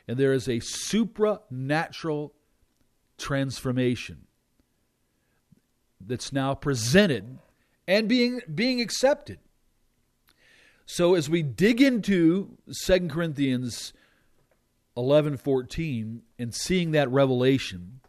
and 0.07 0.17
there 0.17 0.33
is 0.33 0.49
a 0.49 0.59
supernatural 0.59 2.33
transformation 3.19 4.25
that's 6.01 6.33
now 6.33 6.55
presented 6.55 7.37
and 7.87 8.09
being, 8.09 8.41
being 8.53 8.81
accepted. 8.81 9.37
So 10.87 11.13
as 11.13 11.29
we 11.29 11.43
dig 11.43 11.79
into 11.79 12.57
2 12.85 13.07
Corinthians 13.07 13.93
11 14.97 15.37
14 15.37 16.23
and 16.39 16.53
seeing 16.55 16.91
that 16.91 17.09
revelation, 17.09 17.99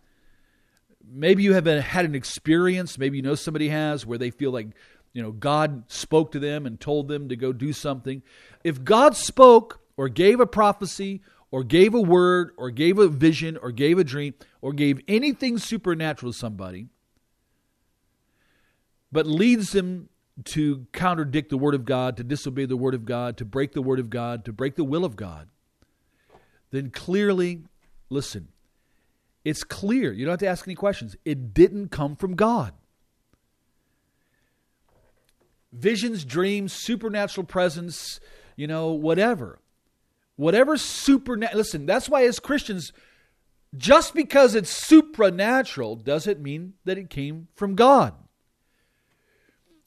maybe 1.12 1.42
you 1.42 1.54
have 1.54 1.66
had 1.66 2.04
an 2.04 2.14
experience, 2.14 2.98
maybe 2.98 3.18
you 3.18 3.22
know 3.22 3.34
somebody 3.34 3.68
has, 3.68 4.06
where 4.06 4.18
they 4.18 4.30
feel 4.30 4.50
like 4.50 4.68
you 5.12 5.22
know 5.22 5.32
God 5.32 5.84
spoke 5.88 6.32
to 6.32 6.38
them 6.38 6.66
and 6.66 6.80
told 6.80 7.08
them 7.08 7.28
to 7.28 7.36
go 7.36 7.52
do 7.52 7.72
something. 7.72 8.22
If 8.62 8.84
God 8.84 9.16
spoke 9.16 9.80
or 9.96 10.08
gave 10.08 10.40
a 10.40 10.46
prophecy 10.46 11.22
or 11.50 11.62
gave 11.62 11.94
a 11.94 12.00
word 12.00 12.50
or 12.56 12.70
gave 12.70 12.98
a 12.98 13.08
vision 13.08 13.56
or 13.56 13.70
gave 13.70 13.98
a 13.98 14.04
dream 14.04 14.34
or 14.60 14.72
gave 14.72 15.00
anything 15.06 15.58
supernatural 15.58 16.32
to 16.32 16.38
somebody, 16.38 16.88
but 19.12 19.26
leads 19.26 19.72
them 19.72 20.08
to 20.42 20.86
contradict 20.92 21.50
the 21.50 21.56
word 21.56 21.74
of 21.74 21.84
God, 21.84 22.16
to 22.16 22.24
disobey 22.24 22.64
the 22.64 22.76
word 22.76 22.94
of 22.94 23.04
God, 23.04 23.36
to 23.36 23.44
break 23.44 23.72
the 23.72 23.82
word 23.82 24.00
of 24.00 24.10
God, 24.10 24.44
to 24.46 24.52
break 24.52 24.74
the 24.74 24.84
will 24.84 25.04
of 25.04 25.14
God, 25.14 25.48
then 26.72 26.90
clearly, 26.90 27.62
listen, 28.10 28.48
it's 29.44 29.62
clear. 29.62 30.12
You 30.12 30.24
don't 30.24 30.32
have 30.32 30.40
to 30.40 30.46
ask 30.46 30.66
any 30.66 30.74
questions. 30.74 31.16
It 31.24 31.52
didn't 31.52 31.88
come 31.88 32.16
from 32.16 32.34
God. 32.34 32.72
Visions, 35.72 36.24
dreams, 36.24 36.72
supernatural 36.72 37.46
presence, 37.46 38.20
you 38.56 38.66
know, 38.66 38.92
whatever. 38.92 39.58
Whatever 40.36 40.76
supernatural. 40.76 41.58
Listen, 41.58 41.84
that's 41.84 42.08
why 42.08 42.24
as 42.24 42.38
Christians, 42.38 42.92
just 43.76 44.14
because 44.14 44.54
it's 44.54 44.70
supernatural 44.70 45.96
doesn't 45.96 46.40
mean 46.40 46.74
that 46.84 46.96
it 46.96 47.10
came 47.10 47.48
from 47.54 47.74
God. 47.74 48.14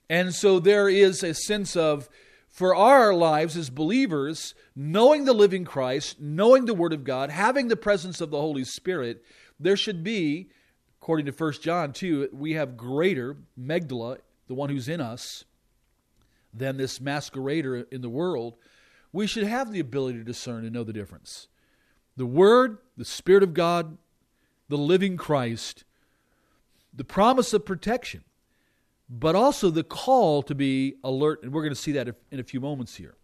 And 0.10 0.34
so 0.34 0.60
there 0.60 0.88
is 0.88 1.24
a 1.24 1.34
sense 1.34 1.76
of, 1.76 2.10
for 2.48 2.76
our 2.76 3.14
lives 3.14 3.58
as 3.58 3.70
believers, 3.70 4.56
knowing 4.76 5.26
the 5.26 5.34
living 5.34 5.66
Christ, 5.66 6.20
knowing 6.20 6.66
the 6.66 6.74
Word 6.74 6.94
of 6.94 7.04
God, 7.04 7.30
having 7.30 7.68
the 7.68 7.76
presence 7.76 8.22
of 8.22 8.30
the 8.30 8.40
Holy 8.40 8.64
Spirit, 8.64 9.24
there 9.60 9.78
should 9.78 10.04
be, 10.04 10.50
according 11.02 11.26
to 11.26 11.32
1 11.32 11.54
John 11.62 11.94
2, 11.94 12.30
we 12.32 12.54
have 12.54 12.78
greater, 12.78 13.38
Magdala, 13.56 14.18
the 14.48 14.54
one 14.54 14.70
who's 14.70 14.88
in 14.88 15.02
us, 15.02 15.46
than 16.54 16.78
this 16.78 17.00
masquerader 17.00 17.86
in 17.92 18.02
the 18.02 18.10
world. 18.10 18.56
We 19.12 19.28
should 19.28 19.46
have 19.46 19.72
the 19.72 19.80
ability 19.80 20.20
to 20.20 20.24
discern 20.24 20.64
and 20.64 20.74
know 20.74 20.84
the 20.84 20.94
difference. 20.94 21.48
The 22.16 22.26
Word, 22.26 22.80
the 22.96 23.06
Spirit 23.06 23.44
of 23.44 23.54
God, 23.54 23.98
the 24.70 24.78
living 24.78 25.18
Christ, 25.18 25.84
the 26.94 27.04
promise 27.04 27.54
of 27.54 27.66
protection, 27.66 28.24
but 29.10 29.36
also 29.36 29.70
the 29.70 29.84
call 29.84 30.42
to 30.44 30.56
be 30.56 30.96
alert. 31.04 31.44
And 31.44 31.54
we're 31.54 31.62
going 31.62 31.74
to 31.74 31.80
see 31.80 31.94
that 31.94 32.10
in 32.32 32.40
a 32.40 32.44
few 32.44 32.60
moments 32.60 32.96
here. 32.96 33.16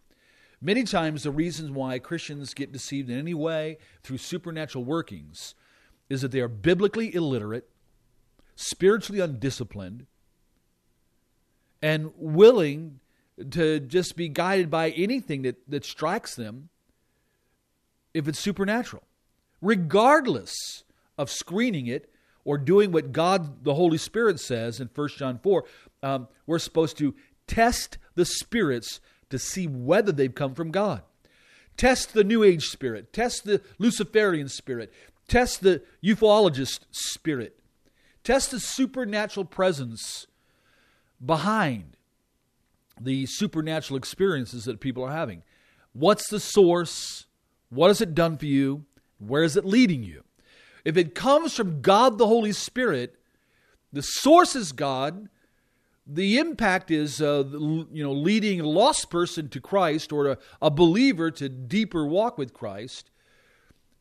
Many 0.60 0.84
times, 0.84 1.24
the 1.24 1.30
reasons 1.30 1.70
why 1.70 1.98
Christians 1.98 2.54
get 2.54 2.72
deceived 2.72 3.10
in 3.10 3.18
any 3.18 3.34
way 3.34 3.78
through 4.02 4.18
supernatural 4.18 4.84
workings 4.84 5.54
is 6.14 6.22
that 6.22 6.30
they 6.30 6.40
are 6.40 6.48
biblically 6.48 7.14
illiterate, 7.14 7.68
spiritually 8.56 9.20
undisciplined, 9.20 10.06
and 11.82 12.12
willing 12.16 13.00
to 13.50 13.80
just 13.80 14.16
be 14.16 14.28
guided 14.28 14.70
by 14.70 14.90
anything 14.90 15.42
that, 15.42 15.56
that 15.68 15.84
strikes 15.84 16.34
them 16.34 16.70
if 18.14 18.28
it's 18.28 18.38
supernatural, 18.38 19.02
regardless 19.60 20.84
of 21.18 21.30
screening 21.30 21.86
it 21.86 22.10
or 22.44 22.58
doing 22.58 22.92
what 22.92 23.12
God, 23.12 23.64
the 23.64 23.74
Holy 23.74 23.98
Spirit, 23.98 24.38
says 24.38 24.80
in 24.80 24.88
1 24.94 25.08
John 25.16 25.38
4. 25.42 25.64
Um, 26.02 26.28
we're 26.46 26.58
supposed 26.58 26.96
to 26.98 27.14
test 27.46 27.98
the 28.14 28.24
spirits 28.24 29.00
to 29.30 29.38
see 29.38 29.66
whether 29.66 30.12
they've 30.12 30.34
come 30.34 30.54
from 30.54 30.70
God. 30.70 31.02
Test 31.76 32.14
the 32.14 32.22
New 32.22 32.44
Age 32.44 32.64
spirit, 32.66 33.12
test 33.12 33.44
the 33.44 33.60
Luciferian 33.78 34.48
spirit, 34.48 34.92
Test 35.28 35.62
the 35.62 35.82
ufologist 36.02 36.80
spirit. 36.90 37.58
Test 38.22 38.50
the 38.50 38.60
supernatural 38.60 39.44
presence 39.44 40.26
behind 41.24 41.96
the 43.00 43.26
supernatural 43.26 43.98
experiences 43.98 44.64
that 44.64 44.80
people 44.80 45.04
are 45.04 45.12
having. 45.12 45.42
What's 45.92 46.28
the 46.28 46.40
source? 46.40 47.26
What 47.70 47.88
has 47.88 48.00
it 48.00 48.14
done 48.14 48.36
for 48.36 48.46
you? 48.46 48.84
Where 49.18 49.42
is 49.42 49.56
it 49.56 49.64
leading 49.64 50.02
you? 50.02 50.24
If 50.84 50.96
it 50.96 51.14
comes 51.14 51.54
from 51.54 51.80
God 51.80 52.18
the 52.18 52.26
Holy 52.26 52.52
Spirit, 52.52 53.16
the 53.92 54.02
source 54.02 54.54
is 54.54 54.72
God. 54.72 55.28
The 56.06 56.38
impact 56.38 56.90
is, 56.90 57.22
uh, 57.22 57.44
you 57.50 58.02
know, 58.04 58.12
leading 58.12 58.60
a 58.60 58.68
lost 58.68 59.08
person 59.08 59.48
to 59.50 59.60
Christ 59.60 60.12
or 60.12 60.26
a, 60.26 60.38
a 60.60 60.70
believer 60.70 61.30
to 61.30 61.48
deeper 61.48 62.06
walk 62.06 62.36
with 62.36 62.52
Christ. 62.52 63.10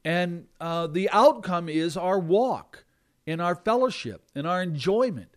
And 0.06 0.48
uh, 0.60 0.88
the 0.88 1.10
outcome 1.12 1.70
is 1.70 1.96
our 1.96 2.20
walk 2.20 2.86
in 3.26 3.40
our 3.40 3.56
fellowship 3.56 4.24
and 4.36 4.46
our 4.46 4.62
enjoyment 4.62 5.30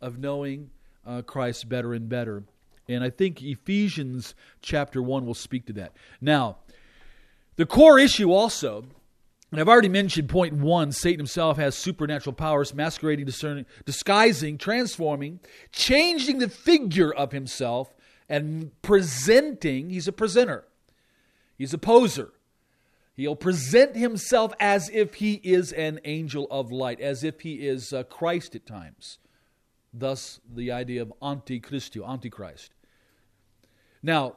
of 0.00 0.18
knowing 0.18 0.70
uh, 1.06 1.22
Christ 1.22 1.68
better 1.68 1.94
and 1.94 2.08
better. 2.08 2.44
And 2.88 3.02
I 3.02 3.10
think 3.10 3.42
Ephesians 3.42 4.34
chapter 4.60 5.02
1 5.02 5.26
will 5.26 5.34
speak 5.34 5.66
to 5.66 5.72
that. 5.74 5.96
Now, 6.20 6.58
the 7.56 7.66
core 7.66 7.98
issue 7.98 8.32
also, 8.32 8.84
and 9.50 9.60
I've 9.60 9.68
already 9.68 9.88
mentioned 9.88 10.28
point 10.28 10.54
one 10.54 10.92
Satan 10.92 11.20
himself 11.20 11.56
has 11.56 11.76
supernatural 11.76 12.34
powers, 12.34 12.74
masquerading, 12.74 13.26
discerning, 13.26 13.66
disguising, 13.84 14.58
transforming, 14.58 15.40
changing 15.72 16.38
the 16.38 16.48
figure 16.48 17.12
of 17.12 17.32
himself, 17.32 17.94
and 18.28 18.70
presenting. 18.82 19.90
He's 19.90 20.08
a 20.08 20.12
presenter, 20.12 20.64
he's 21.56 21.72
a 21.72 21.78
poser. 21.78 22.32
He'll 23.16 23.36
present 23.36 23.94
himself 23.94 24.52
as 24.58 24.90
if 24.90 25.14
he 25.14 25.34
is 25.44 25.72
an 25.72 26.00
angel 26.04 26.48
of 26.50 26.72
light, 26.72 27.00
as 27.00 27.22
if 27.22 27.40
he 27.42 27.66
is 27.66 27.92
uh, 27.92 28.02
Christ 28.02 28.54
at 28.56 28.66
times. 28.66 29.18
thus 29.92 30.40
the 30.52 30.72
idea 30.72 31.02
of 31.02 31.12
antichristo, 31.22 32.04
antichrist. 32.08 32.72
Now, 34.02 34.34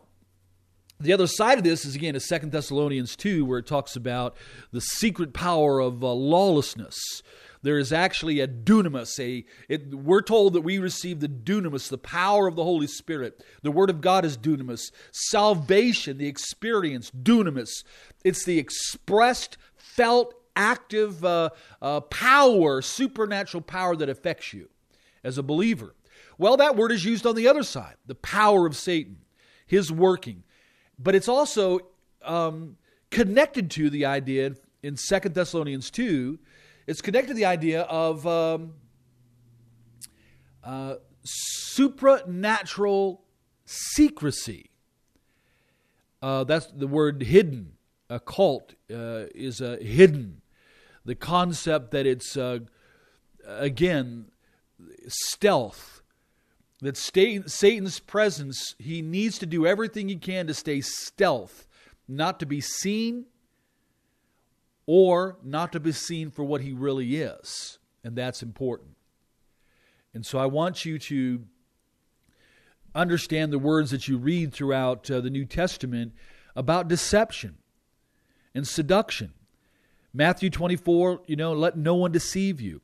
the 0.99 1.13
other 1.13 1.27
side 1.27 1.57
of 1.57 1.63
this 1.63 1.85
is 1.85 1.95
again 1.95 2.15
a 2.15 2.19
Second 2.19 2.51
Thessalonians 2.51 3.15
2, 3.15 3.45
where 3.45 3.59
it 3.59 3.67
talks 3.67 3.95
about 3.95 4.35
the 4.71 4.81
secret 4.81 5.33
power 5.33 5.79
of 5.79 6.03
uh, 6.03 6.11
lawlessness. 6.11 6.95
There 7.61 7.77
is 7.77 7.91
actually 7.91 8.39
a 8.39 8.47
dunamis. 8.47 9.19
A, 9.19 9.45
it, 9.67 9.93
we're 9.93 10.21
told 10.21 10.53
that 10.53 10.61
we 10.61 10.77
receive 10.79 11.19
the 11.19 11.27
dunamis, 11.27 11.89
the 11.89 11.97
power 11.97 12.47
of 12.47 12.55
the 12.55 12.63
Holy 12.63 12.87
Spirit. 12.87 13.43
The 13.63 13.71
Word 13.71 13.89
of 13.89 14.01
God 14.01 14.25
is 14.25 14.37
dunamis. 14.37 14.91
Salvation, 15.11 16.17
the 16.17 16.27
experience, 16.27 17.11
dunamis. 17.11 17.83
It's 18.23 18.45
the 18.45 18.59
expressed, 18.59 19.57
felt, 19.75 20.33
active 20.57 21.23
uh, 21.23 21.51
uh, 21.81 22.01
power, 22.01 22.81
supernatural 22.81 23.61
power 23.61 23.95
that 23.95 24.09
affects 24.09 24.53
you 24.53 24.67
as 25.23 25.37
a 25.37 25.43
believer. 25.43 25.93
Well, 26.37 26.57
that 26.57 26.75
word 26.75 26.91
is 26.91 27.05
used 27.05 27.25
on 27.25 27.35
the 27.35 27.47
other 27.47 27.63
side 27.63 27.95
the 28.05 28.15
power 28.15 28.65
of 28.65 28.75
Satan, 28.75 29.17
his 29.65 29.91
working. 29.91 30.43
But 30.99 31.15
it's 31.15 31.27
also 31.27 31.79
um, 32.23 32.77
connected 33.11 33.71
to 33.71 33.89
the 33.89 34.05
idea 34.05 34.55
in 34.83 34.97
Second 34.97 35.35
Thessalonians 35.35 35.91
2, 35.91 36.39
it's 36.87 37.01
connected 37.01 37.27
to 37.27 37.33
the 37.33 37.45
idea 37.45 37.81
of 37.81 38.25
um, 38.25 38.73
uh, 40.63 40.95
supernatural 41.23 43.25
secrecy. 43.65 44.71
Uh, 46.21 46.45
that's 46.45 46.67
the 46.67 46.87
word 46.87 47.23
hidden. 47.23 47.73
Occult 48.09 48.75
uh, 48.89 49.25
is 49.35 49.59
a 49.59 49.75
hidden. 49.77 50.41
The 51.03 51.15
concept 51.15 51.91
that 51.91 52.07
it's, 52.07 52.37
uh, 52.37 52.59
again, 53.45 54.31
stealth. 55.07 56.01
That 56.79 56.95
Satan's 56.95 57.99
presence, 57.99 58.75
he 58.77 59.01
needs 59.01 59.39
to 59.39 59.45
do 59.45 59.65
everything 59.65 60.07
he 60.07 60.15
can 60.15 60.47
to 60.47 60.53
stay 60.53 60.79
stealth, 60.79 61.67
not 62.07 62.39
to 62.39 62.45
be 62.45 62.61
seen 62.61 63.25
or 64.87 65.37
not 65.43 65.71
to 65.73 65.79
be 65.79 65.91
seen 65.91 66.31
for 66.31 66.43
what 66.43 66.61
he 66.61 66.73
really 66.73 67.17
is. 67.17 67.77
And 68.03 68.15
that's 68.15 68.41
important. 68.41 68.95
And 70.13 70.25
so 70.25 70.39
I 70.39 70.47
want 70.47 70.85
you 70.85 70.97
to 70.97 71.43
understand 72.95 73.53
the 73.53 73.59
words 73.59 73.91
that 73.91 74.07
you 74.07 74.17
read 74.17 74.53
throughout 74.53 75.11
uh, 75.11 75.21
the 75.21 75.29
New 75.29 75.45
Testament 75.45 76.13
about 76.55 76.87
deception 76.87 77.57
and 78.55 78.67
seduction. 78.67 79.33
Matthew 80.13 80.49
24, 80.49 81.21
you 81.27 81.35
know, 81.35 81.53
let 81.53 81.77
no 81.77 81.93
one 81.93 82.11
deceive 82.11 82.59
you. 82.59 82.81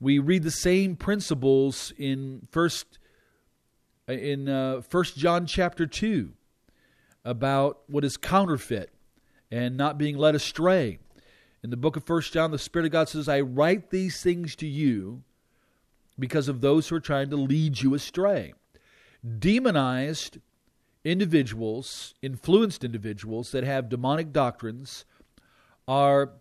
We 0.00 0.18
read 0.18 0.44
the 0.44 0.50
same 0.50 0.96
principles 0.96 1.92
in 1.98 2.48
first 2.50 2.98
in 4.08 4.48
uh, 4.48 4.80
First 4.80 5.16
John 5.16 5.46
chapter 5.46 5.86
2 5.86 6.32
about 7.24 7.82
what 7.86 8.04
is 8.04 8.16
counterfeit 8.16 8.90
and 9.50 9.76
not 9.76 9.98
being 9.98 10.16
led 10.16 10.34
astray. 10.34 10.98
In 11.62 11.70
the 11.70 11.76
book 11.76 11.96
of 11.96 12.04
First 12.04 12.32
John, 12.32 12.50
the 12.50 12.58
Spirit 12.58 12.86
of 12.86 12.92
God 12.92 13.08
says, 13.08 13.28
I 13.28 13.40
write 13.40 13.90
these 13.90 14.20
things 14.20 14.56
to 14.56 14.66
you 14.66 15.22
because 16.18 16.48
of 16.48 16.60
those 16.60 16.88
who 16.88 16.96
are 16.96 17.00
trying 17.00 17.30
to 17.30 17.36
lead 17.36 17.80
you 17.80 17.94
astray. 17.94 18.52
Demonized 19.38 20.38
individuals, 21.04 22.14
influenced 22.20 22.82
individuals 22.82 23.52
that 23.52 23.62
have 23.62 23.88
demonic 23.88 24.32
doctrines 24.32 25.04
are 25.86 26.32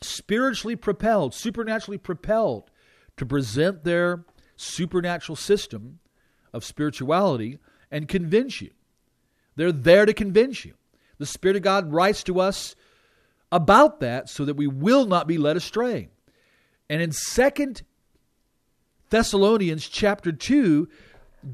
spiritually 0.00 0.76
propelled, 0.76 1.34
supernaturally 1.34 1.98
propelled 1.98 2.70
to 3.16 3.26
present 3.26 3.82
their 3.82 4.24
supernatural 4.56 5.36
system 5.36 5.98
of 6.52 6.64
spirituality 6.64 7.58
and 7.90 8.06
convince 8.06 8.60
you. 8.60 8.70
They're 9.56 9.72
there 9.72 10.06
to 10.06 10.12
convince 10.12 10.64
you. 10.64 10.74
The 11.18 11.26
Spirit 11.26 11.56
of 11.56 11.62
God 11.62 11.92
writes 11.92 12.22
to 12.24 12.40
us 12.40 12.76
about 13.54 14.00
that 14.00 14.28
so 14.28 14.44
that 14.44 14.56
we 14.56 14.66
will 14.66 15.06
not 15.06 15.28
be 15.28 15.38
led 15.38 15.56
astray. 15.56 16.08
And 16.90 17.00
in 17.00 17.12
Second 17.12 17.82
Thessalonians 19.10 19.88
chapter 19.88 20.32
2, 20.32 20.88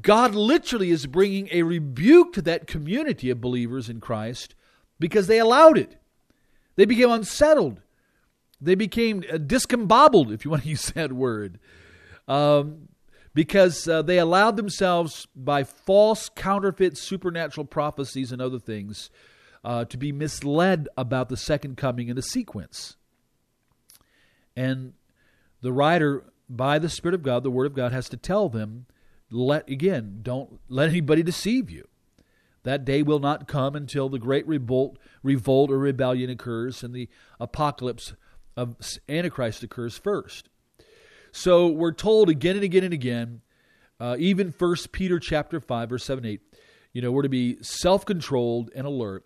God 0.01 0.33
literally 0.33 0.89
is 0.89 1.05
bringing 1.05 1.47
a 1.51 1.61
rebuke 1.61 2.33
to 2.33 2.41
that 2.41 2.65
community 2.65 3.29
of 3.29 3.39
believers 3.39 3.87
in 3.87 3.99
Christ 3.99 4.55
because 4.99 5.27
they 5.27 5.37
allowed 5.37 5.77
it. 5.77 5.97
They 6.75 6.85
became 6.85 7.11
unsettled. 7.11 7.81
They 8.59 8.73
became 8.73 9.23
uh, 9.31 9.37
discombobbled, 9.37 10.31
if 10.31 10.43
you 10.43 10.49
want 10.49 10.63
to 10.63 10.69
use 10.77 10.87
that 10.91 11.13
word, 11.13 11.59
um, 12.27 12.87
because 13.35 13.87
uh, 13.87 14.01
they 14.01 14.17
allowed 14.17 14.57
themselves 14.57 15.27
by 15.35 15.63
false, 15.63 16.29
counterfeit, 16.29 16.97
supernatural 16.97 17.65
prophecies 17.65 18.31
and 18.31 18.41
other 18.41 18.59
things 18.59 19.11
uh, 19.63 19.85
to 19.85 19.97
be 19.97 20.11
misled 20.11 20.87
about 20.97 21.29
the 21.29 21.37
second 21.37 21.77
coming 21.77 22.07
in 22.07 22.15
the 22.15 22.21
sequence. 22.21 22.97
And 24.55 24.93
the 25.61 25.71
writer, 25.71 26.23
by 26.49 26.79
the 26.79 26.89
Spirit 26.89 27.15
of 27.15 27.23
God, 27.23 27.43
the 27.43 27.51
Word 27.51 27.67
of 27.67 27.75
God, 27.75 27.91
has 27.91 28.09
to 28.09 28.17
tell 28.17 28.49
them, 28.49 28.85
let 29.29 29.69
again, 29.69 30.19
don't 30.21 30.59
let 30.67 30.89
anybody 30.89 31.23
deceive 31.23 31.69
you. 31.69 31.87
That 32.63 32.85
day 32.85 33.01
will 33.01 33.19
not 33.19 33.47
come 33.47 33.75
until 33.75 34.09
the 34.09 34.19
great 34.19 34.45
revolt, 34.47 34.99
revolt 35.23 35.71
or 35.71 35.79
rebellion 35.79 36.29
occurs 36.29 36.83
and 36.83 36.93
the 36.93 37.09
apocalypse 37.39 38.13
of 38.57 38.75
Antichrist 39.07 39.63
occurs 39.63 39.97
first. 39.97 40.49
So 41.31 41.67
we're 41.67 41.93
told 41.93 42.29
again 42.29 42.55
and 42.55 42.63
again 42.63 42.83
and 42.83 42.93
again, 42.93 43.41
uh, 43.99 44.17
even 44.19 44.51
First 44.51 44.91
Peter 44.91 45.19
chapter 45.19 45.59
five 45.59 45.89
verse 45.89 46.03
seven 46.03 46.25
eight, 46.25 46.41
you 46.91 47.01
know, 47.01 47.11
we're 47.11 47.21
to 47.21 47.29
be 47.29 47.57
self-controlled 47.61 48.69
and 48.75 48.85
alert, 48.85 49.25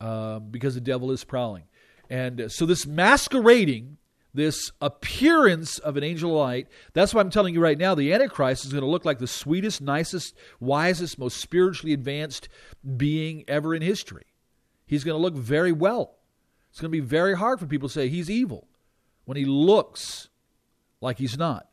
uh, 0.00 0.38
because 0.38 0.74
the 0.74 0.80
devil 0.80 1.10
is 1.10 1.24
prowling. 1.24 1.64
And 2.08 2.40
uh, 2.40 2.48
so, 2.48 2.66
this 2.66 2.86
masquerading, 2.86 3.96
this 4.34 4.70
appearance 4.80 5.78
of 5.78 5.96
an 5.96 6.04
angel 6.04 6.30
of 6.32 6.36
light, 6.36 6.68
that's 6.92 7.14
why 7.14 7.20
I'm 7.20 7.30
telling 7.30 7.54
you 7.54 7.60
right 7.60 7.78
now 7.78 7.94
the 7.94 8.12
Antichrist 8.12 8.64
is 8.64 8.72
going 8.72 8.84
to 8.84 8.90
look 8.90 9.04
like 9.04 9.18
the 9.18 9.26
sweetest, 9.26 9.80
nicest, 9.80 10.34
wisest, 10.60 11.18
most 11.18 11.38
spiritually 11.38 11.92
advanced 11.92 12.48
being 12.96 13.44
ever 13.48 13.74
in 13.74 13.82
history. 13.82 14.26
He's 14.86 15.04
going 15.04 15.16
to 15.16 15.22
look 15.22 15.34
very 15.34 15.72
well. 15.72 16.16
It's 16.70 16.80
going 16.80 16.92
to 16.92 16.96
be 16.96 17.00
very 17.00 17.36
hard 17.36 17.58
for 17.58 17.66
people 17.66 17.88
to 17.88 17.92
say 17.92 18.08
he's 18.08 18.30
evil 18.30 18.68
when 19.24 19.36
he 19.36 19.44
looks 19.44 20.28
like 21.00 21.18
he's 21.18 21.38
not. 21.38 21.68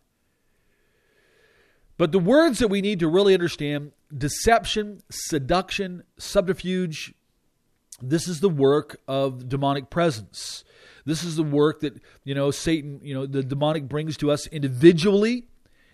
But 1.98 2.12
the 2.12 2.20
words 2.20 2.60
that 2.60 2.70
we 2.70 2.82
need 2.82 3.00
to 3.00 3.08
really 3.08 3.34
understand 3.34 3.92
deception, 4.16 5.02
seduction, 5.10 6.04
subterfuge, 6.18 7.14
this 8.02 8.28
is 8.28 8.40
the 8.40 8.50
work 8.50 9.00
of 9.08 9.50
demonic 9.50 9.90
presence. 9.90 10.64
This 11.06 11.24
is 11.24 11.36
the 11.36 11.44
work 11.44 11.82
that, 11.82 12.02
you 12.24 12.34
know, 12.34 12.52
Satan, 12.52 13.00
you 13.04 13.14
know, 13.14 13.26
the 13.26 13.44
demonic 13.44 13.88
brings 13.90 14.16
to 14.18 14.32
us 14.32 14.48
individually 14.48 15.46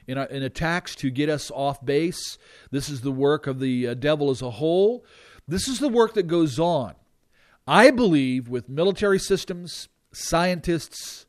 in, 0.08 0.18
our, 0.18 0.26
in 0.26 0.44
attacks 0.44 0.96
to 0.98 1.10
get 1.10 1.30
us 1.30 1.52
off 1.52 1.84
base. 1.84 2.38
This 2.72 2.90
is 2.90 3.02
the 3.02 3.12
work 3.12 3.48
of 3.48 3.60
the 3.60 3.90
uh, 3.90 3.94
devil 3.96 4.30
as 4.30 4.42
a 4.42 4.52
whole. 4.52 5.04
This 5.48 5.68
is 5.68 5.80
the 5.80 5.90
work 5.90 6.14
that 6.14 6.28
goes 6.28 6.60
on. 6.60 6.94
I 7.68 7.92
believe 7.92 8.50
with 8.50 8.70
military 8.70 9.20
systems, 9.20 9.90
scientists, 10.12 11.26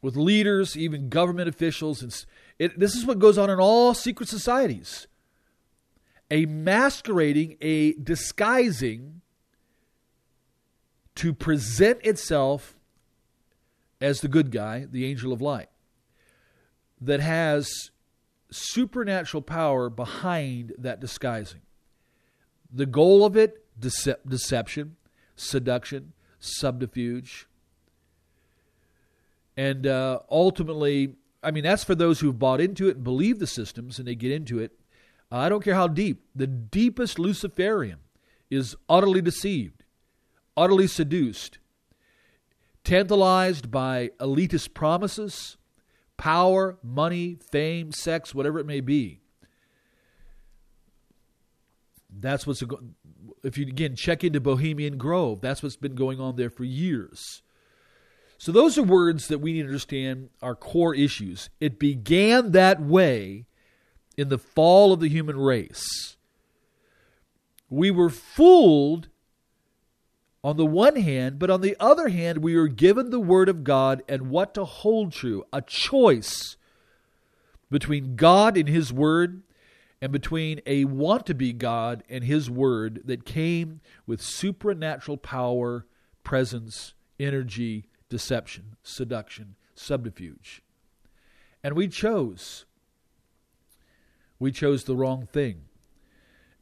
with 0.00 0.16
leaders, 0.16 0.76
even 0.76 1.08
government 1.08 1.48
officials, 1.48 2.02
and 2.02 2.14
it, 2.58 2.78
this 2.78 2.94
is 2.94 3.04
what 3.04 3.18
goes 3.18 3.38
on 3.38 3.50
in 3.50 3.58
all 3.58 3.94
secret 3.94 4.28
societies 4.28 5.07
a 6.30 6.46
masquerading, 6.46 7.56
a 7.60 7.92
disguising 7.94 9.22
to 11.14 11.32
present 11.32 11.98
itself 12.04 12.76
as 14.00 14.20
the 14.20 14.28
good 14.28 14.50
guy, 14.50 14.86
the 14.90 15.04
angel 15.04 15.32
of 15.32 15.40
light, 15.40 15.68
that 17.00 17.20
has 17.20 17.90
supernatural 18.50 19.42
power 19.42 19.90
behind 19.90 20.72
that 20.78 21.00
disguising. 21.00 21.62
The 22.72 22.86
goal 22.86 23.24
of 23.24 23.36
it, 23.36 23.64
dece- 23.80 24.18
deception, 24.26 24.96
seduction, 25.34 26.12
subterfuge. 26.38 27.48
And 29.56 29.86
uh, 29.86 30.20
ultimately, 30.30 31.16
I 31.42 31.50
mean, 31.50 31.64
that's 31.64 31.84
for 31.84 31.94
those 31.94 32.20
who've 32.20 32.38
bought 32.38 32.60
into 32.60 32.88
it 32.88 32.96
and 32.96 33.04
believe 33.04 33.38
the 33.38 33.46
systems 33.46 33.98
and 33.98 34.06
they 34.06 34.14
get 34.14 34.30
into 34.30 34.58
it 34.58 34.77
I 35.30 35.48
don't 35.48 35.62
care 35.62 35.74
how 35.74 35.88
deep, 35.88 36.24
the 36.34 36.46
deepest 36.46 37.18
Luciferian 37.18 37.98
is 38.50 38.74
utterly 38.88 39.20
deceived, 39.20 39.84
utterly 40.56 40.86
seduced, 40.86 41.58
tantalized 42.82 43.70
by 43.70 44.10
elitist 44.20 44.72
promises, 44.72 45.58
power, 46.16 46.78
money, 46.82 47.38
fame, 47.50 47.92
sex, 47.92 48.34
whatever 48.34 48.58
it 48.58 48.66
may 48.66 48.80
be. 48.80 49.20
That's 52.10 52.46
what's 52.46 52.62
if 53.44 53.58
you 53.58 53.66
again 53.66 53.94
check 53.94 54.24
into 54.24 54.40
Bohemian 54.40 54.96
Grove, 54.96 55.40
that's 55.40 55.62
what's 55.62 55.76
been 55.76 55.94
going 55.94 56.20
on 56.20 56.36
there 56.36 56.50
for 56.50 56.64
years. 56.64 57.42
So, 58.38 58.52
those 58.52 58.78
are 58.78 58.82
words 58.82 59.28
that 59.28 59.38
we 59.38 59.52
need 59.52 59.62
to 59.62 59.68
understand 59.68 60.30
are 60.40 60.54
core 60.54 60.94
issues. 60.94 61.50
It 61.60 61.78
began 61.78 62.52
that 62.52 62.80
way 62.80 63.46
in 64.18 64.28
the 64.28 64.36
fall 64.36 64.92
of 64.92 64.98
the 64.98 65.08
human 65.08 65.38
race. 65.38 66.16
We 67.70 67.90
were 67.92 68.10
fooled 68.10 69.08
on 70.42 70.56
the 70.56 70.66
one 70.66 70.96
hand, 70.96 71.38
but 71.38 71.50
on 71.50 71.60
the 71.60 71.76
other 71.78 72.08
hand, 72.08 72.38
we 72.38 72.56
were 72.56 72.68
given 72.68 73.10
the 73.10 73.20
Word 73.20 73.48
of 73.48 73.62
God 73.62 74.02
and 74.08 74.28
what 74.28 74.54
to 74.54 74.64
hold 74.64 75.12
true 75.12 75.44
a 75.52 75.62
choice 75.62 76.56
between 77.70 78.16
God 78.16 78.56
and 78.56 78.68
His 78.68 78.92
Word 78.92 79.42
and 80.02 80.10
between 80.10 80.60
a 80.66 80.84
want 80.84 81.24
to 81.26 81.34
be 81.34 81.52
God 81.52 82.02
and 82.08 82.24
His 82.24 82.50
Word 82.50 83.02
that 83.04 83.24
came 83.24 83.80
with 84.04 84.20
supernatural 84.20 85.16
power, 85.16 85.86
presence, 86.24 86.94
energy, 87.20 87.86
deception, 88.08 88.76
seduction, 88.82 89.54
subterfuge. 89.76 90.62
And 91.62 91.74
we 91.74 91.86
chose. 91.86 92.64
We 94.38 94.52
chose 94.52 94.84
the 94.84 94.96
wrong 94.96 95.26
thing. 95.26 95.62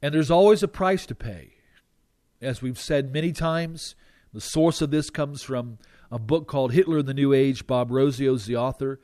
And 0.02 0.14
there's 0.14 0.30
always 0.30 0.62
a 0.62 0.68
price 0.68 1.06
to 1.06 1.14
pay. 1.14 1.54
As 2.40 2.62
we've 2.62 2.78
said 2.78 3.12
many 3.12 3.32
times, 3.32 3.94
the 4.32 4.40
source 4.40 4.82
of 4.82 4.90
this 4.90 5.10
comes 5.10 5.42
from 5.42 5.78
a 6.10 6.18
book 6.18 6.46
called 6.46 6.72
Hitler 6.72 6.98
in 6.98 7.06
the 7.06 7.14
New 7.14 7.32
Age. 7.32 7.66
Bob 7.66 7.90
Rosio 7.90 8.34
is 8.34 8.46
the 8.46 8.56
author. 8.56 9.00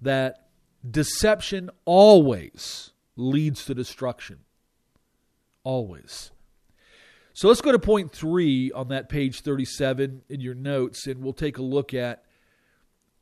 That 0.00 0.48
deception 0.88 1.70
always 1.84 2.92
leads 3.16 3.64
to 3.66 3.74
destruction. 3.74 4.40
Always. 5.64 6.30
So 7.34 7.48
let's 7.48 7.60
go 7.60 7.72
to 7.72 7.78
point 7.78 8.12
three 8.12 8.70
on 8.72 8.88
that 8.88 9.08
page 9.08 9.40
37 9.40 10.22
in 10.28 10.40
your 10.40 10.54
notes, 10.54 11.06
and 11.06 11.22
we'll 11.22 11.32
take 11.32 11.58
a 11.58 11.62
look 11.62 11.94
at 11.94 12.24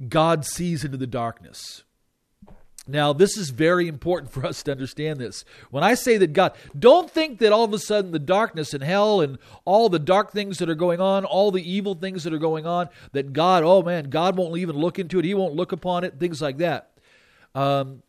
God 0.09 0.45
sees 0.45 0.85
into 0.85 0.97
the 0.97 1.07
darkness. 1.07 1.85
Now, 2.87 3.13
this 3.13 3.37
is 3.37 3.51
very 3.51 3.89
important 3.89 4.33
for 4.33 4.45
us 4.45 4.63
to 4.65 4.73
understand 4.73 5.19
this. 5.19 5.45
When 5.71 5.85
I 5.85 5.95
say 5.95 6.17
that 6.19 6.33
God, 6.33 6.55
don't 6.79 7.11
think 7.11 7.39
that 7.39 7.53
all 7.53 7.65
of 7.65 7.73
a 7.73 7.79
sudden 7.79 8.11
the 8.11 8.19
darkness 8.19 8.75
and 8.75 8.83
hell 8.83 9.21
and 9.21 9.39
all 9.65 9.89
the 9.89 9.99
dark 9.99 10.33
things 10.33 10.59
that 10.59 10.71
are 10.71 10.75
going 10.75 11.01
on, 11.01 11.25
all 11.25 11.51
the 11.51 11.69
evil 11.69 11.95
things 11.95 12.25
that 12.25 12.33
are 12.33 12.39
going 12.39 12.67
on, 12.67 12.89
that 13.13 13.33
God, 13.33 13.63
oh 13.65 13.83
man, 13.83 14.11
God 14.11 14.37
won't 14.37 14.57
even 14.57 14.77
look 14.77 14.99
into 14.99 15.19
it. 15.19 15.25
He 15.25 15.35
won't 15.35 15.55
look 15.55 15.73
upon 15.73 16.05
it, 16.05 16.19
things 16.19 16.41
like 16.41 16.59
that. 16.59 16.91
Um, 17.55 18.03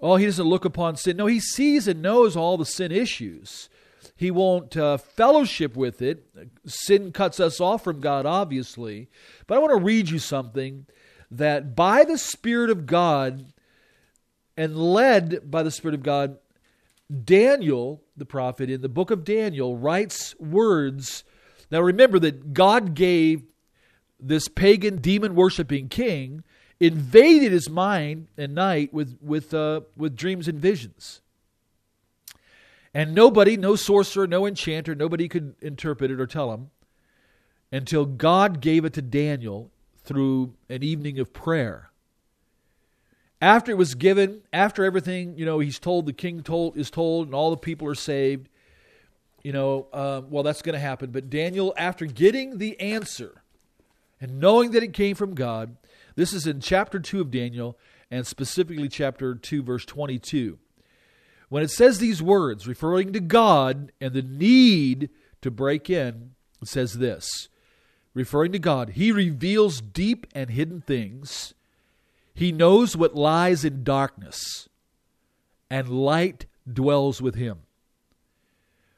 oh, 0.00 0.16
he 0.16 0.26
doesn't 0.26 0.46
look 0.46 0.64
upon 0.64 0.96
sin. 0.96 1.16
No, 1.16 1.26
he 1.26 1.40
sees 1.40 1.88
and 1.88 2.02
knows 2.02 2.36
all 2.36 2.56
the 2.56 2.66
sin 2.66 2.92
issues. 2.92 3.68
He 4.14 4.30
won't 4.30 4.76
uh, 4.76 4.96
fellowship 4.96 5.76
with 5.76 6.02
it. 6.02 6.26
Sin 6.66 7.12
cuts 7.12 7.38
us 7.38 7.60
off 7.60 7.84
from 7.84 8.00
God, 8.00 8.26
obviously. 8.26 9.08
But 9.46 9.56
I 9.56 9.58
want 9.58 9.78
to 9.78 9.84
read 9.84 10.10
you 10.10 10.18
something 10.18 10.86
that 11.30 11.76
by 11.76 12.04
the 12.04 12.18
Spirit 12.18 12.70
of 12.70 12.86
God, 12.86 13.52
and 14.58 14.76
led 14.76 15.48
by 15.48 15.62
the 15.62 15.70
Spirit 15.70 15.94
of 15.94 16.02
God, 16.02 16.36
Daniel, 17.24 18.02
the 18.16 18.26
prophet, 18.26 18.68
in 18.68 18.80
the 18.80 18.88
book 18.88 19.12
of 19.12 19.24
Daniel, 19.24 19.76
writes 19.76 20.34
words. 20.40 21.22
Now 21.70 21.80
remember 21.80 22.18
that 22.18 22.52
God 22.52 22.94
gave 22.94 23.44
this 24.18 24.48
pagan, 24.48 24.96
demon 24.96 25.36
worshiping 25.36 25.88
king, 25.88 26.42
invaded 26.80 27.52
his 27.52 27.70
mind 27.70 28.26
and 28.36 28.52
night 28.52 28.92
with, 28.92 29.16
with, 29.22 29.54
uh, 29.54 29.82
with 29.96 30.16
dreams 30.16 30.48
and 30.48 30.58
visions. 30.58 31.20
And 32.92 33.14
nobody, 33.14 33.56
no 33.56 33.76
sorcerer, 33.76 34.26
no 34.26 34.44
enchanter, 34.44 34.96
nobody 34.96 35.28
could 35.28 35.54
interpret 35.60 36.10
it 36.10 36.20
or 36.20 36.26
tell 36.26 36.52
him 36.52 36.70
until 37.70 38.04
God 38.04 38.60
gave 38.60 38.84
it 38.84 38.94
to 38.94 39.02
Daniel 39.02 39.70
through 40.02 40.54
an 40.68 40.82
evening 40.82 41.20
of 41.20 41.32
prayer 41.32 41.87
after 43.40 43.70
it 43.70 43.76
was 43.76 43.94
given, 43.94 44.42
after 44.52 44.84
everything, 44.84 45.36
you 45.36 45.44
know, 45.44 45.58
he's 45.60 45.78
told, 45.78 46.06
the 46.06 46.12
king 46.12 46.42
told 46.42 46.76
is 46.76 46.90
told, 46.90 47.26
and 47.26 47.34
all 47.34 47.50
the 47.50 47.56
people 47.56 47.86
are 47.88 47.94
saved. 47.94 48.48
You 49.42 49.52
know, 49.52 49.86
uh, 49.92 50.22
well, 50.28 50.42
that's 50.42 50.62
going 50.62 50.74
to 50.74 50.80
happen. 50.80 51.10
But 51.10 51.30
Daniel, 51.30 51.72
after 51.76 52.06
getting 52.06 52.58
the 52.58 52.78
answer 52.80 53.42
and 54.20 54.40
knowing 54.40 54.72
that 54.72 54.82
it 54.82 54.92
came 54.92 55.14
from 55.14 55.34
God, 55.34 55.76
this 56.16 56.32
is 56.32 56.46
in 56.46 56.60
chapter 56.60 56.98
2 56.98 57.20
of 57.20 57.30
Daniel, 57.30 57.78
and 58.10 58.26
specifically 58.26 58.88
chapter 58.88 59.36
2, 59.36 59.62
verse 59.62 59.84
22. 59.84 60.58
When 61.48 61.62
it 61.62 61.70
says 61.70 61.98
these 61.98 62.20
words, 62.20 62.66
referring 62.66 63.12
to 63.12 63.20
God 63.20 63.92
and 64.00 64.12
the 64.12 64.22
need 64.22 65.10
to 65.42 65.50
break 65.50 65.88
in, 65.88 66.32
it 66.60 66.68
says 66.68 66.94
this 66.94 67.48
referring 68.14 68.50
to 68.50 68.58
God, 68.58 68.90
He 68.90 69.12
reveals 69.12 69.80
deep 69.80 70.26
and 70.34 70.50
hidden 70.50 70.80
things 70.80 71.54
he 72.38 72.52
knows 72.52 72.96
what 72.96 73.16
lies 73.16 73.64
in 73.64 73.82
darkness, 73.82 74.68
and 75.68 75.88
light 75.88 76.46
dwells 76.72 77.20
with 77.20 77.34
him. 77.34 77.62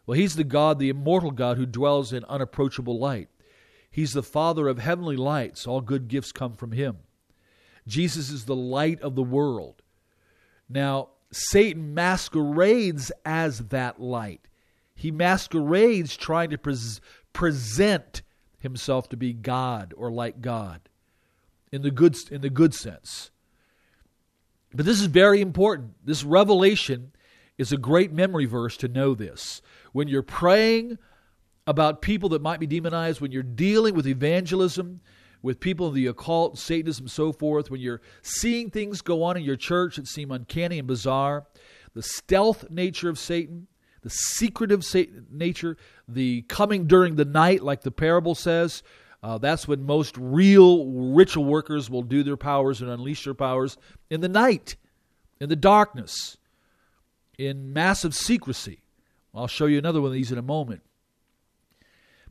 Well, 0.04 0.18
he's 0.18 0.36
the 0.36 0.44
God, 0.44 0.78
the 0.78 0.90
immortal 0.90 1.30
God, 1.30 1.56
who 1.56 1.64
dwells 1.64 2.12
in 2.12 2.22
unapproachable 2.26 2.98
light. 2.98 3.30
He's 3.90 4.12
the 4.12 4.22
Father 4.22 4.68
of 4.68 4.78
heavenly 4.78 5.16
lights. 5.16 5.66
All 5.66 5.80
good 5.80 6.06
gifts 6.08 6.32
come 6.32 6.52
from 6.52 6.72
him. 6.72 6.98
Jesus 7.86 8.28
is 8.28 8.44
the 8.44 8.54
light 8.54 9.00
of 9.00 9.14
the 9.14 9.22
world. 9.22 9.80
Now, 10.68 11.08
Satan 11.32 11.94
masquerades 11.94 13.10
as 13.24 13.68
that 13.68 13.98
light. 13.98 14.48
He 14.94 15.10
masquerades 15.10 16.14
trying 16.14 16.50
to 16.50 16.58
pres- 16.58 17.00
present 17.32 18.20
himself 18.58 19.08
to 19.08 19.16
be 19.16 19.32
God 19.32 19.94
or 19.96 20.12
like 20.12 20.42
God 20.42 20.89
in 21.72 21.82
the 21.82 21.90
good 21.90 22.16
in 22.30 22.40
the 22.40 22.50
good 22.50 22.74
sense. 22.74 23.30
But 24.72 24.86
this 24.86 25.00
is 25.00 25.06
very 25.06 25.40
important. 25.40 25.94
This 26.04 26.22
revelation 26.22 27.12
is 27.58 27.72
a 27.72 27.76
great 27.76 28.12
memory 28.12 28.46
verse 28.46 28.76
to 28.78 28.88
know 28.88 29.14
this. 29.14 29.60
When 29.92 30.08
you're 30.08 30.22
praying 30.22 30.98
about 31.66 32.02
people 32.02 32.28
that 32.30 32.42
might 32.42 32.60
be 32.60 32.66
demonized, 32.66 33.20
when 33.20 33.32
you're 33.32 33.42
dealing 33.42 33.94
with 33.94 34.06
evangelism, 34.06 35.00
with 35.42 35.60
people 35.60 35.86
of 35.86 35.94
the 35.94 36.06
occult, 36.06 36.58
Satanism, 36.58 37.08
so 37.08 37.32
forth, 37.32 37.70
when 37.70 37.80
you're 37.80 38.00
seeing 38.22 38.70
things 38.70 39.02
go 39.02 39.22
on 39.22 39.36
in 39.36 39.42
your 39.42 39.56
church 39.56 39.96
that 39.96 40.06
seem 40.06 40.30
uncanny 40.30 40.78
and 40.78 40.88
bizarre, 40.88 41.46
the 41.94 42.02
stealth 42.02 42.70
nature 42.70 43.08
of 43.08 43.18
Satan, 43.18 43.66
the 44.02 44.10
secretive 44.10 44.84
nature, 45.30 45.76
the 46.08 46.42
coming 46.42 46.86
during 46.86 47.16
the 47.16 47.24
night, 47.24 47.62
like 47.62 47.82
the 47.82 47.90
parable 47.90 48.34
says, 48.34 48.82
uh, 49.22 49.38
that's 49.38 49.68
when 49.68 49.84
most 49.84 50.16
real 50.16 50.86
ritual 50.86 51.44
workers 51.44 51.90
will 51.90 52.02
do 52.02 52.22
their 52.22 52.36
powers 52.36 52.80
and 52.80 52.90
unleash 52.90 53.24
their 53.24 53.34
powers 53.34 53.76
in 54.08 54.20
the 54.20 54.28
night, 54.28 54.76
in 55.40 55.48
the 55.48 55.56
darkness, 55.56 56.38
in 57.38 57.72
massive 57.72 58.14
secrecy. 58.14 58.80
I'll 59.34 59.46
show 59.46 59.66
you 59.66 59.78
another 59.78 60.00
one 60.00 60.08
of 60.08 60.14
these 60.14 60.32
in 60.32 60.38
a 60.38 60.42
moment. 60.42 60.82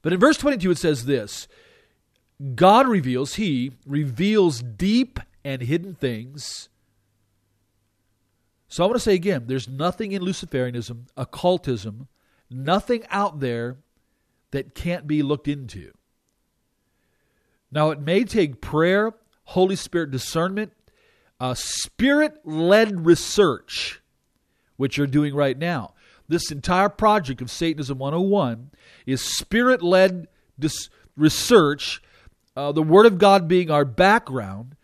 But 0.01 0.13
in 0.13 0.19
verse 0.19 0.37
22, 0.37 0.71
it 0.71 0.77
says 0.77 1.05
this 1.05 1.47
God 2.55 2.87
reveals, 2.87 3.35
He 3.35 3.73
reveals 3.85 4.61
deep 4.61 5.19
and 5.43 5.61
hidden 5.61 5.93
things. 5.93 6.69
So 8.67 8.83
I 8.83 8.87
want 8.87 8.95
to 8.95 9.03
say 9.03 9.13
again 9.13 9.43
there's 9.47 9.67
nothing 9.67 10.11
in 10.11 10.23
Luciferianism, 10.23 11.07
occultism, 11.15 12.07
nothing 12.49 13.03
out 13.09 13.39
there 13.39 13.77
that 14.51 14.73
can't 14.73 15.05
be 15.05 15.21
looked 15.21 15.47
into. 15.47 15.91
Now, 17.71 17.91
it 17.91 17.99
may 17.99 18.23
take 18.23 18.61
prayer, 18.61 19.13
Holy 19.43 19.75
Spirit 19.75 20.11
discernment, 20.11 20.73
uh, 21.39 21.53
spirit 21.53 22.45
led 22.45 23.05
research, 23.05 24.01
which 24.77 24.97
you're 24.97 25.07
doing 25.07 25.33
right 25.33 25.57
now. 25.57 25.93
This 26.27 26.51
entire 26.51 26.89
project 26.89 27.41
of 27.41 27.49
Satanism 27.49 27.97
101 27.97 28.71
is 29.05 29.21
spirit 29.21 29.81
led 29.81 30.27
dis- 30.57 30.89
research, 31.15 32.01
uh, 32.55 32.71
the 32.71 32.83
Word 32.83 33.05
of 33.05 33.17
God 33.17 33.47
being 33.47 33.71
our 33.71 33.85
background, 33.85 34.75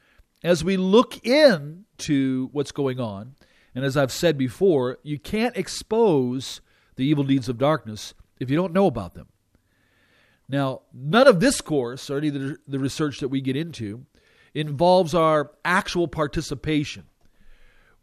as 0.44 0.64
we 0.64 0.78
look 0.78 1.26
into 1.26 2.50
what's 2.52 2.72
going 2.72 3.00
on. 3.00 3.36
And 3.74 3.84
as 3.84 3.98
I've 3.98 4.12
said 4.12 4.38
before, 4.38 5.00
you 5.04 5.20
can't 5.20 5.58
expose 5.58 6.62
the 6.96 7.06
evil 7.06 7.24
deeds 7.24 7.50
of 7.50 7.58
darkness 7.58 8.14
if 8.40 8.50
you 8.50 8.56
don't 8.56 8.74
know 8.74 8.88
about 8.88 9.14
them. 9.14 9.28
Now, 10.48 10.82
none 10.94 11.28
of 11.28 11.40
this 11.40 11.62
course, 11.62 12.10
or 12.10 12.18
any 12.18 12.28
of 12.28 12.34
the, 12.68 12.80
research 12.80 13.20
that 13.20 13.30
we 13.30 13.42
get 13.42 13.56
into, 13.56 14.06
involves 14.54 15.14
our 15.14 15.52
actual 15.64 16.08
participation. 16.08 17.06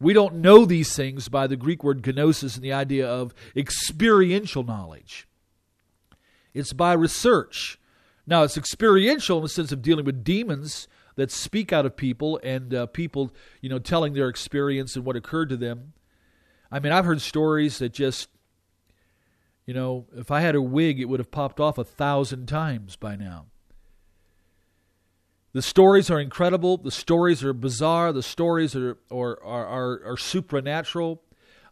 We 0.01 0.13
don't 0.13 0.37
know 0.37 0.65
these 0.65 0.97
things 0.97 1.29
by 1.29 1.47
the 1.47 1.57
Greek 1.57 1.85
word 1.85 2.05
gnosis 2.05 2.57
and 2.57 2.65
the 2.65 2.73
idea 2.73 3.09
of 3.09 3.33
experiential 3.57 4.65
knowledge. 4.65 5.29
It's 6.53 6.73
by 6.73 6.93
research. 6.95 7.79
Now, 8.27 8.43
it's 8.43 8.59
experiential 8.59 9.39
in 9.39 9.45
the 9.45 9.49
sense 9.49 9.71
of 9.73 9.83
dealing 9.83 10.05
with 10.05 10.25
demons 10.25 10.89
that 11.15 11.31
speak 11.31 11.73
out 11.73 11.87
of 11.87 11.97
people 11.97 12.41
and 12.43 12.75
uh, 12.75 12.87
people, 12.87 13.33
you 13.61 13.69
know, 13.69 13.79
telling 13.79 14.13
their 14.13 14.29
experience 14.29 14.97
and 14.97 15.05
what 15.05 15.17
occurred 15.17 15.49
to 15.51 15.57
them. 15.57 15.93
I 16.71 16.81
mean, 16.81 16.93
I've 16.93 17.05
heard 17.05 17.21
stories 17.21 17.79
that 17.79 17.93
just 17.93 18.29
you 19.73 19.79
know, 19.79 20.05
if 20.15 20.31
I 20.31 20.41
had 20.41 20.55
a 20.55 20.61
wig, 20.61 21.01
it 21.01 21.07
would 21.07 21.19
have 21.19 21.31
popped 21.31 21.59
off 21.59 21.79
a 21.79 21.85
thousand 21.85 22.45
times 22.45 22.95
by 22.95 23.17
now. 23.17 23.47
The 25.55 25.63
stories 25.63 26.11
are 26.11 26.21
incredible. 26.21 26.77
The 26.77 26.91
stories 26.91 27.43
are 27.43 27.55
bizarre. 27.55 28.13
The 28.13 28.23
stories 28.23 28.77
are, 28.77 28.99
are, 29.11 29.43
are, 29.43 29.67
are, 29.67 30.03
are 30.05 30.17
supernatural. 30.19 31.23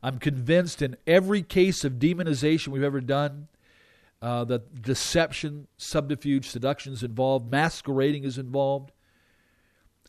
I'm 0.02 0.18
convinced 0.18 0.80
in 0.80 0.96
every 1.06 1.42
case 1.42 1.84
of 1.84 1.98
demonization 1.98 2.68
we've 2.68 2.82
ever 2.82 3.02
done 3.02 3.48
uh, 4.22 4.44
that 4.44 4.80
deception, 4.80 5.66
subterfuge, 5.76 6.48
seduction 6.48 6.94
is 6.94 7.02
involved, 7.02 7.52
masquerading 7.52 8.24
is 8.24 8.38
involved. 8.38 8.92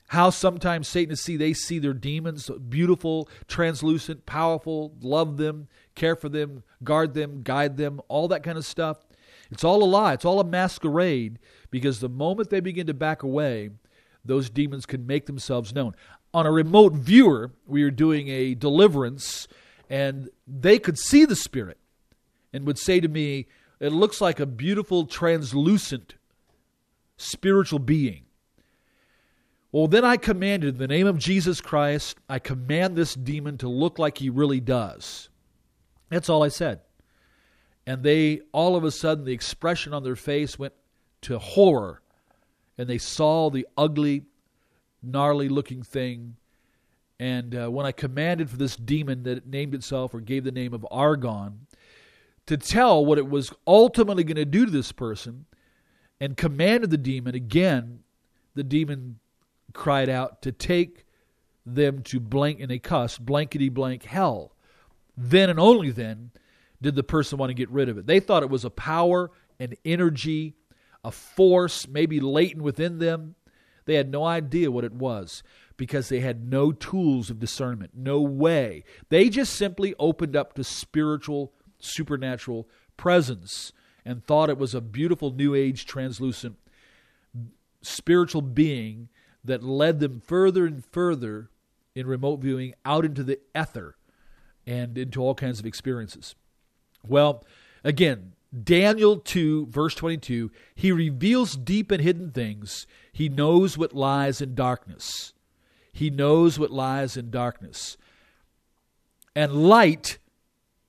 How 0.07 0.29
sometimes 0.29 0.87
Satanists 0.87 1.25
see 1.25 1.35
they 1.35 1.51
see 1.51 1.77
their 1.77 1.93
demons 1.93 2.49
beautiful, 2.69 3.27
translucent, 3.49 4.25
powerful, 4.25 4.95
love 5.01 5.35
them, 5.35 5.67
care 6.01 6.15
for 6.15 6.29
them, 6.29 6.63
guard 6.83 7.13
them, 7.13 7.43
guide 7.43 7.77
them, 7.77 8.01
all 8.07 8.27
that 8.27 8.41
kind 8.41 8.57
of 8.57 8.65
stuff. 8.65 8.97
It's 9.51 9.63
all 9.63 9.83
a 9.83 9.85
lie. 9.85 10.13
It's 10.13 10.25
all 10.25 10.39
a 10.39 10.43
masquerade 10.43 11.37
because 11.69 11.99
the 11.99 12.09
moment 12.09 12.49
they 12.49 12.59
begin 12.59 12.87
to 12.87 12.93
back 12.95 13.21
away, 13.21 13.69
those 14.25 14.49
demons 14.49 14.87
can 14.87 15.05
make 15.05 15.27
themselves 15.27 15.75
known. 15.75 15.93
On 16.33 16.47
a 16.47 16.51
remote 16.51 16.93
viewer, 16.93 17.51
we 17.67 17.83
are 17.83 17.91
doing 17.91 18.29
a 18.29 18.55
deliverance 18.55 19.47
and 19.91 20.29
they 20.47 20.79
could 20.79 20.97
see 20.97 21.23
the 21.25 21.35
spirit 21.35 21.77
and 22.51 22.65
would 22.65 22.79
say 22.79 22.99
to 22.99 23.07
me, 23.07 23.45
It 23.79 23.91
looks 23.91 24.21
like 24.21 24.39
a 24.39 24.47
beautiful, 24.47 25.05
translucent 25.05 26.15
spiritual 27.17 27.79
being. 27.79 28.23
Well, 29.71 29.87
then 29.87 30.03
I 30.03 30.17
commanded, 30.17 30.75
in 30.75 30.79
the 30.79 30.87
name 30.87 31.07
of 31.07 31.19
Jesus 31.19 31.61
Christ, 31.61 32.17
I 32.27 32.39
command 32.39 32.95
this 32.95 33.13
demon 33.13 33.59
to 33.59 33.69
look 33.69 33.99
like 33.99 34.17
he 34.17 34.29
really 34.29 34.59
does. 34.59 35.29
That's 36.11 36.29
all 36.29 36.43
I 36.43 36.49
said. 36.49 36.81
And 37.87 38.03
they, 38.03 38.41
all 38.51 38.75
of 38.75 38.83
a 38.83 38.91
sudden, 38.91 39.25
the 39.25 39.33
expression 39.33 39.93
on 39.93 40.03
their 40.03 40.15
face 40.15 40.59
went 40.59 40.73
to 41.21 41.39
horror. 41.39 42.01
And 42.77 42.87
they 42.87 42.99
saw 42.99 43.49
the 43.49 43.65
ugly, 43.75 44.23
gnarly 45.01 45.49
looking 45.49 45.81
thing. 45.81 46.35
And 47.19 47.55
uh, 47.55 47.69
when 47.69 47.85
I 47.85 47.91
commanded 47.91 48.49
for 48.49 48.57
this 48.57 48.75
demon 48.75 49.23
that 49.23 49.37
it 49.37 49.47
named 49.47 49.73
itself 49.73 50.13
or 50.13 50.19
gave 50.19 50.43
the 50.43 50.51
name 50.51 50.73
of 50.73 50.85
Argon 50.91 51.65
to 52.45 52.57
tell 52.57 53.05
what 53.05 53.17
it 53.17 53.29
was 53.29 53.53
ultimately 53.65 54.23
going 54.23 54.35
to 54.35 54.45
do 54.45 54.65
to 54.65 54.71
this 54.71 54.91
person, 54.91 55.45
and 56.19 56.37
commanded 56.37 56.91
the 56.91 56.97
demon 56.97 57.33
again, 57.33 57.99
the 58.53 58.63
demon 58.63 59.19
cried 59.73 60.07
out 60.07 60.41
to 60.43 60.51
take 60.51 61.05
them 61.65 62.03
to 62.03 62.19
blank, 62.19 62.59
and 62.59 62.69
they 62.69 62.79
cussed, 62.79 63.25
blankety 63.25 63.69
blank 63.69 64.03
hell. 64.03 64.53
Then 65.17 65.49
and 65.49 65.59
only 65.59 65.91
then 65.91 66.31
did 66.81 66.95
the 66.95 67.03
person 67.03 67.37
want 67.37 67.49
to 67.49 67.55
get 67.55 67.69
rid 67.69 67.89
of 67.89 67.97
it. 67.97 68.07
They 68.07 68.19
thought 68.19 68.43
it 68.43 68.49
was 68.49 68.65
a 68.65 68.69
power, 68.69 69.31
an 69.59 69.73
energy, 69.85 70.55
a 71.03 71.11
force, 71.11 71.87
maybe 71.87 72.19
latent 72.19 72.63
within 72.63 72.99
them. 72.99 73.35
They 73.85 73.95
had 73.95 74.09
no 74.09 74.23
idea 74.23 74.71
what 74.71 74.83
it 74.83 74.93
was 74.93 75.43
because 75.77 76.09
they 76.09 76.19
had 76.19 76.47
no 76.47 76.71
tools 76.71 77.29
of 77.29 77.39
discernment, 77.39 77.91
no 77.95 78.21
way. 78.21 78.83
They 79.09 79.29
just 79.29 79.53
simply 79.53 79.95
opened 79.99 80.35
up 80.35 80.53
to 80.53 80.63
spiritual, 80.63 81.53
supernatural 81.79 82.67
presence 82.97 83.73
and 84.05 84.23
thought 84.23 84.49
it 84.49 84.57
was 84.57 84.75
a 84.75 84.81
beautiful 84.81 85.31
New 85.31 85.55
Age, 85.55 85.85
translucent 85.85 86.57
spiritual 87.81 88.41
being 88.41 89.09
that 89.43 89.63
led 89.63 89.99
them 89.99 90.21
further 90.23 90.65
and 90.65 90.85
further 90.85 91.49
in 91.95 92.07
remote 92.07 92.39
viewing 92.39 92.73
out 92.85 93.05
into 93.05 93.23
the 93.23 93.39
ether 93.59 93.95
and 94.71 94.97
into 94.97 95.21
all 95.21 95.35
kinds 95.35 95.59
of 95.59 95.65
experiences. 95.65 96.33
Well, 97.05 97.43
again, 97.83 98.31
Daniel 98.63 99.17
2, 99.17 99.67
verse 99.67 99.95
22, 99.95 100.49
he 100.73 100.91
reveals 100.93 101.57
deep 101.57 101.91
and 101.91 102.01
hidden 102.01 102.31
things. 102.31 102.87
He 103.11 103.27
knows 103.27 103.77
what 103.77 103.93
lies 103.93 104.39
in 104.41 104.55
darkness. 104.55 105.33
He 105.91 106.09
knows 106.09 106.57
what 106.57 106.71
lies 106.71 107.17
in 107.17 107.31
darkness. 107.31 107.97
And 109.35 109.67
light, 109.67 110.19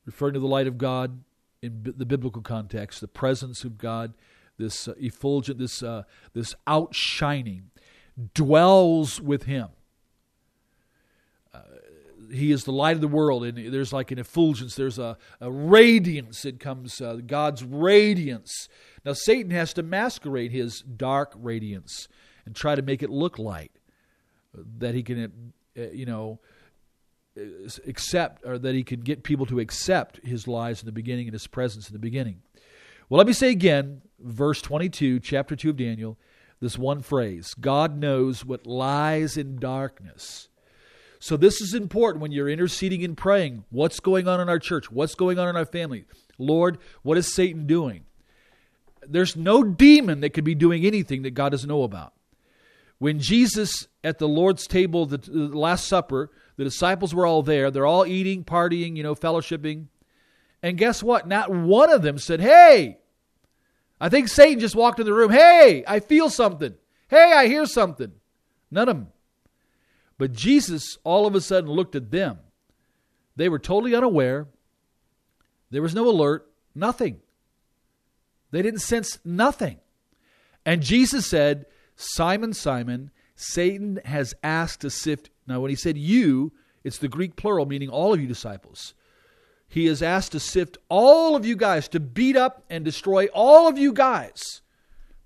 referring 0.07 0.35
to 0.35 0.41
the 0.41 0.47
light 0.47 0.69
of 0.69 0.79
God 0.79 1.25
in 1.61 1.95
the 1.97 2.07
biblical 2.07 2.43
context, 2.43 3.01
the 3.01 3.09
presence 3.09 3.65
of 3.65 3.79
God, 3.79 4.15
this 4.59 4.87
uh, 4.87 4.95
effulgent, 4.99 5.59
this, 5.59 5.83
uh, 5.83 6.05
this 6.35 6.55
outshining, 6.69 7.71
dwells 8.35 9.21
with 9.21 9.45
him. 9.45 9.69
Uh, 11.53 11.61
he 12.33 12.53
is 12.53 12.65
the 12.65 12.73
light 12.73 12.97
of 12.97 13.01
the 13.01 13.09
world, 13.09 13.45
and 13.45 13.73
there's 13.73 13.93
like 13.93 14.11
an 14.11 14.19
effulgence, 14.19 14.75
there's 14.75 14.99
a, 14.99 15.17
a 15.41 15.51
radiance 15.51 16.43
that 16.43 16.61
comes, 16.61 17.01
uh, 17.01 17.19
God's 17.27 17.63
radiance. 17.65 18.69
Now, 19.05 19.13
Satan 19.13 19.51
has 19.51 19.73
to 19.75 19.83
masquerade 19.83 20.53
his 20.53 20.81
dark 20.81 21.33
radiance 21.37 22.09
and 22.47 22.55
try 22.55 22.75
to 22.75 22.83
make 22.83 23.03
it 23.03 23.11
look 23.11 23.39
light, 23.39 23.73
that 24.79 24.95
he 24.95 25.03
can, 25.03 25.53
uh, 25.79 25.91
you 25.93 26.07
know, 26.07 26.41
accept, 27.87 28.45
or 28.45 28.59
that 28.59 28.75
he 28.75 28.83
can 28.83 29.01
get 29.01 29.23
people 29.23 29.47
to 29.47 29.61
accept 29.61 30.25
his 30.25 30.47
lies 30.47 30.81
in 30.81 30.87
the 30.87 30.93
beginning 30.93 31.27
and 31.27 31.33
his 31.33 31.47
presence 31.47 31.89
in 31.89 31.93
the 31.93 31.99
beginning. 31.99 32.43
Well, 33.09 33.19
let 33.19 33.27
me 33.27 33.33
say 33.33 33.51
again, 33.51 34.03
verse 34.19 34.61
22, 34.63 35.21
chapter 35.21 35.57
2 35.57 35.71
of 35.71 35.77
Daniel 35.77 36.19
this 36.63 36.79
one 36.79 37.03
phrase 37.03 37.55
God 37.55 37.99
knows 37.99 38.45
what 38.45 38.67
lies 38.67 39.37
in 39.37 39.57
darkness. 39.57 40.49
So, 41.23 41.37
this 41.37 41.61
is 41.61 41.73
important 41.73 42.21
when 42.21 42.33
you're 42.33 42.49
interceding 42.49 43.05
and 43.05 43.17
praying. 43.17 43.63
What's 43.71 44.01
going 44.01 44.27
on 44.27 44.41
in 44.41 44.49
our 44.49 44.59
church? 44.59 44.91
What's 44.91 45.15
going 45.15 45.39
on 45.39 45.49
in 45.49 45.55
our 45.55 45.65
family? 45.65 46.05
Lord, 46.37 46.79
what 47.03 47.17
is 47.17 47.33
Satan 47.33 47.65
doing? 47.65 48.07
There's 49.07 49.37
no 49.37 49.63
demon 49.63 50.19
that 50.23 50.31
could 50.31 50.43
be 50.43 50.57
doing 50.57 50.85
anything 50.85 51.23
that 51.23 51.31
God 51.31 51.51
doesn't 51.51 51.69
know 51.69 51.85
about. 51.85 52.13
When 52.99 53.21
Jesus 53.21 53.87
at 54.03 54.19
the 54.19 54.27
Lord's 54.27 54.67
table, 54.67 55.07
the, 55.07 55.19
the 55.19 55.57
Last 55.57 55.87
Supper, 55.87 56.33
the 56.57 56.65
disciples 56.65 57.15
were 57.15 57.25
all 57.25 57.45
there. 57.45 57.71
They're 57.71 57.87
all 57.87 58.05
eating, 58.05 58.43
partying, 58.43 58.97
you 58.97 59.05
know, 59.05 59.15
fellowshipping. 59.15 59.87
And 60.61 60.77
guess 60.77 61.05
what? 61.05 61.29
Not 61.29 61.53
one 61.53 61.93
of 61.93 62.03
them 62.03 62.19
said, 62.19 62.41
Hey, 62.41 62.99
I 64.01 64.09
think 64.09 64.27
Satan 64.27 64.59
just 64.59 64.75
walked 64.75 64.99
in 64.99 65.07
the 65.07 65.15
room. 65.15 65.31
Hey, 65.31 65.85
I 65.87 66.01
feel 66.01 66.31
something. 66.31 66.75
Hey, 67.07 67.33
I 67.33 67.47
hear 67.47 67.65
something. 67.65 68.11
None 68.73 68.89
of 68.89 68.97
them. 68.97 69.13
But 70.23 70.35
Jesus 70.35 70.99
all 71.03 71.27
of 71.27 71.35
a 71.35 71.41
sudden 71.41 71.69
looked 71.69 71.97
at 71.97 72.13
them. 72.13 72.39
They 73.35 73.49
were 73.49 73.59
totally 73.59 73.93
unaware. 73.93 74.47
There 75.71 75.83
was 75.83 75.97
no 75.97 76.09
alert, 76.09 76.49
nothing. 76.77 77.19
They 78.53 78.63
didn't 78.63 78.83
sense 78.83 79.19
nothing. 79.25 79.81
And 80.65 80.81
Jesus 80.81 81.27
said, 81.27 81.67
Simon, 81.97 82.53
Simon, 82.53 83.11
Satan 83.35 83.99
has 84.05 84.33
asked 84.45 84.83
to 84.83 84.91
sift. 84.91 85.29
Now, 85.49 85.59
when 85.59 85.71
he 85.71 85.75
said 85.75 85.99
you, 85.99 86.53
it's 86.85 86.99
the 86.99 87.09
Greek 87.09 87.35
plural, 87.35 87.67
meaning 87.67 87.89
all 87.89 88.15
of 88.15 88.21
you 88.21 88.29
disciples. 88.29 88.95
He 89.67 89.87
has 89.87 90.05
asked 90.05 90.31
to 90.31 90.39
sift 90.39 90.79
all 90.89 91.35
of 91.35 91.45
you 91.45 91.57
guys, 91.57 91.89
to 91.89 91.99
beat 91.99 92.37
up 92.37 92.63
and 92.71 92.85
destroy 92.85 93.27
all 93.35 93.67
of 93.67 93.77
you 93.77 93.93
guys. 93.93 94.61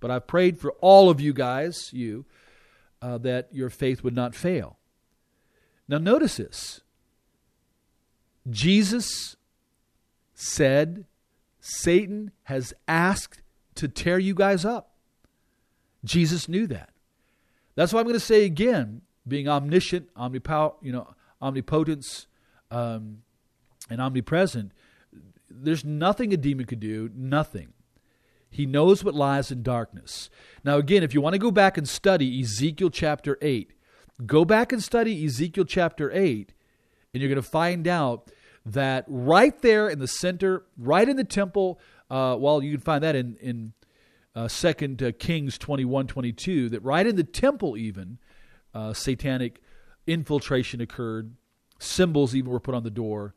But 0.01 0.11
I've 0.11 0.26
prayed 0.26 0.59
for 0.59 0.72
all 0.80 1.11
of 1.11 1.20
you 1.20 1.34
guys, 1.34 1.90
you, 1.92 2.24
uh, 3.03 3.18
that 3.18 3.51
your 3.53 3.68
faith 3.68 4.03
would 4.03 4.16
not 4.16 4.34
fail. 4.34 4.78
Now, 5.89 5.99
notice 5.99 6.37
this 6.37 6.80
Jesus 8.49 9.37
said, 10.34 11.07
Satan 11.61 12.30
has 12.45 12.72
asked 12.87 13.43
to 13.74 13.89
tear 13.89 14.18
you 14.18 14.34
guys 14.34 14.64
up. 14.64 14.93
Jesus 16.05 16.49
knew 16.49 16.66
that. 16.68 16.91
That's 17.74 17.93
why 17.93 18.01
I'm 18.01 18.07
going 18.07 18.14
to 18.14 18.20
say 18.20 18.45
again, 18.45 19.03
being 19.26 19.49
omniscient, 19.49 20.12
omnipow, 20.14 20.74
you 20.80 20.93
know, 20.93 21.14
omnipotence, 21.43 22.26
um, 22.70 23.22
and 23.91 24.01
omnipresent, 24.01 24.72
there's 25.51 25.84
nothing 25.84 26.32
a 26.32 26.37
demon 26.37 26.66
could 26.66 26.80
do, 26.80 27.11
nothing. 27.14 27.72
He 28.51 28.66
knows 28.66 29.05
what 29.05 29.14
lies 29.14 29.51
in 29.51 29.62
darkness. 29.62 30.30
Now, 30.64 30.78
again, 30.78 31.03
if 31.03 31.14
you 31.14 31.20
want 31.20 31.34
to 31.34 31.39
go 31.39 31.51
back 31.51 31.76
and 31.76 31.89
study 31.89 32.41
Ezekiel 32.41 32.91
chapter 32.91 33.39
8, 33.43 33.72
go 34.25 34.45
back 34.45 34.73
and 34.73 34.83
study 34.83 35.25
Ezekiel 35.25 35.64
chapter 35.64 36.11
8, 36.12 36.53
and 37.12 37.23
you're 37.23 37.29
going 37.29 37.43
to 37.43 37.49
find 37.49 37.87
out 37.87 38.31
that 38.64 39.05
right 39.07 39.61
there 39.62 39.89
in 39.89 39.99
the 39.99 40.09
center, 40.09 40.64
right 40.79 41.09
in 41.09 41.17
the 41.17 41.25
temple, 41.25 41.81
uh, 42.11 42.37
well, 42.39 42.62
you 42.62 42.73
can 42.73 42.81
find 42.81 43.03
that 43.05 43.14
in, 43.14 43.37
in 43.41 43.73
uh, 44.35 44.49
2 44.49 44.97
uh, 45.03 45.12
Kings 45.19 45.59
21 45.59 46.07
22, 46.07 46.69
that 46.71 46.83
right 46.83 47.07
in 47.07 47.17
the 47.17 47.25
temple, 47.25 47.77
even, 47.77 48.19
uh, 48.75 48.93
satanic 48.93 49.61
infiltration 50.07 50.81
occurred. 50.81 51.35
Symbols 51.79 52.35
even 52.35 52.51
were 52.51 52.61
put 52.61 52.75
on 52.75 52.85
the 52.85 52.91
door. 52.91 53.35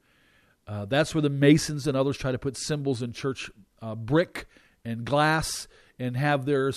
Uh, 0.67 0.85
that's 0.85 1.15
where 1.15 1.21
the 1.21 1.29
Masons 1.29 1.87
and 1.87 1.97
others 1.97 2.17
try 2.17 2.31
to 2.31 2.37
put 2.37 2.57
symbols 2.57 3.01
in 3.01 3.11
church 3.11 3.49
uh, 3.81 3.95
brick 3.95 4.47
and 4.85 5.03
glass 5.03 5.67
and 5.97 6.15
have 6.15 6.45
their, 6.45 6.71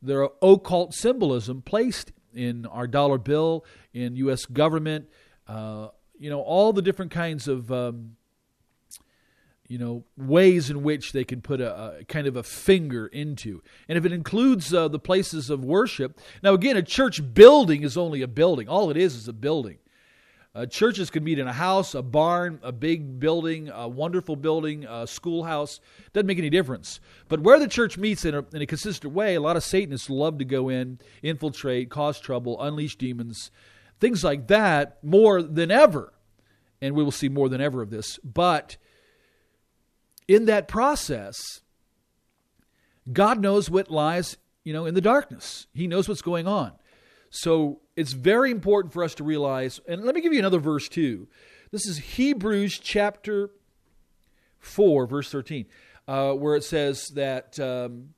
their 0.00 0.28
occult 0.40 0.94
symbolism 0.94 1.62
placed 1.62 2.12
in 2.34 2.66
our 2.66 2.86
dollar 2.86 3.18
bill, 3.18 3.64
in 3.92 4.16
U.S. 4.16 4.46
government, 4.46 5.08
uh, 5.46 5.88
you 6.18 6.30
know, 6.30 6.40
all 6.40 6.72
the 6.72 6.82
different 6.82 7.10
kinds 7.10 7.48
of, 7.48 7.70
um, 7.72 8.16
you 9.68 9.78
know 9.78 10.04
ways 10.16 10.70
in 10.70 10.82
which 10.82 11.12
they 11.12 11.24
can 11.24 11.40
put 11.40 11.60
a, 11.60 11.98
a 11.98 12.04
kind 12.04 12.26
of 12.26 12.36
a 12.36 12.42
finger 12.42 13.06
into 13.06 13.62
and 13.86 13.98
if 13.98 14.04
it 14.04 14.12
includes 14.12 14.72
uh, 14.72 14.88
the 14.88 14.98
places 14.98 15.50
of 15.50 15.62
worship 15.62 16.18
now 16.42 16.54
again 16.54 16.76
a 16.76 16.82
church 16.82 17.20
building 17.34 17.82
is 17.82 17.96
only 17.96 18.22
a 18.22 18.26
building 18.26 18.66
all 18.66 18.90
it 18.90 18.96
is 18.96 19.14
is 19.14 19.28
a 19.28 19.32
building 19.32 19.78
uh, 20.58 20.66
churches 20.66 21.10
can 21.10 21.22
meet 21.22 21.38
in 21.38 21.46
a 21.46 21.52
house 21.52 21.94
a 21.94 22.02
barn 22.02 22.58
a 22.62 22.72
big 22.72 23.20
building 23.20 23.70
a 23.72 23.86
wonderful 23.86 24.36
building 24.36 24.84
a 24.84 25.06
schoolhouse 25.06 25.80
doesn't 26.12 26.26
make 26.26 26.38
any 26.38 26.50
difference 26.50 27.00
but 27.28 27.40
where 27.40 27.58
the 27.58 27.68
church 27.68 27.96
meets 27.96 28.24
in 28.24 28.34
a, 28.34 28.44
in 28.52 28.60
a 28.62 28.66
consistent 28.66 29.12
way 29.12 29.34
a 29.34 29.40
lot 29.40 29.56
of 29.56 29.62
satanists 29.62 30.10
love 30.10 30.38
to 30.38 30.44
go 30.44 30.68
in 30.68 30.98
infiltrate 31.22 31.90
cause 31.90 32.18
trouble 32.20 32.60
unleash 32.60 32.96
demons 32.96 33.50
things 34.00 34.24
like 34.24 34.48
that 34.48 35.02
more 35.02 35.42
than 35.42 35.70
ever 35.70 36.12
and 36.80 36.94
we 36.94 37.02
will 37.04 37.12
see 37.12 37.28
more 37.28 37.48
than 37.48 37.60
ever 37.60 37.82
of 37.82 37.90
this 37.90 38.18
but 38.24 38.76
in 40.28 40.44
that 40.44 40.68
process, 40.68 41.62
God 43.10 43.40
knows 43.40 43.70
what 43.70 43.90
lies, 43.90 44.36
you 44.62 44.74
know, 44.74 44.84
in 44.84 44.94
the 44.94 45.00
darkness. 45.00 45.66
He 45.72 45.86
knows 45.86 46.06
what's 46.06 46.22
going 46.22 46.46
on. 46.46 46.72
So 47.30 47.80
it's 47.98 48.12
very 48.12 48.52
important 48.52 48.92
for 48.92 49.02
us 49.02 49.16
to 49.16 49.24
realize, 49.24 49.80
and 49.88 50.04
let 50.04 50.14
me 50.14 50.20
give 50.20 50.32
you 50.32 50.38
another 50.38 50.60
verse 50.60 50.88
too. 50.88 51.26
This 51.72 51.84
is 51.84 51.98
Hebrews 51.98 52.78
chapter 52.78 53.50
4, 54.60 55.04
verse 55.08 55.32
13, 55.32 55.66
uh, 56.06 56.32
where 56.34 56.54
it 56.54 56.62
says 56.62 57.08
that, 57.08 57.58
um, 57.58 58.10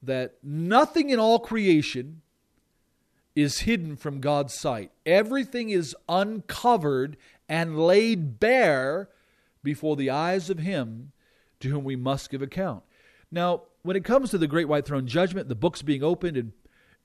that 0.00 0.34
nothing 0.44 1.10
in 1.10 1.18
all 1.18 1.40
creation 1.40 2.22
is 3.34 3.62
hidden 3.62 3.96
from 3.96 4.20
God's 4.20 4.54
sight. 4.54 4.92
Everything 5.04 5.70
is 5.70 5.96
uncovered 6.08 7.16
and 7.48 7.80
laid 7.80 8.38
bare 8.38 9.08
before 9.64 9.96
the 9.96 10.08
eyes 10.08 10.50
of 10.50 10.60
Him 10.60 11.10
to 11.58 11.68
whom 11.68 11.82
we 11.82 11.96
must 11.96 12.30
give 12.30 12.42
account. 12.42 12.84
Now, 13.32 13.62
when 13.82 13.96
it 13.96 14.04
comes 14.04 14.30
to 14.30 14.38
the 14.38 14.46
Great 14.46 14.68
White 14.68 14.86
Throne 14.86 15.08
Judgment, 15.08 15.48
the 15.48 15.56
books 15.56 15.82
being 15.82 16.04
opened, 16.04 16.36
and 16.36 16.52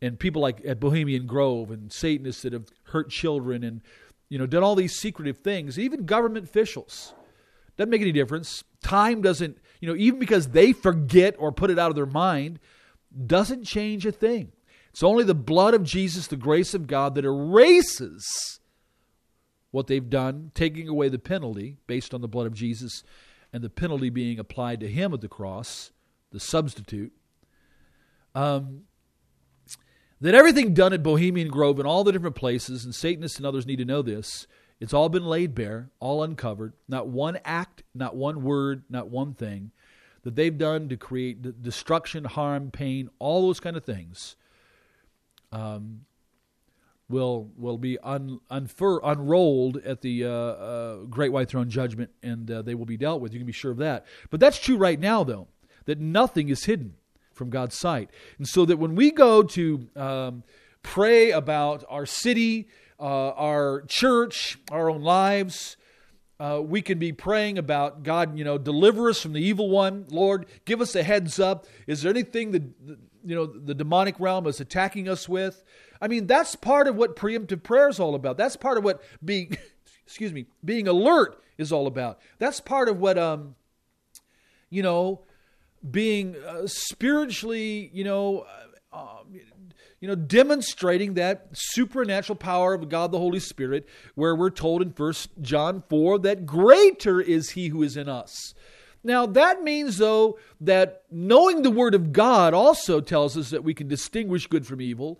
and 0.01 0.19
people 0.19 0.41
like 0.41 0.61
at 0.65 0.79
Bohemian 0.79 1.25
Grove 1.25 1.71
and 1.71 1.91
Satanists 1.91 2.41
that 2.43 2.53
have 2.53 2.67
hurt 2.85 3.09
children 3.09 3.63
and 3.63 3.81
you 4.29 4.37
know 4.37 4.45
done 4.45 4.63
all 4.63 4.75
these 4.75 4.95
secretive 4.95 5.37
things, 5.39 5.79
even 5.79 6.05
government 6.05 6.45
officials, 6.45 7.13
doesn't 7.77 7.89
make 7.89 8.01
any 8.01 8.11
difference. 8.11 8.63
Time 8.83 9.21
doesn't, 9.21 9.57
you 9.79 9.87
know, 9.87 9.95
even 9.95 10.19
because 10.19 10.49
they 10.49 10.73
forget 10.73 11.35
or 11.39 11.51
put 11.51 11.71
it 11.71 11.79
out 11.79 11.89
of 11.89 11.95
their 11.95 12.05
mind, 12.05 12.59
doesn't 13.25 13.63
change 13.63 14.05
a 14.05 14.11
thing. 14.11 14.51
It's 14.91 15.03
only 15.03 15.23
the 15.23 15.35
blood 15.35 15.73
of 15.73 15.83
Jesus, 15.83 16.27
the 16.27 16.37
grace 16.37 16.73
of 16.73 16.87
God, 16.87 17.15
that 17.15 17.25
erases 17.25 18.59
what 19.71 19.87
they've 19.87 20.09
done, 20.09 20.51
taking 20.55 20.87
away 20.87 21.09
the 21.09 21.19
penalty 21.19 21.75
based 21.85 22.13
on 22.13 22.21
the 22.21 22.29
blood 22.29 22.47
of 22.47 22.53
Jesus 22.53 23.03
and 23.51 23.61
the 23.61 23.69
penalty 23.69 24.09
being 24.09 24.39
applied 24.39 24.79
to 24.79 24.87
him 24.87 25.13
at 25.13 25.19
the 25.19 25.27
cross, 25.27 25.91
the 26.31 26.39
substitute, 26.39 27.11
um, 28.33 28.83
that 30.25 30.33
everything 30.33 30.73
done 30.73 30.91
at 30.91 31.03
Bohemian 31.03 31.49
Grove 31.49 31.77
and 31.77 31.87
all 31.87 32.03
the 32.03 32.11
different 32.11 32.35
places, 32.35 32.83
and 32.83 32.95
Satanists 32.95 33.37
and 33.37 33.45
others 33.45 33.67
need 33.67 33.75
to 33.75 33.85
know 33.85 34.01
this, 34.01 34.47
it's 34.79 34.91
all 34.91 35.07
been 35.07 35.25
laid 35.25 35.53
bare, 35.53 35.91
all 35.99 36.23
uncovered. 36.23 36.73
Not 36.87 37.07
one 37.07 37.37
act, 37.45 37.83
not 37.93 38.15
one 38.15 38.41
word, 38.41 38.83
not 38.89 39.09
one 39.09 39.35
thing 39.35 39.69
that 40.23 40.35
they've 40.35 40.57
done 40.57 40.89
to 40.89 40.97
create 40.97 41.61
destruction, 41.61 42.23
harm, 42.23 42.71
pain, 42.71 43.07
all 43.19 43.43
those 43.43 43.59
kind 43.59 43.77
of 43.77 43.85
things. 43.85 44.35
Um, 45.51 46.05
will 47.07 47.51
will 47.55 47.77
be 47.77 47.99
un, 47.99 48.39
unfur, 48.49 48.99
unrolled 49.03 49.77
at 49.85 50.01
the 50.01 50.25
uh, 50.25 50.29
uh, 50.29 50.95
Great 51.03 51.31
White 51.31 51.49
Throne 51.49 51.69
Judgment, 51.69 52.09
and 52.23 52.49
uh, 52.49 52.63
they 52.63 52.73
will 52.73 52.87
be 52.87 52.97
dealt 52.97 53.21
with. 53.21 53.31
You 53.31 53.39
can 53.39 53.45
be 53.45 53.53
sure 53.53 53.71
of 53.71 53.77
that. 53.77 54.07
But 54.31 54.39
that's 54.39 54.57
true 54.57 54.77
right 54.77 54.99
now, 54.99 55.23
though, 55.23 55.49
that 55.85 55.99
nothing 55.99 56.49
is 56.49 56.65
hidden 56.65 56.95
from 57.35 57.51
God's 57.51 57.77
sight, 57.77 58.09
and 58.39 58.47
so 58.47 58.65
that 58.65 58.77
when 58.77 58.95
we 58.95 59.11
go 59.11 59.43
to 59.43 59.87
um, 59.95 60.43
pray 60.81 61.31
about 61.31 61.83
our 61.89 62.05
city, 62.05 62.67
uh, 62.99 63.03
our 63.31 63.83
church, 63.87 64.57
our 64.71 64.89
own 64.89 65.01
lives. 65.01 65.77
Uh, 66.39 66.61
we 66.61 66.81
can 66.81 66.99
be 66.99 67.13
praying 67.13 67.57
about 67.57 68.03
God, 68.03 68.37
you 68.37 68.43
know, 68.43 68.57
deliver 68.57 69.09
us 69.09 69.21
from 69.21 69.33
the 69.33 69.41
evil 69.41 69.69
one. 69.69 70.05
Lord, 70.09 70.45
give 70.65 70.81
us 70.81 70.93
a 70.95 71.01
heads 71.03 71.39
up. 71.39 71.65
Is 71.87 72.01
there 72.01 72.11
anything 72.11 72.51
that, 72.51 72.63
you 73.23 73.35
know, 73.35 73.45
the 73.45 73.73
demonic 73.73 74.19
realm 74.19 74.45
is 74.45 74.59
attacking 74.59 75.07
us 75.07 75.29
with? 75.29 75.63
I 76.01 76.09
mean, 76.09 76.27
that's 76.27 76.55
part 76.55 76.87
of 76.87 76.95
what 76.97 77.15
preemptive 77.15 77.63
prayer 77.63 77.87
is 77.87 77.99
all 77.99 78.15
about. 78.15 78.37
That's 78.37 78.57
part 78.57 78.77
of 78.77 78.83
what 78.83 79.01
being, 79.23 79.57
excuse 80.05 80.33
me, 80.33 80.45
being 80.63 80.89
alert 80.89 81.41
is 81.57 81.71
all 81.71 81.87
about. 81.87 82.19
That's 82.37 82.59
part 82.59 82.89
of 82.89 82.99
what, 82.99 83.17
um, 83.17 83.55
you 84.69 84.83
know, 84.83 85.21
being 85.89 86.35
uh, 86.35 86.67
spiritually, 86.67 87.89
you 87.93 88.03
know, 88.03 88.45
uh, 88.91 88.97
um, 88.97 89.39
you 89.99 90.07
know, 90.07 90.15
demonstrating 90.15 91.15
that 91.15 91.47
supernatural 91.53 92.35
power 92.35 92.73
of 92.73 92.87
God 92.89 93.11
the 93.11 93.19
Holy 93.19 93.39
Spirit, 93.39 93.87
where 94.15 94.35
we're 94.35 94.49
told 94.49 94.81
in 94.81 94.91
First 94.91 95.29
John 95.41 95.83
4 95.89 96.19
that 96.19 96.45
greater 96.45 97.19
is 97.19 97.51
He 97.51 97.69
who 97.69 97.81
is 97.81 97.97
in 97.97 98.07
us. 98.07 98.53
Now, 99.03 99.25
that 99.27 99.63
means, 99.63 99.97
though, 99.97 100.39
that 100.61 101.03
knowing 101.11 101.61
the 101.61 101.71
Word 101.71 101.93
of 101.93 102.11
God 102.11 102.53
also 102.53 103.01
tells 103.01 103.37
us 103.37 103.51
that 103.51 103.63
we 103.63 103.73
can 103.73 103.87
distinguish 103.87 104.47
good 104.47 104.65
from 104.65 104.81
evil, 104.81 105.19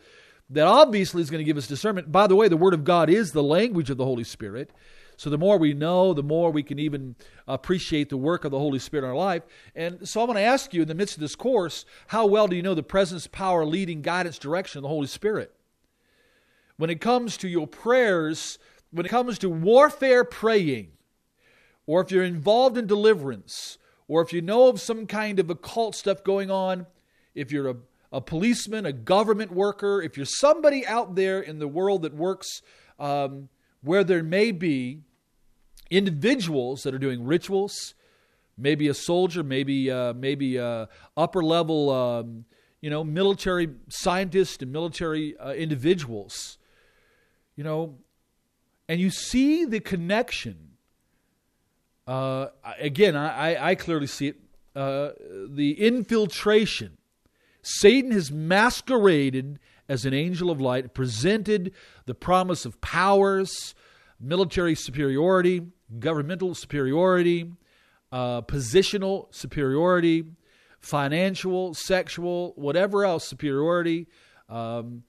that 0.49 0.68
obviously 0.68 1.22
is 1.22 1.30
going 1.30 1.39
to 1.39 1.45
give 1.45 1.57
us 1.57 1.68
discernment. 1.68 2.11
By 2.11 2.28
the 2.28 2.36
way, 2.36 2.47
the 2.47 2.57
Word 2.57 2.74
of 2.74 2.84
God 2.84 3.09
is 3.09 3.32
the 3.32 3.43
language 3.43 3.89
of 3.89 3.97
the 3.97 4.05
Holy 4.05 4.24
Spirit. 4.24 4.72
So 5.18 5.30
the 5.30 5.38
more 5.38 5.57
we 5.57 5.74
know, 5.74 6.13
the 6.13 6.24
more 6.24 6.51
we 6.51 6.63
can 6.63 6.80
even 6.80 7.16
appreciate 7.47 8.09
the 8.09 8.18
work 8.18 8.45
of 8.45 8.51
the 8.51 8.59
Holy 8.59 8.80
Spirit 8.80 9.03
in 9.03 9.09
our 9.09 9.16
life. 9.16 9.43
And 9.76 10.07
so 10.07 10.22
I'm 10.22 10.28
going 10.28 10.38
to 10.38 10.41
ask 10.41 10.74
you 10.74 10.82
in 10.82 10.88
the 10.88 10.95
midst 10.95 11.16
of 11.16 11.22
this 11.22 11.36
course, 11.36 11.86
how 12.07 12.26
well 12.26 12.47
do 12.47 12.55
you 12.55 12.61
know 12.61 12.74
the 12.74 12.84
presence, 12.84 13.28
power, 13.28 13.66
leading, 13.66 14.01
guidance, 14.01 14.38
direction 14.38 14.80
of 14.80 14.84
the 14.84 14.89
Holy 14.89 15.07
Spirit? 15.07 15.53
When 16.78 16.89
it 16.89 16.99
comes 16.99 17.38
to 17.38 17.47
your 17.47 17.68
prayers, 17.68 18.59
when 18.91 19.05
it 19.05 19.09
comes 19.09 19.39
to 19.39 19.49
warfare 19.49 20.24
praying, 20.24 20.89
or 21.88 22.01
if 22.01 22.11
you're 22.11 22.24
involved 22.24 22.78
in 22.78 22.88
deliverance, 22.88 23.78
or 24.07 24.22
if 24.22 24.34
you 24.34 24.41
know 24.41 24.68
of 24.68 24.82
some 24.82 25.07
kind 25.07 25.39
of 25.39 25.49
occult 25.49 25.95
stuff 25.95 26.24
going 26.24 26.51
on, 26.51 26.88
if 27.34 27.51
you're 27.51 27.70
a 27.70 27.76
a 28.16 28.22
policeman, 28.22 28.86
a 28.86 28.93
government 28.93 29.51
worker, 29.51 30.01
if 30.01 30.16
you're 30.16 30.26
somebody 30.26 30.88
out 30.88 31.16
there 31.16 31.41
in 31.41 31.59
the 31.59 31.68
world 31.68 32.03
that 32.03 32.13
works 32.13 32.61
um, 32.97 33.49
where 33.86 34.03
there 34.03 34.23
may 34.23 34.51
be 34.51 35.01
individuals 35.89 36.83
that 36.83 36.93
are 36.93 36.99
doing 36.99 37.23
rituals, 37.23 37.93
maybe 38.57 38.88
a 38.88 38.93
soldier, 38.93 39.43
maybe 39.43 39.91
uh, 39.91 40.13
maybe 40.13 40.59
uh, 40.59 40.88
upper 41.15 41.43
level, 41.43 41.91
um, 41.91 42.45
you 42.81 42.89
know, 42.89 43.03
military 43.03 43.69
scientists 43.88 44.61
and 44.61 44.71
military 44.71 45.38
uh, 45.38 45.53
individuals, 45.53 46.57
you 47.55 47.63
know, 47.63 47.97
and 48.89 48.99
you 48.99 49.09
see 49.09 49.65
the 49.65 49.79
connection. 49.79 50.71
Uh, 52.07 52.47
again, 52.79 53.15
I, 53.15 53.69
I 53.71 53.75
clearly 53.75 54.07
see 54.07 54.27
it. 54.27 54.36
Uh, 54.75 55.11
the 55.49 55.79
infiltration 55.79 56.97
Satan 57.65 58.11
has 58.11 58.31
masqueraded 58.31 59.59
as 59.88 60.05
an 60.05 60.13
angel 60.13 60.49
of 60.49 60.59
light, 60.59 60.93
presented 60.93 61.73
the 62.05 62.15
promise 62.15 62.65
of 62.65 62.79
powers, 62.81 63.75
military 64.19 64.75
superiority, 64.75 65.61
governmental 65.99 66.55
superiority, 66.55 67.51
uh, 68.11 68.41
positional 68.41 69.33
superiority, 69.33 70.25
financial, 70.79 71.73
sexual, 71.73 72.53
whatever 72.55 73.05
else 73.05 73.27
superiority. 73.27 74.07
Um, 74.49 75.03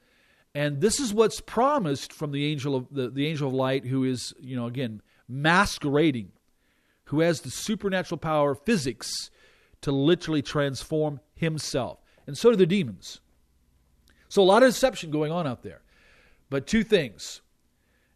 and 0.55 0.81
this 0.81 1.01
is 1.01 1.13
what's 1.13 1.41
promised 1.41 2.13
from 2.13 2.33
the 2.33 2.47
angel 2.47 2.75
of 2.75 2.87
the, 2.91 3.11
the 3.11 3.27
angel 3.27 3.49
of 3.49 3.55
light, 3.55 3.85
who 3.85 4.05
is, 4.05 4.35
you 4.41 4.57
know, 4.57 4.67
again, 4.67 5.03
masquerading, 5.29 6.33
who 7.05 7.21
has 7.21 7.43
the 7.43 7.51
supernatural 7.51 8.19
power, 8.19 8.53
of 8.53 8.65
physics, 8.65 9.31
to 9.83 9.93
literally 9.93 10.43
transform 10.43 11.21
himself 11.35 11.99
and 12.27 12.37
so 12.37 12.51
do 12.51 12.57
the 12.57 12.67
demons. 12.67 13.21
So 14.29 14.43
a 14.43 14.45
lot 14.45 14.63
of 14.63 14.71
deception 14.71 15.11
going 15.11 15.33
on 15.33 15.47
out 15.47 15.63
there. 15.63 15.83
But 16.51 16.67
two 16.67 16.85
things. 16.85 17.41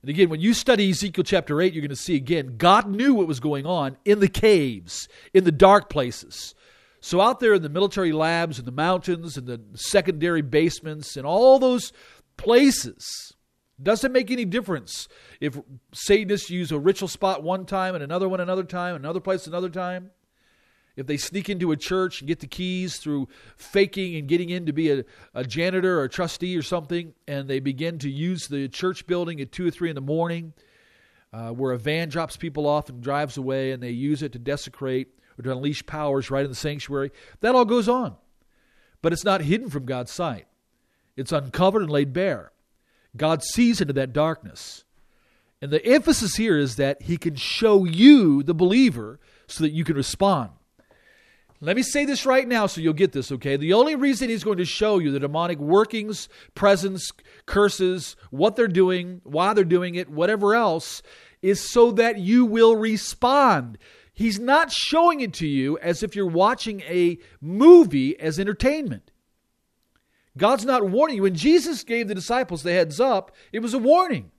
And 0.03 0.09
again, 0.09 0.29
when 0.29 0.41
you 0.41 0.55
study 0.55 0.91
Ezekiel 0.91 1.25
chapter 1.25 1.61
8, 1.61 1.73
you're 1.73 1.83
going 1.83 1.91
to 1.91 1.97
see 1.97 2.17
again, 2.17 2.57
God 2.57 2.89
knew 2.89 3.15
what 3.15 3.27
was 3.27 3.41
going 3.41 3.67
on 3.67 3.97
in 4.05 4.21
the 4.21 4.29
caves, 4.29 5.09
in 5.35 5.45
the 5.45 5.53
dark 5.53 5.91
places. 5.91 6.55
So 7.01 7.21
out 7.21 7.41
there 7.41 7.55
in 7.55 7.63
the 7.63 7.69
military 7.69 8.13
labs, 8.13 8.59
in 8.59 8.65
the 8.65 8.73
mountains, 8.73 9.37
in 9.37 9.47
the 9.47 9.61
secondary 9.75 10.43
basements, 10.43 11.17
and 11.17 11.27
all 11.27 11.59
those 11.59 11.93
places, 12.37 13.35
doesn't 13.83 14.13
make 14.13 14.31
any 14.31 14.45
difference 14.45 15.09
if 15.41 15.59
Satanists 15.93 16.51
use 16.51 16.71
a 16.71 16.79
ritual 16.79 17.09
spot 17.09 17.43
one 17.43 17.65
time 17.65 17.95
and 17.95 18.05
another 18.05 18.29
one 18.29 18.41
another 18.41 18.65
time, 18.65 18.95
another 18.95 19.21
place 19.21 19.47
another 19.47 19.71
time 19.71 20.11
if 20.97 21.07
they 21.07 21.17
sneak 21.17 21.49
into 21.49 21.73
a 21.73 21.77
church 21.77 22.21
and 22.21 22.29
get 22.29 22.41
the 22.41 22.47
keys 22.47 22.99
through 22.99 23.29
faking 23.57 24.17
and 24.17 24.29
getting 24.29 24.51
in 24.51 24.67
to 24.67 24.73
be 24.73 24.91
a, 24.91 25.05
a 25.35 25.45
janitor 25.45 26.01
or 26.01 26.05
a 26.05 26.09
trustee 26.09 26.57
or 26.57 26.63
something, 26.63 27.15
and 27.27 27.49
they 27.49 27.61
begin 27.61 27.99
to 27.99 28.11
use 28.11 28.49
the 28.49 28.69
church 28.69 29.07
building 29.07 29.41
at 29.41 29.53
2 29.53 29.69
or 29.69 29.71
3 29.71 29.91
in 29.91 29.95
the 29.95 30.01
morning, 30.01 30.53
uh, 31.33 31.51
where 31.51 31.73
a 31.73 31.79
van 31.79 32.09
drops 32.09 32.37
people 32.37 32.67
off 32.67 32.89
and 32.89 33.03
drives 33.03 33.37
away, 33.37 33.73
and 33.73 33.83
they 33.83 33.91
use 33.91 34.23
it 34.23 34.33
to 34.33 34.39
desecrate 34.39 35.09
or 35.39 35.43
to 35.43 35.53
unleash 35.53 35.85
powers 35.87 36.31
right 36.31 36.45
in 36.45 36.51
the 36.51 36.57
sanctuary. 36.57 37.11
That 37.41 37.55
all 37.55 37.65
goes 37.65 37.89
on. 37.89 38.17
But 39.03 39.13
it's 39.13 39.25
not 39.25 39.41
hidden 39.41 39.71
from 39.71 39.87
God's 39.87 40.13
sight, 40.13 40.47
it's 41.17 41.33
uncovered 41.33 41.83
and 41.83 41.91
laid 41.91 42.13
bare. 42.13 42.53
God 43.17 43.43
sees 43.43 43.81
into 43.81 43.95
that 43.95 44.13
darkness. 44.13 44.85
And 45.63 45.71
the 45.71 45.85
emphasis 45.85 46.37
here 46.37 46.57
is 46.57 46.77
that 46.77 47.03
He 47.03 47.17
can 47.17 47.35
show 47.35 47.85
you, 47.85 48.43
the 48.43 48.55
believer, 48.55 49.19
so 49.47 49.65
that 49.65 49.73
you 49.73 49.85
can 49.85 49.97
respond. 49.97 50.51
Let 51.63 51.77
me 51.77 51.83
say 51.83 52.07
this 52.07 52.25
right 52.25 52.49
now 52.49 52.67
so 52.67 52.81
you'll 52.81 52.95
get 52.95 53.13
this, 53.13 53.31
okay? 53.33 53.57
The 53.57 53.75
only 53.75 53.95
reason 53.95 54.31
he's 54.31 54.45
going 54.45 54.59
to 54.59 54.65
show 54.65 54.99
you 54.99 55.13
the 55.13 55.21
demonic 55.21 55.59
workings, 55.59 56.29
presence, 56.55 57.11
curses, 57.45 58.17
what 58.31 58.57
they're 58.57 58.67
doing, 58.67 59.21
why 59.25 59.53
they're 59.53 59.65
doing 59.65 59.95
it, 59.95 60.09
whatever 60.09 60.55
else, 60.55 61.03
is 61.43 61.71
so 61.71 61.93
that 61.93 62.19
you 62.19 62.47
will 62.47 62.77
respond. 62.77 63.77
He's 64.15 64.39
not 64.39 64.73
showing 64.73 65.21
it 65.21 65.35
to 65.35 65.47
you 65.47 65.79
as 65.79 66.03
if 66.03 66.17
you're 66.17 66.27
watching 66.27 66.81
a 66.83 67.19
movie 67.43 68.19
as 68.19 68.39
entertainment. 68.39 69.11
God's 70.39 70.65
not 70.65 70.89
warning 70.89 71.17
you. 71.17 71.23
When 71.23 71.35
Jesus 71.35 71.85
gave 71.85 72.09
the 72.09 72.15
disciples 72.15 72.63
the 72.63 72.73
heads 72.73 73.01
up, 73.01 73.33
it 73.53 73.61
was 73.61 73.75
a 73.75 73.79
warning. 73.79 74.31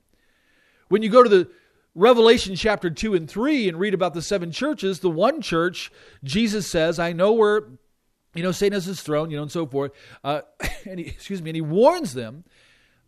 When 0.87 1.03
you 1.03 1.09
go 1.09 1.21
to 1.21 1.29
the 1.29 1.49
Revelation 1.93 2.55
chapter 2.55 2.89
2 2.89 3.15
and 3.15 3.29
3 3.29 3.67
and 3.67 3.79
read 3.79 3.93
about 3.93 4.13
the 4.13 4.21
seven 4.21 4.51
churches, 4.51 4.99
the 4.99 5.09
one 5.09 5.41
church, 5.41 5.91
Jesus 6.23 6.69
says, 6.69 6.99
I 6.99 7.11
know 7.11 7.33
where, 7.33 7.67
you 8.33 8.43
know, 8.43 8.51
Satan 8.51 8.73
has 8.73 8.85
his 8.85 9.01
throne, 9.01 9.29
you 9.29 9.35
know, 9.35 9.43
and 9.43 9.51
so 9.51 9.65
forth. 9.65 9.91
Uh, 10.23 10.41
and 10.85 10.99
he, 10.99 11.07
excuse 11.07 11.41
me, 11.41 11.49
and 11.49 11.55
he 11.55 11.61
warns 11.61 12.13
them 12.13 12.45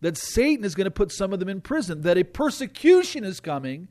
that 0.02 0.18
Satan 0.18 0.64
is 0.64 0.74
going 0.74 0.84
to 0.84 0.90
put 0.90 1.12
some 1.12 1.32
of 1.32 1.40
them 1.40 1.48
in 1.48 1.62
prison, 1.62 2.02
that 2.02 2.18
a 2.18 2.24
persecution 2.24 3.24
is 3.24 3.40
coming 3.40 3.88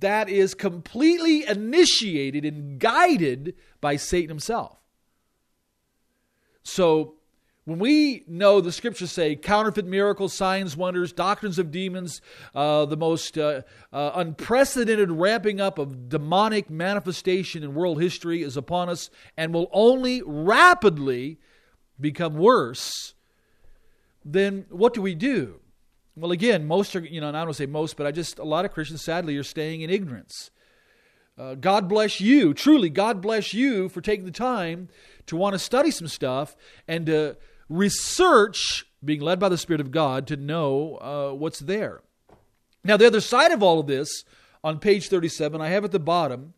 that 0.00 0.28
is 0.28 0.54
completely 0.54 1.46
initiated 1.46 2.44
and 2.44 2.78
guided 2.78 3.54
by 3.80 3.96
Satan 3.96 4.28
himself. 4.28 4.78
So 6.62 7.16
when 7.64 7.78
we 7.78 8.24
know 8.26 8.60
the 8.60 8.72
scriptures 8.72 9.12
say 9.12 9.36
counterfeit 9.36 9.86
miracles, 9.86 10.32
signs, 10.32 10.76
wonders, 10.76 11.12
doctrines 11.12 11.60
of 11.60 11.70
demons, 11.70 12.20
uh, 12.54 12.86
the 12.86 12.96
most 12.96 13.38
uh, 13.38 13.62
uh, 13.92 14.10
unprecedented 14.14 15.12
ramping 15.12 15.60
up 15.60 15.78
of 15.78 16.08
demonic 16.08 16.70
manifestation 16.70 17.62
in 17.62 17.74
world 17.74 18.02
history 18.02 18.42
is 18.42 18.56
upon 18.56 18.88
us 18.88 19.10
and 19.36 19.54
will 19.54 19.68
only 19.72 20.22
rapidly 20.26 21.38
become 22.00 22.34
worse, 22.34 23.14
then 24.24 24.66
what 24.68 24.92
do 24.92 25.00
we 25.00 25.14
do? 25.14 25.60
Well, 26.16 26.32
again, 26.32 26.66
most 26.66 26.96
are, 26.96 27.00
you 27.00 27.20
know, 27.20 27.28
and 27.28 27.36
I 27.36 27.44
don't 27.44 27.54
say 27.54 27.66
most, 27.66 27.96
but 27.96 28.06
I 28.06 28.10
just, 28.10 28.40
a 28.40 28.44
lot 28.44 28.64
of 28.64 28.72
Christians 28.72 29.04
sadly 29.04 29.36
are 29.36 29.44
staying 29.44 29.82
in 29.82 29.88
ignorance. 29.88 30.50
Uh, 31.38 31.54
God 31.54 31.88
bless 31.88 32.20
you, 32.20 32.52
truly, 32.52 32.90
God 32.90 33.22
bless 33.22 33.54
you 33.54 33.88
for 33.88 34.00
taking 34.00 34.26
the 34.26 34.32
time 34.32 34.88
to 35.26 35.36
want 35.36 35.54
to 35.54 35.58
study 35.58 35.90
some 35.90 36.08
stuff 36.08 36.56
and 36.86 37.06
to 37.06 37.36
research, 37.72 38.86
being 39.04 39.20
led 39.20 39.40
by 39.40 39.48
the 39.48 39.58
Spirit 39.58 39.80
of 39.80 39.90
God, 39.90 40.26
to 40.26 40.36
know 40.36 40.96
uh, 40.96 41.34
what's 41.34 41.58
there. 41.58 42.02
Now, 42.84 42.96
the 42.96 43.06
other 43.06 43.20
side 43.20 43.50
of 43.50 43.62
all 43.62 43.80
of 43.80 43.86
this, 43.86 44.24
on 44.62 44.78
page 44.78 45.08
37, 45.08 45.60
I 45.60 45.68
have 45.68 45.84
at 45.84 45.92
the 45.92 45.98
bottom 45.98 46.54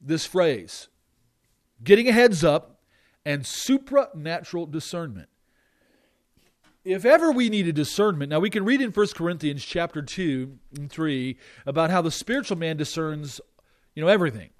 this 0.00 0.26
phrase 0.26 0.88
getting 1.82 2.08
a 2.08 2.12
heads 2.12 2.44
up 2.44 2.80
and 3.24 3.46
supernatural 3.46 4.66
discernment. 4.66 5.28
If 6.84 7.04
ever 7.04 7.30
we 7.30 7.50
need 7.50 7.68
a 7.68 7.72
discernment, 7.72 8.30
now 8.30 8.40
we 8.40 8.50
can 8.50 8.64
read 8.64 8.80
in 8.80 8.90
1 8.90 9.06
Corinthians 9.14 9.64
chapter 9.64 10.00
2 10.00 10.58
and 10.76 10.90
3 10.90 11.36
about 11.66 11.90
how 11.90 12.00
the 12.00 12.10
spiritual 12.10 12.56
man 12.56 12.76
discerns, 12.76 13.40
you 13.94 14.02
know, 14.02 14.08
everything. 14.08 14.50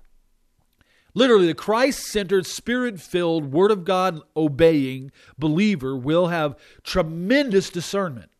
Literally, 1.18 1.48
the 1.48 1.54
Christ 1.54 2.04
centered, 2.04 2.46
spirit 2.46 3.00
filled, 3.00 3.50
Word 3.50 3.72
of 3.72 3.84
God 3.84 4.20
obeying 4.36 5.10
believer 5.36 5.96
will 5.96 6.28
have 6.28 6.56
tremendous 6.84 7.70
discernment. 7.70 8.30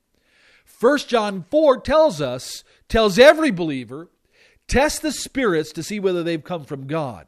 1 0.79 0.99
John 1.09 1.45
4 1.51 1.81
tells 1.81 2.21
us, 2.21 2.63
tells 2.89 3.19
every 3.19 3.51
believer, 3.51 4.11
test 4.69 5.03
the 5.03 5.11
spirits 5.11 5.73
to 5.73 5.83
see 5.83 5.99
whether 5.99 6.23
they've 6.23 6.45
come 6.45 6.63
from 6.63 6.87
God. 6.87 7.27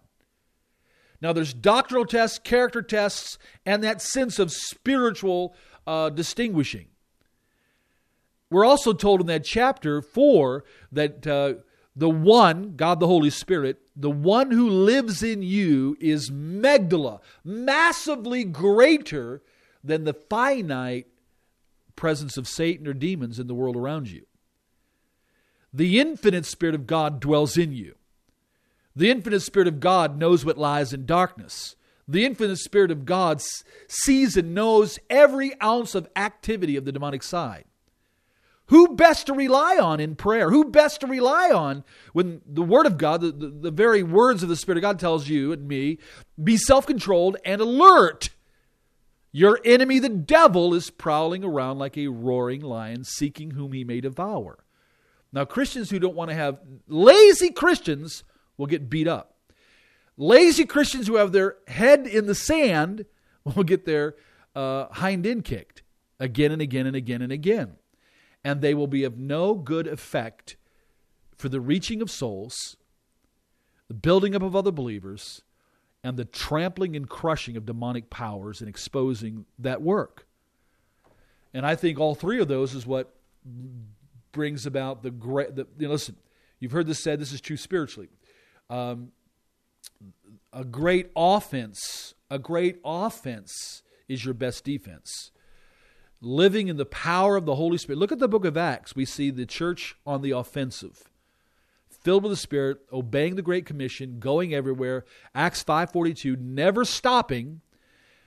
Now, 1.21 1.33
there's 1.33 1.53
doctrinal 1.53 2.07
tests, 2.07 2.39
character 2.39 2.81
tests, 2.81 3.37
and 3.67 3.83
that 3.83 4.01
sense 4.01 4.39
of 4.39 4.53
spiritual 4.53 5.57
uh, 5.85 6.11
distinguishing. 6.11 6.87
We're 8.53 8.65
also 8.65 8.93
told 8.93 9.21
in 9.21 9.27
that 9.27 9.45
chapter 9.45 10.01
4 10.01 10.65
that 10.93 11.27
uh, 11.27 11.55
the 11.97 12.09
one, 12.09 12.77
God 12.77 13.01
the 13.01 13.07
Holy 13.07 13.31
Spirit, 13.31 13.81
the 13.97 14.11
one 14.11 14.51
who 14.51 14.69
lives 14.69 15.23
in 15.23 15.43
you 15.43 15.97
is 16.01 16.31
Megdala, 16.31 17.21
massively 17.45 18.45
greater 18.45 19.43
than 19.83 20.05
the 20.05 20.15
finite 20.15 21.09
presence 21.97 22.37
of 22.37 22.49
Satan 22.49 22.87
or 22.87 22.95
demons 22.95 23.39
in 23.39 23.47
the 23.47 23.55
world 23.55 23.77
around 23.77 24.11
you. 24.11 24.27
The 25.73 26.01
infinite 26.01 26.47
Spirit 26.47 26.75
of 26.75 26.87
God 26.87 27.21
dwells 27.21 27.57
in 27.57 27.73
you. 27.73 27.97
The 28.97 29.11
infinite 29.11 29.41
Spirit 29.41 29.69
of 29.69 29.81
God 29.81 30.19
knows 30.19 30.45
what 30.45 30.59
lies 30.59 30.93
in 30.93 31.07
darkness. 31.07 31.77
The 32.09 32.25
infinite 32.25 32.59
Spirit 32.59 32.91
of 32.91 33.05
God 33.05 33.41
sees 33.87 34.37
and 34.37 34.55
knows 34.55 34.99
every 35.09 35.61
ounce 35.61 35.95
of 35.95 36.09
activity 36.17 36.77
of 36.77 36.85
the 36.85 36.93
demonic 36.93 37.23
side. 37.23 37.65
Who 38.71 38.95
best 38.95 39.27
to 39.27 39.33
rely 39.33 39.79
on 39.79 39.99
in 39.99 40.15
prayer? 40.15 40.49
Who 40.49 40.65
best 40.71 41.01
to 41.01 41.09
rely 41.09 41.51
on 41.51 41.83
when 42.13 42.41
the 42.47 42.63
Word 42.63 42.87
of 42.87 42.99
God, 42.99 43.21
the, 43.21 43.33
the, 43.33 43.49
the 43.49 43.71
very 43.73 44.05
words 44.05 44.45
of 44.45 44.49
the 44.49 44.55
Spirit 44.55 44.79
of 44.79 44.83
God 44.83 45.01
tells 45.01 45.29
you 45.29 45.51
and 45.51 45.67
me, 45.67 45.99
be 46.43 46.57
self 46.57 46.87
controlled 46.87 47.37
and 47.45 47.61
alert. 47.61 48.31
Your 49.33 49.59
enemy, 49.65 49.99
the 49.99 50.09
devil, 50.09 50.73
is 50.73 50.89
prowling 50.89 51.43
around 51.43 51.81
like 51.81 51.99
a 51.99 52.07
roaring 52.07 52.61
lion, 52.61 53.03
seeking 53.03 53.51
whom 53.51 53.73
he 53.73 53.83
may 53.83 54.01
devour. 54.01 54.65
Now, 55.33 55.45
Christians 55.45 55.91
who 55.91 55.99
don't 55.99 56.15
want 56.15 56.31
to 56.31 56.37
have, 56.37 56.61
lazy 56.87 57.51
Christians 57.51 58.23
will 58.57 58.67
get 58.67 58.89
beat 58.89 59.09
up. 59.09 59.35
Lazy 60.17 60.65
Christians 60.65 61.09
who 61.09 61.17
have 61.17 61.33
their 61.33 61.57
head 61.67 62.07
in 62.07 62.27
the 62.27 62.37
sand 62.37 63.05
will 63.45 63.65
get 63.65 63.85
their 63.85 64.15
uh, 64.55 64.87
hind 64.93 65.27
end 65.27 65.45
kicked 65.45 65.83
again 66.21 66.53
and 66.53 66.63
again 66.63 66.87
and 66.87 66.95
again 66.95 67.21
and 67.21 67.33
again 67.33 67.77
and 68.45 68.61
they 68.61 68.75
will 68.75 68.87
be 68.87 69.05
of 69.05 69.19
no 69.19 69.55
good 69.55 69.87
effect 69.87 70.57
for 71.37 71.49
the 71.49 71.61
reaching 71.61 72.03
of 72.03 72.11
souls, 72.11 72.77
the 73.89 73.95
building 73.95 74.35
up 74.35 74.43
of 74.43 74.55
other 74.55 74.71
believers, 74.71 75.43
and 76.03 76.17
the 76.17 76.25
trampling 76.25 76.97
and 76.97 77.09
crushing 77.09 77.57
of 77.57 77.67
demonic 77.67 78.09
powers 78.11 78.61
and 78.61 78.69
exposing 78.69 79.45
that 79.59 79.83
work. 79.83 80.27
And 81.53 81.67
I 81.67 81.75
think 81.75 81.99
all 81.99 82.15
three 82.15 82.41
of 82.41 82.49
those 82.49 82.75
is 82.75 82.87
what 82.87 83.15
brings 84.33 84.67
about 84.67 85.03
the 85.03 85.11
great. 85.11 85.57
The, 85.57 85.67
you 85.79 85.87
know, 85.87 85.93
listen, 85.93 86.17
you've 86.59 86.73
heard 86.73 86.87
this 86.87 87.03
said. 87.03 87.21
This 87.21 87.33
is 87.33 87.41
true 87.41 87.57
spiritually. 87.57 88.09
Um, 88.71 89.13
a 90.53 90.65
great 90.65 91.11
offense, 91.17 92.15
a 92.31 92.39
great 92.39 92.81
offense 92.85 93.83
is 94.09 94.25
your 94.25 94.35
best 94.35 94.65
defense 94.65 95.33
living 96.21 96.69
in 96.69 96.77
the 96.77 96.87
power 96.87 97.37
of 97.37 97.47
the 97.47 97.55
Holy 97.55 97.79
Spirit. 97.79 97.99
Look 97.99 98.13
at 98.13 98.19
the 98.19 98.29
book 98.29 98.45
of 98.45 98.57
Acts. 98.57 98.95
We 98.95 99.05
see 99.05 99.31
the 99.31 99.47
church 99.47 99.97
on 100.07 100.23
the 100.23 100.33
offensive, 100.33 101.05
filled 101.89 102.25
with 102.25 102.33
the 102.33 102.37
Spirit, 102.37 102.79
obeying 102.93 103.37
the 103.37 103.43
Great 103.43 103.67
Commission, 103.67 104.19
going 104.19 104.55
everywhere. 104.55 105.05
Acts 105.35 105.65
5.42, 105.65 106.39
never 106.39 106.85
stopping, 106.85 107.63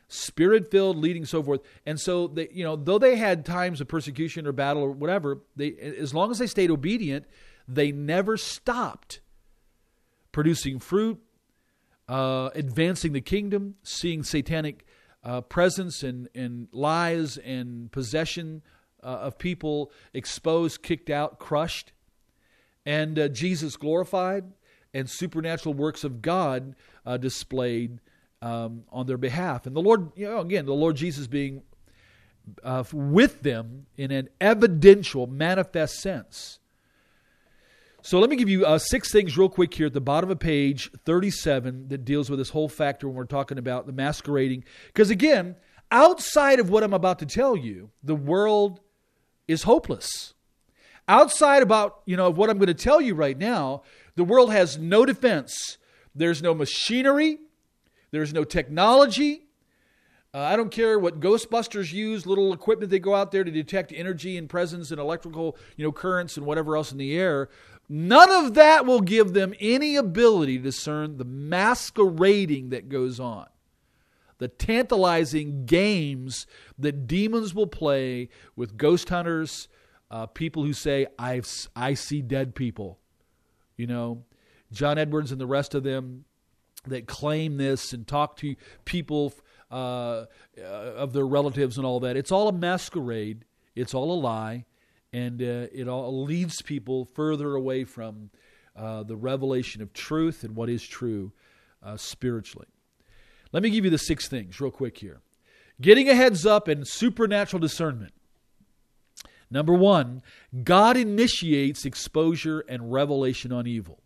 spirit-filled, 0.08 0.98
leading, 0.98 1.26
so 1.26 1.44
forth. 1.44 1.62
And 1.86 2.00
so, 2.00 2.28
they, 2.28 2.50
you 2.52 2.64
know, 2.64 2.76
though 2.76 3.00
they 3.00 3.16
had 3.16 3.46
times 3.46 3.80
of 3.80 3.88
persecution 3.88 4.48
or 4.48 4.52
battle 4.52 4.84
or 4.84 4.92
whatever, 4.92 5.42
they, 5.56 5.74
as 5.76 6.14
long 6.14 6.32
as 6.32 6.40
they 6.40 6.48
stayed 6.48 6.72
obedient, 6.72 7.26
they 7.68 7.92
never 7.92 8.38
stopped 8.38 9.22
producing 10.32 10.80
fruit, 10.80 11.20
uh, 12.10 12.50
advancing 12.56 13.14
the 13.14 13.22
kingdom, 13.22 13.76
seeing 13.84 14.24
satanic 14.24 14.86
uh, 15.24 15.42
presence 15.42 16.04
and, 16.04 16.30
and 16.36 16.68
lies 16.72 17.38
and 17.38 17.92
possession 17.92 18.62
uh, 19.02 19.08
of 19.08 19.38
people 19.38 19.92
exposed, 20.14 20.82
kicked 20.82 21.10
out, 21.10 21.40
crushed, 21.40 21.92
and 22.86 23.18
uh, 23.18 23.28
Jesus 23.28 23.78
glorified, 23.78 24.46
and 24.94 25.10
supernatural 25.10 25.74
works 25.74 26.04
of 26.04 26.22
God 26.22 26.76
uh, 27.06 27.18
displayed 27.18 28.00
um, 28.42 28.84
on 28.92 29.08
their 29.08 29.18
behalf. 29.18 29.66
And 29.66 29.76
the 29.76 29.82
Lord, 29.82 30.12
you 30.16 30.28
know, 30.28 30.40
again, 30.40 30.66
the 30.66 30.74
Lord 30.74 30.96
Jesus 30.96 31.28
being 31.28 31.64
uh, 32.64 32.84
with 32.92 33.42
them 33.42 33.86
in 33.98 34.12
an 34.12 34.30
evidential, 34.42 35.28
manifest 35.28 36.02
sense. 36.02 36.60
So 38.06 38.20
let 38.20 38.30
me 38.30 38.36
give 38.36 38.50
you 38.50 38.66
uh, 38.66 38.80
six 38.80 39.14
things 39.14 39.38
real 39.38 39.48
quick 39.48 39.74
here 39.74 39.86
at 39.86 39.94
the 39.94 40.02
bottom 40.02 40.30
of 40.30 40.38
page 40.38 40.92
37 41.06 41.88
that 41.88 42.04
deals 42.04 42.30
with 42.30 42.38
this 42.38 42.50
whole 42.50 42.68
factor 42.68 43.08
when 43.08 43.16
we're 43.16 43.24
talking 43.24 43.58
about 43.58 43.86
the 43.86 43.94
masquerading. 43.94 44.66
Because 44.88 45.10
again, 45.10 45.56
outside 45.90 46.60
of 46.60 46.70
what 46.70 46.84
I'm 46.84 46.94
about 46.94 47.20
to 47.20 47.26
tell 47.26 47.56
you, 47.56 47.92
the 48.04 48.14
world 48.14 48.82
is 49.48 49.64
hopeless. 49.64 50.34
Outside 51.08 51.64
about, 51.64 52.02
you 52.06 52.18
know, 52.18 52.28
of 52.28 52.38
what 52.38 52.50
I'm 52.50 52.58
going 52.58 52.68
to 52.68 52.74
tell 52.74 53.00
you 53.00 53.16
right 53.16 53.38
now, 53.38 53.84
the 54.18 54.26
world 54.26 54.52
has 54.52 54.78
no 54.78 55.06
defense. 55.06 55.78
There's 56.14 56.42
no 56.42 56.54
machinery. 56.54 57.38
There's 58.12 58.34
no 58.34 58.44
technology. 58.44 59.44
Uh, 60.36 60.40
I 60.40 60.56
don't 60.56 60.72
care 60.72 60.98
what 60.98 61.20
Ghostbusters 61.20 61.94
use, 61.94 62.26
little 62.26 62.54
equipment 62.54 62.90
they 62.90 62.98
go 62.98 63.14
out 63.14 63.32
there 63.32 63.44
to 63.44 63.52
detect 63.52 63.94
energy 63.96 64.36
and 64.36 64.50
presence 64.50 64.90
and 64.90 65.00
electrical, 65.00 65.56
you 65.78 65.86
know, 65.86 65.92
currents 65.92 66.38
and 66.38 66.46
whatever 66.46 66.76
else 66.76 66.92
in 66.92 66.98
the 66.98 67.16
air. 67.16 67.50
None 67.96 68.32
of 68.32 68.56
that 68.56 68.88
will 68.88 69.02
give 69.02 69.34
them 69.34 69.54
any 69.60 69.98
ability 69.98 70.58
to 70.58 70.64
discern 70.64 71.18
the 71.18 71.26
masquerading 71.26 72.70
that 72.70 72.90
goes 72.90 73.20
on. 73.20 73.46
The 74.40 74.48
tantalizing 74.48 75.68
games 75.68 76.48
that 76.80 77.06
demons 77.06 77.54
will 77.54 77.68
play 77.68 78.30
with 78.56 78.78
ghost 78.78 79.10
hunters, 79.10 79.68
uh, 80.10 80.26
people 80.26 80.64
who 80.64 80.74
say, 80.74 81.06
I've, 81.20 81.48
I 81.76 81.94
see 81.94 82.24
dead 82.24 82.56
people. 82.56 82.98
You 83.78 83.86
know, 83.86 84.24
John 84.72 84.98
Edwards 84.98 85.32
and 85.32 85.40
the 85.40 85.46
rest 85.46 85.76
of 85.76 85.84
them 85.84 86.26
that 86.88 87.06
claim 87.06 87.58
this 87.58 87.94
and 87.94 88.08
talk 88.08 88.38
to 88.38 88.56
people 88.86 89.36
uh, 89.70 90.26
uh, 90.58 90.64
of 90.64 91.14
their 91.14 91.28
relatives 91.28 91.78
and 91.78 91.86
all 91.86 92.00
that. 92.00 92.18
It's 92.18 92.32
all 92.32 92.48
a 92.48 92.54
masquerade. 92.54 93.46
It's 93.76 93.94
all 93.94 94.12
a 94.12 94.20
lie, 94.20 94.66
and 95.14 95.42
uh, 95.42 95.68
it 95.72 95.88
all 95.88 96.24
leads 96.24 96.62
people 96.62 97.06
further 97.06 97.56
away 97.56 97.84
from 97.84 98.32
uh, 98.76 99.04
the 99.04 99.16
revelation 99.16 99.82
of 99.82 99.94
truth 99.94 100.44
and 100.44 100.56
what 100.56 100.70
is 100.70 100.84
true 100.84 101.32
uh, 101.84 101.96
spiritually. 101.96 102.68
Let 103.52 103.62
me 103.62 103.70
give 103.70 103.86
you 103.86 103.92
the 103.92 104.00
six 104.00 104.28
things 104.28 104.60
real 104.60 104.72
quick 104.72 104.98
here. 104.98 105.22
Getting 105.80 106.10
a 106.10 106.16
heads 106.16 106.46
up 106.46 106.68
and 106.68 106.88
supernatural 106.88 107.60
discernment. 107.60 108.14
Number 109.52 109.74
one, 109.74 110.24
God 110.64 110.98
initiates 110.98 111.86
exposure 111.86 112.62
and 112.68 112.92
revelation 112.92 113.52
on 113.52 113.68
evil. 113.68 114.00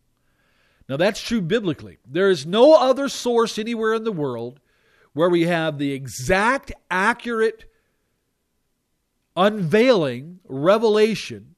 Now, 0.90 0.98
that's 0.98 1.22
true 1.22 1.42
biblically. 1.42 1.98
There 2.06 2.30
is 2.30 2.46
no 2.46 2.76
other 2.76 3.08
source 3.08 3.58
anywhere 3.58 3.94
in 3.94 4.04
the 4.04 4.12
world 4.12 4.60
where 5.14 5.30
we 5.30 5.44
have 5.44 5.78
the 5.78 5.94
exact, 5.94 6.74
accurate 6.92 7.66
unveiling, 9.38 10.40
revelation 10.46 11.56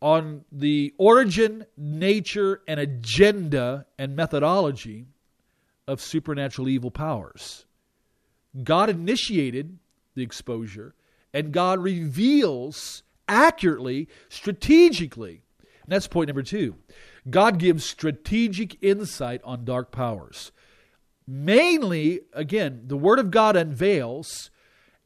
on 0.00 0.44
the 0.50 0.94
origin, 0.96 1.66
nature, 1.76 2.62
and 2.66 2.80
agenda 2.80 3.84
and 3.98 4.16
methodology 4.16 5.06
of 5.86 6.00
supernatural 6.00 6.68
evil 6.68 6.90
powers. 6.90 7.66
God 8.64 8.88
initiated 8.88 9.78
the 10.14 10.22
exposure, 10.22 10.94
and 11.34 11.52
God 11.52 11.78
reveals 11.80 13.02
accurately, 13.28 14.08
strategically. 14.28 15.42
And 15.82 15.92
that's 15.92 16.06
point 16.08 16.28
number 16.28 16.42
two. 16.42 16.76
God 17.28 17.58
gives 17.58 17.84
strategic 17.84 18.82
insight 18.82 19.40
on 19.44 19.64
dark 19.64 19.90
powers. 19.92 20.52
Mainly, 21.26 22.20
again, 22.32 22.84
the 22.86 22.96
Word 22.96 23.18
of 23.18 23.30
God 23.30 23.56
unveils, 23.56 24.50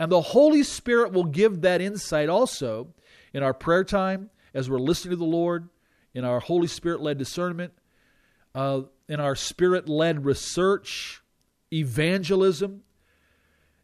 and 0.02 0.10
the 0.10 0.20
Holy 0.20 0.64
Spirit 0.64 1.12
will 1.12 1.26
give 1.26 1.60
that 1.60 1.80
insight 1.80 2.28
also 2.28 2.88
in 3.32 3.44
our 3.44 3.54
prayer 3.54 3.84
time 3.84 4.30
as 4.52 4.68
we're 4.68 4.80
listening 4.80 5.12
to 5.12 5.16
the 5.16 5.24
Lord, 5.24 5.68
in 6.12 6.24
our 6.24 6.40
Holy 6.40 6.66
Spirit 6.66 7.00
led 7.00 7.18
discernment, 7.18 7.72
uh, 8.52 8.80
in 9.08 9.20
our 9.20 9.36
spirit 9.36 9.88
led 9.88 10.24
research, 10.24 11.22
evangelism. 11.72 12.82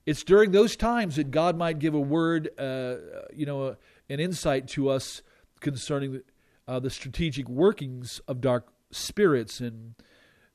It's 0.06 0.24
during 0.24 0.50
those 0.50 0.74
times 0.74 1.14
that 1.14 1.30
God 1.30 1.56
might 1.56 1.78
give 1.78 1.94
a 1.94 2.00
word, 2.00 2.48
uh, 2.58 2.96
you 3.32 3.46
know, 3.46 3.62
uh, 3.62 3.74
an 4.10 4.18
insight 4.18 4.66
to 4.70 4.88
us 4.88 5.22
concerning 5.60 6.22
uh, 6.66 6.80
the 6.80 6.90
strategic 6.90 7.48
workings 7.48 8.20
of 8.26 8.40
dark 8.40 8.66
spirits 8.90 9.60
and 9.60 9.94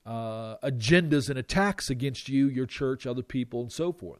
uh, 0.06 0.58
agendas 0.58 1.30
and 1.30 1.40
attacks 1.40 1.90
against 1.90 2.28
you, 2.28 2.50
your 2.50 2.66
church, 2.66 3.08
other 3.08 3.24
people, 3.24 3.62
and 3.62 3.72
so 3.72 3.94
forth. 3.94 4.20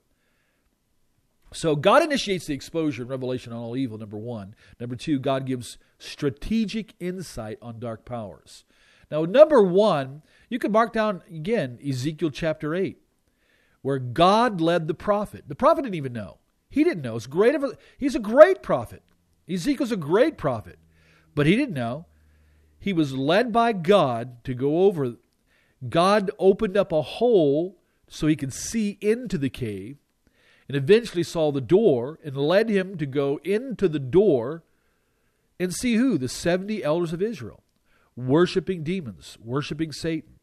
So 1.54 1.76
God 1.76 2.04
initiates 2.04 2.48
the 2.48 2.54
exposure 2.54 3.04
and 3.04 3.10
revelation 3.10 3.54
on 3.54 3.60
all 3.60 3.78
evil, 3.78 3.98
number 3.98 4.18
one. 4.18 4.56
Number 4.80 4.96
two, 4.96 5.20
God 5.20 5.46
gives 5.46 5.78
strategic 6.00 6.96
insight 7.00 7.58
on 7.62 7.80
dark 7.80 8.06
powers. 8.06 8.66
Now, 9.12 9.26
number 9.26 9.62
one, 9.62 10.24
you 10.50 10.60
can 10.60 10.72
mark 10.72 10.94
down 10.94 11.22
again 11.30 11.78
Ezekiel 11.88 12.32
chapter 12.32 12.74
8, 12.74 12.98
where 13.82 14.00
God 14.00 14.60
led 14.60 14.88
the 14.88 14.94
prophet. 14.94 15.46
The 15.48 15.56
prophet 15.56 15.84
didn't 15.84 15.96
even 15.96 16.14
know. 16.14 16.40
He 16.70 16.84
didn't 16.84 17.04
know. 17.04 17.16
It's 17.16 17.28
great 17.28 17.54
of 17.54 17.64
a, 17.64 17.78
he's 17.98 18.16
a 18.16 18.20
great 18.20 18.64
prophet. 18.64 19.04
Ezekiel's 19.48 19.92
a 19.92 19.98
great 19.98 20.38
prophet. 20.38 20.80
But 21.36 21.46
he 21.46 21.56
didn't 21.56 21.76
know. 21.76 22.08
He 22.80 22.94
was 22.94 23.14
led 23.14 23.52
by 23.52 23.74
God 23.74 24.44
to 24.46 24.54
go 24.54 24.86
over. 24.86 25.16
God 25.88 26.32
opened 26.40 26.76
up 26.76 26.92
a 26.92 27.02
hole 27.02 27.78
so 28.08 28.28
he 28.28 28.36
could 28.36 28.54
see 28.54 28.98
into 29.02 29.38
the 29.38 29.50
cave 29.50 29.98
and 30.68 30.78
eventually 30.78 31.24
saw 31.24 31.52
the 31.52 31.62
door 31.62 32.20
and 32.24 32.38
led 32.38 32.70
him 32.70 32.98
to 32.98 33.06
go 33.06 33.40
into 33.44 33.88
the 33.88 34.00
door 34.00 34.64
and 35.60 35.74
see 35.74 35.96
who? 35.96 36.18
The 36.18 36.30
70 36.30 36.84
elders 36.84 37.14
of 37.14 37.22
Israel, 37.22 37.64
worshiping 38.16 38.84
demons, 38.84 39.38
worshiping 39.44 39.92
Satan, 39.92 40.40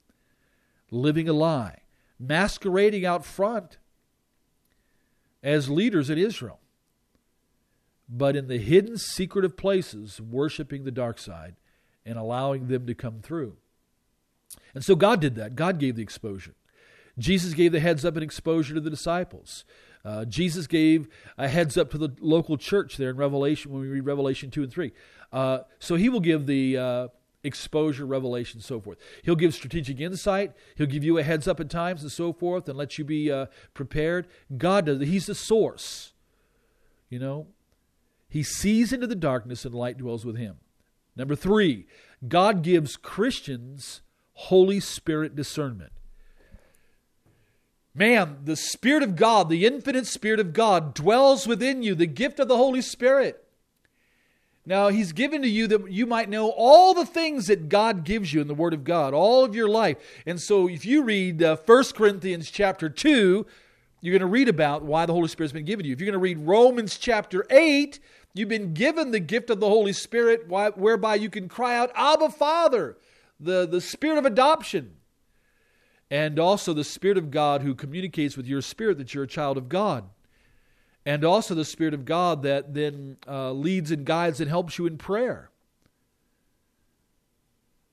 living 0.91 1.29
a 1.29 1.33
lie, 1.33 1.81
masquerading 2.19 3.07
out 3.07 3.25
front 3.25 3.79
as 5.43 5.71
leaders 5.71 6.11
in 6.11 6.19
Israel 6.19 6.61
but 8.11 8.35
in 8.35 8.49
the 8.49 8.59
hidden, 8.59 8.99
secretive 8.99 9.57
places, 9.57 10.21
worshiping 10.21 10.83
the 10.83 10.91
dark 10.91 11.19
side 11.19 11.55
and 12.05 12.19
allowing 12.19 12.67
them 12.67 12.87
to 12.87 12.95
come 12.95 13.21
through. 13.23 13.57
And 14.75 14.85
so 14.85 14.97
God 14.97 15.21
did 15.21 15.37
that. 15.37 15.55
God 15.55 15.79
gave 15.79 15.95
the 15.95 16.03
exposure. 16.03 16.57
Jesus 17.19 17.55
gave 17.55 17.71
the 17.71 17.81
heads 17.81 18.05
up 18.05 18.15
and 18.15 18.25
exposure 18.25 18.75
to 18.75 18.81
the 18.81 18.91
disciples. 18.91 19.65
Uh, 20.05 20.25
Jesus 20.25 20.67
gave 20.67 21.09
a 21.37 21.49
heads 21.49 21.77
up 21.77 21.91
to 21.91 21.99
the 21.99 22.11
local 22.21 22.57
church 22.57 22.97
there 22.97 23.11
in 23.11 23.17
Revelation 23.17 23.71
when 23.71 23.83
we 23.83 23.89
read 23.89 24.07
Revelation 24.07 24.51
2 24.51 24.63
and 24.63 24.73
3. 24.73 24.93
Uh, 25.33 25.59
so 25.79 25.97
he 25.97 26.09
will 26.09 26.21
give 26.21 26.47
the 26.47 26.77
uh, 26.77 27.09
exposure, 27.43 28.07
revelation, 28.07 28.61
so 28.61 28.81
forth. 28.81 28.99
He'll 29.23 29.37
give 29.37 29.55
strategic 29.55 30.01
insight. 30.01 30.53
He'll 30.77 30.87
give 30.87 31.05
you 31.05 31.19
a 31.19 31.23
heads 31.23 31.47
up 31.47 31.61
at 31.61 31.71
times 31.71 32.03
and 32.03 32.11
so 32.11 32.33
forth 32.33 32.69
and 32.69 32.77
let 32.77 32.99
you 32.99 33.05
be 33.05 33.31
uh, 33.31 33.47
prepared. 33.75 34.27
God 34.57 34.87
does. 34.87 35.01
He's 35.01 35.27
the 35.27 35.35
source. 35.35 36.13
You 37.09 37.19
know, 37.19 37.49
he 38.29 38.43
sees 38.43 38.93
into 38.93 39.07
the 39.07 39.17
darkness 39.17 39.65
and 39.65 39.75
light 39.75 39.99
dwells 39.99 40.25
with 40.25 40.37
him. 40.37 40.57
Number 41.17 41.35
three, 41.35 41.87
God 42.27 42.63
gives 42.63 42.97
Christians 42.97 44.03
Holy 44.33 44.81
Spirit 44.81 45.35
discernment. 45.35 45.93
Man, 47.95 48.39
the 48.45 48.57
Spirit 48.57 49.03
of 49.03 49.17
God, 49.17 49.49
the 49.49 49.67
infinite 49.67 50.07
Spirit 50.07 50.41
of 50.41 50.53
God, 50.53 50.95
dwells 50.95 51.47
within 51.47 51.83
you, 51.83 51.95
the 51.95 52.07
gift 52.07 52.39
of 52.39 52.49
the 52.49 52.57
Holy 52.57 52.83
Spirit. 52.83 53.45
Now, 54.65 54.89
He's 54.89 55.13
given 55.13 55.43
to 55.43 55.49
you 55.49 55.67
that 55.67 55.91
you 55.91 56.07
might 56.07 56.29
know 56.29 56.51
all 56.51 56.95
the 56.95 57.07
things 57.07 57.49
that 57.49 57.69
God 57.69 58.05
gives 58.05 58.33
you 58.33 58.41
in 58.41 58.49
the 58.49 58.55
Word 58.55 58.75
of 58.75 58.85
God, 58.85 59.13
all 59.13 59.45
of 59.45 59.55
your 59.55 59.69
life. 59.69 59.97
And 60.25 60.41
so, 60.41 60.69
if 60.69 60.87
you 60.87 61.03
read 61.03 61.43
uh, 61.43 61.57
1 61.67 61.85
Corinthians 61.95 62.51
chapter 62.51 62.89
2, 62.89 63.47
you're 64.01 64.13
going 64.13 64.21
to 64.21 64.27
read 64.27 64.49
about 64.49 64.83
why 64.83 65.05
the 65.05 65.13
Holy 65.13 65.29
Spirit's 65.29 65.53
been 65.53 65.65
given 65.65 65.83
to 65.83 65.89
you. 65.89 65.93
If 65.93 66.01
you're 66.01 66.11
going 66.11 66.13
to 66.13 66.19
read 66.19 66.39
Romans 66.39 66.97
chapter 66.97 67.45
8, 67.51 67.99
You've 68.33 68.49
been 68.49 68.75
given 68.75 69.11
the 69.11 69.21
gift 69.21 69.51
of 69.51 69.59
the 69.59 69.69
Holy 69.69 69.93
Spirit 69.93 70.49
whereby 70.49 71.17
you 71.17 71.29
can 71.29 71.49
cry 71.49 71.77
out, 71.77 71.91
Abba, 71.95 72.31
Father, 72.31 72.97
the, 73.41 73.67
the 73.67 73.81
Spirit 73.81 74.19
of 74.19 74.27
adoption. 74.27 74.93
And 76.11 76.39
also 76.39 76.75
the 76.75 76.85
Spirit 76.85 77.19
of 77.19 77.31
God 77.31 77.63
who 77.63 77.75
communicates 77.75 78.37
with 78.37 78.47
your 78.47 78.63
spirit 78.63 78.99
that 78.99 79.15
you're 79.15 79.25
a 79.25 79.29
child 79.29 79.57
of 79.57 79.69
God. 79.69 80.11
And 81.07 81.25
also 81.25 81.55
the 81.55 81.65
Spirit 81.65 81.95
of 81.95 82.05
God 82.05 82.43
that 82.43 82.75
then 82.75 83.17
uh, 83.29 83.53
leads 83.53 83.91
and 83.91 84.05
guides 84.05 84.41
and 84.41 84.49
helps 84.49 84.77
you 84.77 84.87
in 84.87 84.99
prayer. 84.99 85.51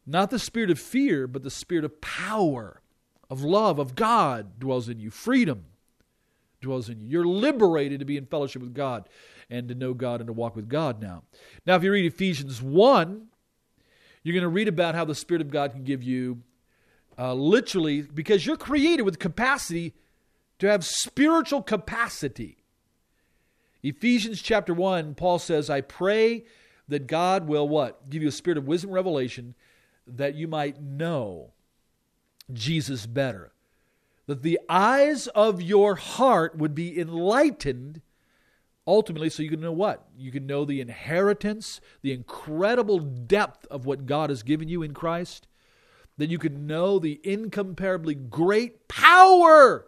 Not 0.09 0.29
the 0.29 0.39
spirit 0.39 0.71
of 0.71 0.79
fear, 0.79 1.27
but 1.27 1.43
the 1.43 1.51
spirit 1.51 1.83
of 1.83 1.99
power, 1.99 2.81
of 3.29 3.43
love, 3.43 3.77
of 3.77 3.93
God 3.93 4.57
dwells 4.57 4.87
in 4.87 4.99
you. 4.99 5.11
Freedom 5.11 5.65
dwells 6.61 6.87
in 6.87 7.01
you. 7.01 7.07
You're 7.07 7.27
liberated 7.27 7.99
to 7.99 8.05
be 8.05 8.15
in 8.15 8.25
fellowship 8.25 8.61
with 8.61 8.73
God 8.73 9.09
and 9.49 9.67
to 9.67 9.75
know 9.75 9.93
God 9.93 10.21
and 10.21 10.27
to 10.27 10.33
walk 10.33 10.55
with 10.55 10.69
God 10.69 11.01
now. 11.01 11.23
Now, 11.65 11.75
if 11.75 11.83
you 11.83 11.91
read 11.91 12.05
Ephesians 12.05 12.61
1, 12.61 13.27
you're 14.23 14.33
going 14.33 14.43
to 14.43 14.47
read 14.47 14.69
about 14.69 14.95
how 14.95 15.03
the 15.03 15.13
Spirit 15.13 15.41
of 15.41 15.51
God 15.51 15.73
can 15.73 15.83
give 15.83 16.01
you 16.01 16.41
uh, 17.17 17.33
literally, 17.33 18.01
because 18.01 18.45
you're 18.45 18.57
created 18.57 19.03
with 19.03 19.19
capacity 19.19 19.93
to 20.59 20.67
have 20.67 20.85
spiritual 20.85 21.61
capacity. 21.61 22.57
Ephesians 23.83 24.41
chapter 24.41 24.73
1, 24.73 25.15
Paul 25.15 25.39
says, 25.39 25.69
I 25.69 25.81
pray 25.81 26.45
that 26.87 27.07
God 27.07 27.47
will 27.47 27.67
what? 27.67 28.09
Give 28.09 28.21
you 28.21 28.29
a 28.29 28.31
spirit 28.31 28.57
of 28.57 28.67
wisdom 28.67 28.91
revelation 28.91 29.55
that 30.07 30.35
you 30.35 30.47
might 30.47 30.81
know 30.81 31.51
Jesus 32.51 33.05
better. 33.05 33.51
That 34.25 34.41
the 34.41 34.59
eyes 34.67 35.27
of 35.27 35.61
your 35.61 35.95
heart 35.95 36.57
would 36.57 36.75
be 36.75 36.99
enlightened 36.99 38.01
ultimately 38.85 39.29
so 39.29 39.43
you 39.43 39.49
can 39.49 39.59
know 39.59 39.71
what? 39.71 40.07
You 40.17 40.31
can 40.31 40.47
know 40.47 40.65
the 40.65 40.81
inheritance, 40.81 41.81
the 42.01 42.13
incredible 42.13 42.99
depth 42.99 43.65
of 43.67 43.85
what 43.85 44.05
God 44.05 44.29
has 44.29 44.43
given 44.43 44.69
you 44.69 44.81
in 44.81 44.93
Christ, 44.93 45.47
that 46.17 46.29
you 46.29 46.37
can 46.39 46.67
know 46.67 46.99
the 46.99 47.19
incomparably 47.23 48.15
great 48.15 48.87
power 48.87 49.87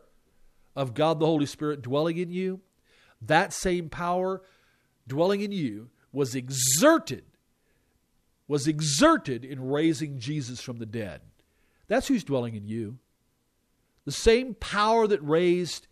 of 0.75 0.93
God 0.93 1.19
the 1.19 1.25
Holy 1.25 1.45
Spirit 1.45 1.81
dwelling 1.81 2.17
in 2.17 2.31
you, 2.31 2.61
that 3.21 3.53
same 3.53 3.89
power 3.89 4.41
dwelling 5.07 5.41
in 5.41 5.51
you 5.51 5.89
was 6.11 6.35
exerted 6.35 7.23
was 8.49 8.67
exerted 8.67 9.45
in 9.45 9.69
raising 9.69 10.17
Jesus 10.19 10.59
from 10.59 10.77
the 10.77 10.85
dead. 10.85 11.21
That's 11.87 12.07
who's 12.07 12.23
dwelling 12.23 12.55
in 12.55 12.65
you. 12.67 12.97
The 14.05 14.11
same 14.11 14.55
power 14.55 15.05
that 15.05 15.21
raised 15.21 15.87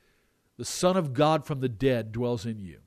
the 0.57 0.65
Son 0.65 0.97
of 0.97 1.13
God 1.13 1.45
from 1.45 1.59
the 1.59 1.69
dead 1.69 2.11
dwells 2.11 2.47
in 2.47 2.59
you. 2.59 2.79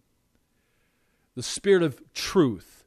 The 1.36 1.44
Spirit 1.44 1.84
of 1.84 2.02
truth, 2.12 2.79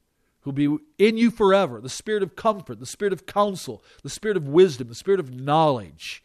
who'll 0.44 0.54
be 0.54 0.78
in 0.98 1.18
you 1.18 1.32
forever, 1.32 1.82
the 1.82 1.90
Spirit 1.90 2.24
of 2.24 2.36
comfort, 2.36 2.80
the 2.80 2.86
Spirit 2.86 3.14
of 3.14 3.26
counsel, 3.26 3.84
the 4.04 4.10
Spirit 4.10 4.38
of 4.38 4.48
wisdom, 4.48 4.90
the 4.90 4.96
Spirit 4.96 5.20
of 5.20 5.34
knowledge, 5.34 6.24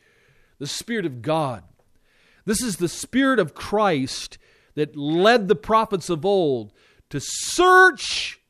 the 0.59 0.67
Spirit 0.67 1.07
of 1.07 1.23
God. 1.23 1.63
This 2.45 2.63
is 2.63 2.77
the 2.77 2.89
Spirit 2.89 3.39
of 3.39 3.55
Christ 3.55 4.39
that 4.75 4.97
led 4.97 5.49
the 5.49 5.55
prophets 5.55 6.11
of 6.11 6.25
old 6.25 6.73
to 7.11 7.21
search, 7.21 8.41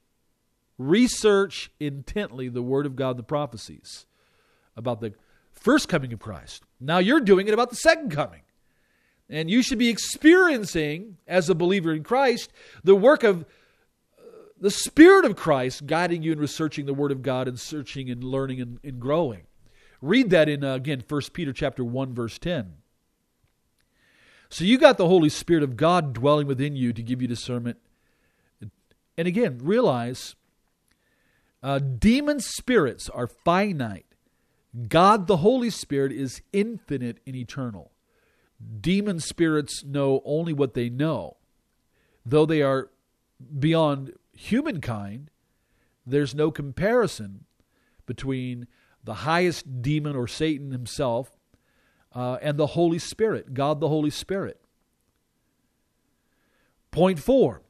research 0.78 1.70
intently 1.78 2.48
the 2.48 2.62
Word 2.62 2.86
of 2.86 2.96
God 2.96 3.16
the 3.16 3.22
prophecies 3.22 4.06
about 4.76 5.00
the 5.00 5.14
first 5.52 5.88
coming 5.88 6.12
of 6.12 6.20
Christ. 6.20 6.62
Now 6.80 6.98
you're 6.98 7.20
doing 7.20 7.48
it 7.48 7.54
about 7.54 7.70
the 7.70 7.76
second 7.76 8.10
coming. 8.10 8.42
And 9.30 9.50
you 9.50 9.62
should 9.62 9.78
be 9.78 9.90
experiencing, 9.90 11.18
as 11.26 11.50
a 11.50 11.54
believer 11.54 11.92
in 11.92 12.02
Christ, 12.02 12.50
the 12.82 12.94
work 12.94 13.24
of 13.24 13.44
the 14.60 14.70
Spirit 14.70 15.24
of 15.24 15.36
Christ 15.36 15.86
guiding 15.86 16.22
you 16.22 16.32
in 16.32 16.38
researching 16.38 16.86
the 16.86 16.94
Word 16.94 17.12
of 17.12 17.22
God 17.22 17.48
and 17.48 17.58
searching 17.58 18.10
and 18.10 18.22
learning 18.24 18.60
and, 18.60 18.78
and 18.82 19.00
growing. 19.00 19.42
Read 20.00 20.30
that 20.30 20.48
in, 20.48 20.64
uh, 20.64 20.74
again, 20.74 21.02
1 21.06 21.20
Peter 21.32 21.52
chapter 21.52 21.84
1, 21.84 22.14
verse 22.14 22.38
10. 22.38 22.74
So 24.48 24.64
you 24.64 24.78
got 24.78 24.96
the 24.96 25.08
Holy 25.08 25.28
Spirit 25.28 25.62
of 25.62 25.76
God 25.76 26.12
dwelling 26.12 26.46
within 26.46 26.76
you 26.76 26.92
to 26.92 27.02
give 27.02 27.20
you 27.20 27.28
discernment. 27.28 27.78
And 29.16 29.26
again, 29.26 29.58
realize 29.62 30.36
uh, 31.62 31.78
demon 31.80 32.40
spirits 32.40 33.08
are 33.10 33.26
finite. 33.26 34.06
God, 34.88 35.26
the 35.26 35.38
Holy 35.38 35.70
Spirit, 35.70 36.12
is 36.12 36.40
infinite 36.52 37.18
and 37.26 37.34
eternal. 37.34 37.90
Demon 38.80 39.20
spirits 39.20 39.84
know 39.84 40.22
only 40.24 40.52
what 40.52 40.74
they 40.74 40.88
know. 40.88 41.36
Though 42.24 42.46
they 42.46 42.62
are 42.62 42.90
beyond 43.58 44.12
humankind, 44.38 45.30
there's 46.06 46.34
no 46.34 46.50
comparison 46.50 47.44
between 48.06 48.68
the 49.02 49.14
highest 49.14 49.82
demon 49.82 50.14
or 50.14 50.28
Satan 50.28 50.70
himself 50.70 51.36
uh, 52.14 52.38
and 52.40 52.56
the 52.56 52.68
Holy 52.68 52.98
Spirit, 52.98 53.52
God 53.52 53.80
the 53.80 53.88
Holy 53.88 54.10
Spirit. 54.10 54.60
Point 56.90 57.18
four 57.18 57.62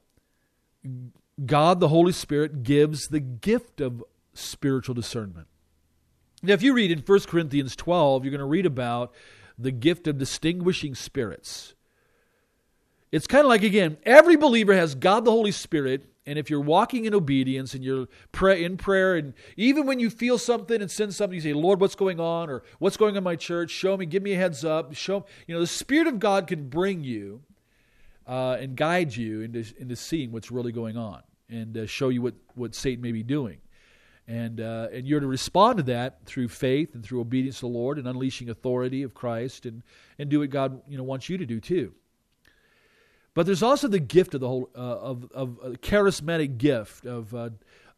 God 1.44 1.80
the 1.80 1.88
Holy 1.88 2.12
Spirit 2.12 2.62
gives 2.62 3.08
the 3.08 3.20
gift 3.20 3.80
of 3.80 4.04
spiritual 4.34 4.94
discernment. 4.94 5.48
Now, 6.42 6.52
if 6.52 6.62
you 6.62 6.72
read 6.72 6.92
in 6.92 7.00
1 7.00 7.20
Corinthians 7.20 7.74
12, 7.74 8.24
you're 8.24 8.30
going 8.30 8.38
to 8.38 8.44
read 8.44 8.66
about 8.66 9.12
the 9.58 9.72
gift 9.72 10.06
of 10.06 10.18
distinguishing 10.18 10.94
spirits. 10.94 11.74
It's 13.10 13.26
kind 13.26 13.44
of 13.44 13.48
like, 13.48 13.62
again, 13.62 13.96
every 14.04 14.36
believer 14.36 14.74
has 14.74 14.94
God 14.94 15.24
the 15.24 15.30
Holy 15.30 15.50
Spirit, 15.50 16.07
and 16.28 16.38
if 16.38 16.50
you're 16.50 16.60
walking 16.60 17.06
in 17.06 17.14
obedience 17.14 17.72
and 17.72 17.82
you're 17.82 18.06
pray, 18.32 18.62
in 18.62 18.76
prayer, 18.76 19.16
and 19.16 19.32
even 19.56 19.86
when 19.86 19.98
you 19.98 20.10
feel 20.10 20.36
something 20.36 20.82
and 20.82 20.90
sense 20.90 21.16
something, 21.16 21.34
you 21.34 21.40
say, 21.40 21.54
Lord, 21.54 21.80
what's 21.80 21.94
going 21.94 22.20
on? 22.20 22.50
Or 22.50 22.62
what's 22.78 22.98
going 22.98 23.12
on 23.14 23.18
in 23.18 23.24
my 23.24 23.36
church? 23.36 23.70
Show 23.70 23.96
me, 23.96 24.04
give 24.04 24.22
me 24.22 24.34
a 24.34 24.36
heads 24.36 24.64
up. 24.64 24.94
Show 24.94 25.24
You 25.46 25.54
know, 25.54 25.60
the 25.60 25.66
Spirit 25.66 26.06
of 26.06 26.18
God 26.18 26.46
can 26.46 26.68
bring 26.68 27.02
you 27.02 27.40
uh, 28.26 28.58
and 28.60 28.76
guide 28.76 29.16
you 29.16 29.40
into, 29.40 29.64
into 29.78 29.96
seeing 29.96 30.30
what's 30.30 30.50
really 30.50 30.72
going 30.72 30.98
on 30.98 31.22
and 31.48 31.76
uh, 31.78 31.86
show 31.86 32.10
you 32.10 32.20
what, 32.20 32.34
what 32.54 32.74
Satan 32.74 33.00
may 33.00 33.12
be 33.12 33.22
doing 33.22 33.58
and 34.28 34.60
uh, 34.60 34.88
and 34.92 35.08
you're 35.08 35.20
to 35.20 35.26
respond 35.26 35.78
to 35.78 35.82
that 35.84 36.18
through 36.26 36.48
faith 36.48 36.94
and 36.94 37.02
through 37.02 37.20
obedience 37.20 37.56
to 37.56 37.60
the 37.62 37.68
Lord 37.68 37.98
and 37.98 38.06
unleashing 38.06 38.50
authority 38.50 39.02
of 39.02 39.14
Christ 39.14 39.64
and 39.64 39.82
and 40.18 40.28
do 40.28 40.40
what 40.40 40.50
God 40.50 40.82
you 40.86 40.98
know 40.98 41.04
wants 41.04 41.30
you 41.30 41.38
to 41.38 41.46
do 41.46 41.60
too. 41.60 41.94
But 43.38 43.46
there's 43.46 43.62
also 43.62 43.86
the 43.86 44.00
gift 44.00 44.34
of 44.34 44.40
the 44.40 44.48
whole 44.48 44.68
uh, 44.74 44.80
of 44.80 45.30
of 45.30 45.60
a 45.62 45.70
charismatic 45.78 46.58
gift 46.58 47.06
of 47.06 47.32
uh, 47.32 47.50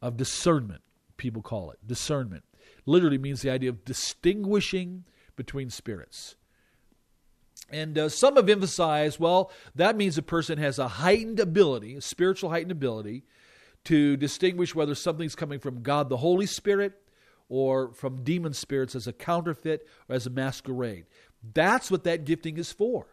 of 0.02 0.18
discernment. 0.18 0.82
People 1.16 1.40
call 1.40 1.70
it 1.70 1.78
discernment. 1.86 2.44
Literally 2.84 3.16
means 3.16 3.40
the 3.40 3.48
idea 3.48 3.70
of 3.70 3.82
distinguishing 3.86 5.04
between 5.36 5.70
spirits. 5.70 6.36
And 7.70 7.96
uh, 7.96 8.10
some 8.10 8.36
have 8.36 8.50
emphasized, 8.50 9.18
well, 9.18 9.50
that 9.74 9.96
means 9.96 10.18
a 10.18 10.22
person 10.22 10.58
has 10.58 10.78
a 10.78 10.88
heightened 10.88 11.40
ability, 11.40 11.94
a 11.94 12.02
spiritual 12.02 12.50
heightened 12.50 12.72
ability, 12.72 13.24
to 13.84 14.18
distinguish 14.18 14.74
whether 14.74 14.94
something's 14.94 15.34
coming 15.34 15.58
from 15.58 15.80
God 15.80 16.10
the 16.10 16.18
Holy 16.18 16.44
Spirit 16.44 17.00
or 17.48 17.94
from 17.94 18.24
demon 18.24 18.52
spirits 18.52 18.94
as 18.94 19.06
a 19.06 19.12
counterfeit 19.14 19.88
or 20.06 20.16
as 20.16 20.26
a 20.26 20.30
masquerade. 20.30 21.06
That's 21.54 21.90
what 21.90 22.04
that 22.04 22.26
gifting 22.26 22.58
is 22.58 22.72
for. 22.72 23.06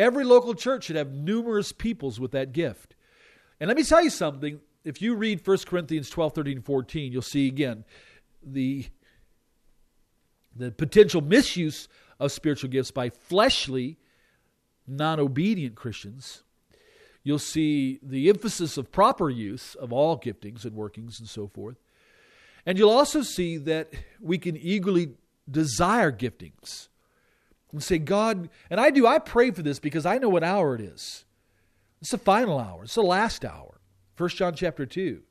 Every 0.00 0.24
local 0.24 0.54
church 0.54 0.84
should 0.84 0.96
have 0.96 1.12
numerous 1.12 1.72
peoples 1.72 2.18
with 2.18 2.32
that 2.32 2.52
gift. 2.52 2.96
And 3.60 3.68
let 3.68 3.76
me 3.76 3.84
tell 3.84 4.02
you 4.02 4.10
something. 4.10 4.60
If 4.82 5.02
you 5.02 5.14
read 5.14 5.46
1 5.46 5.58
Corinthians 5.66 6.08
12, 6.08 6.34
13, 6.34 6.62
14, 6.62 7.12
you'll 7.12 7.22
see 7.22 7.46
again 7.46 7.84
the, 8.42 8.86
the 10.56 10.70
potential 10.70 11.20
misuse 11.20 11.86
of 12.18 12.32
spiritual 12.32 12.70
gifts 12.70 12.90
by 12.90 13.10
fleshly, 13.10 13.98
non 14.86 15.20
obedient 15.20 15.74
Christians 15.74 16.42
You'll 17.22 17.38
see 17.38 17.98
the 18.02 18.28
emphasis 18.28 18.76
of 18.76 18.90
proper 18.90 19.28
use 19.28 19.74
of 19.74 19.92
all 19.92 20.18
giftings 20.18 20.64
and 20.64 20.74
workings 20.74 21.20
and 21.20 21.28
so 21.28 21.48
forth. 21.48 21.76
And 22.64 22.78
you'll 22.78 22.90
also 22.90 23.22
see 23.22 23.58
that 23.58 23.92
we 24.20 24.38
can 24.38 24.56
eagerly 24.56 25.12
desire 25.50 26.12
giftings 26.12 26.88
and 27.72 27.82
say, 27.82 27.98
God, 27.98 28.48
and 28.68 28.80
I 28.80 28.90
do, 28.90 29.06
I 29.06 29.18
pray 29.18 29.50
for 29.50 29.62
this 29.62 29.78
because 29.78 30.06
I 30.06 30.18
know 30.18 30.28
what 30.28 30.44
hour 30.44 30.74
it 30.74 30.80
is. 30.80 31.24
It's 32.00 32.10
the 32.10 32.18
final 32.18 32.58
hour, 32.58 32.84
it's 32.84 32.94
the 32.94 33.02
last 33.02 33.44
hour. 33.44 33.80
1 34.16 34.28
John 34.30 34.54
chapter 34.54 34.86
2. 34.86 35.22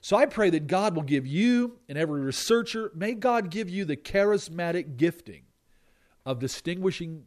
So 0.00 0.16
I 0.16 0.26
pray 0.26 0.50
that 0.50 0.66
God 0.66 0.94
will 0.94 1.02
give 1.02 1.26
you 1.26 1.78
and 1.88 1.98
every 1.98 2.20
researcher, 2.20 2.92
may 2.94 3.14
God 3.14 3.50
give 3.50 3.68
you 3.68 3.84
the 3.84 3.96
charismatic 3.96 4.96
gifting 4.96 5.42
of 6.24 6.38
distinguishing 6.38 7.24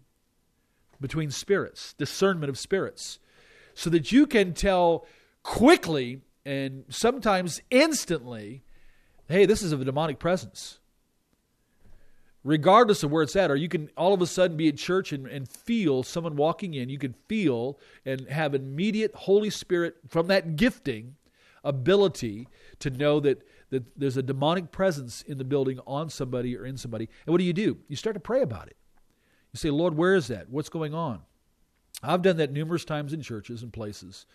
between 1.01 1.31
spirits, 1.31 1.93
discernment 1.93 2.49
of 2.49 2.57
spirits 2.57 3.19
so 3.73 3.89
that 3.89 4.11
you 4.11 4.27
can 4.27 4.53
tell 4.53 5.05
quickly 5.43 6.21
and 6.45 6.85
sometimes 6.89 7.61
instantly 7.69 8.63
hey, 9.27 9.45
this 9.45 9.61
is 9.61 9.71
a 9.71 9.77
demonic 9.77 10.19
presence. 10.19 10.80
Regardless 12.43 13.03
of 13.03 13.11
where 13.11 13.21
it's 13.21 13.35
at, 13.35 13.51
or 13.51 13.55
you 13.55 13.69
can 13.69 13.89
all 13.95 14.13
of 14.13 14.21
a 14.21 14.27
sudden 14.27 14.57
be 14.57 14.67
at 14.67 14.77
church 14.77 15.13
and, 15.13 15.27
and 15.27 15.47
feel 15.47 16.01
someone 16.01 16.35
walking 16.35 16.73
in. 16.73 16.89
You 16.89 16.97
can 16.97 17.13
feel 17.27 17.79
and 18.03 18.27
have 18.29 18.55
immediate 18.55 19.13
Holy 19.13 19.51
Spirit 19.51 19.97
from 20.09 20.27
that 20.27 20.55
gifting 20.55 21.15
ability 21.63 22.47
to 22.79 22.89
know 22.89 23.19
that, 23.19 23.43
that 23.69 23.83
there's 23.95 24.17
a 24.17 24.23
demonic 24.23 24.71
presence 24.71 25.21
in 25.21 25.37
the 25.37 25.43
building 25.43 25.79
on 25.85 26.09
somebody 26.09 26.57
or 26.57 26.65
in 26.65 26.77
somebody. 26.77 27.07
And 27.25 27.31
what 27.31 27.37
do 27.37 27.43
you 27.43 27.53
do? 27.53 27.77
You 27.87 27.95
start 27.95 28.15
to 28.15 28.19
pray 28.19 28.41
about 28.41 28.67
it. 28.67 28.77
You 29.53 29.57
say, 29.57 29.69
Lord, 29.69 29.95
where 29.95 30.15
is 30.15 30.27
that? 30.29 30.49
What's 30.49 30.69
going 30.69 30.95
on? 30.95 31.21
I've 32.01 32.23
done 32.23 32.37
that 32.37 32.51
numerous 32.51 32.85
times 32.85 33.13
in 33.13 33.21
churches 33.21 33.61
and 33.61 33.71
places 33.71 34.25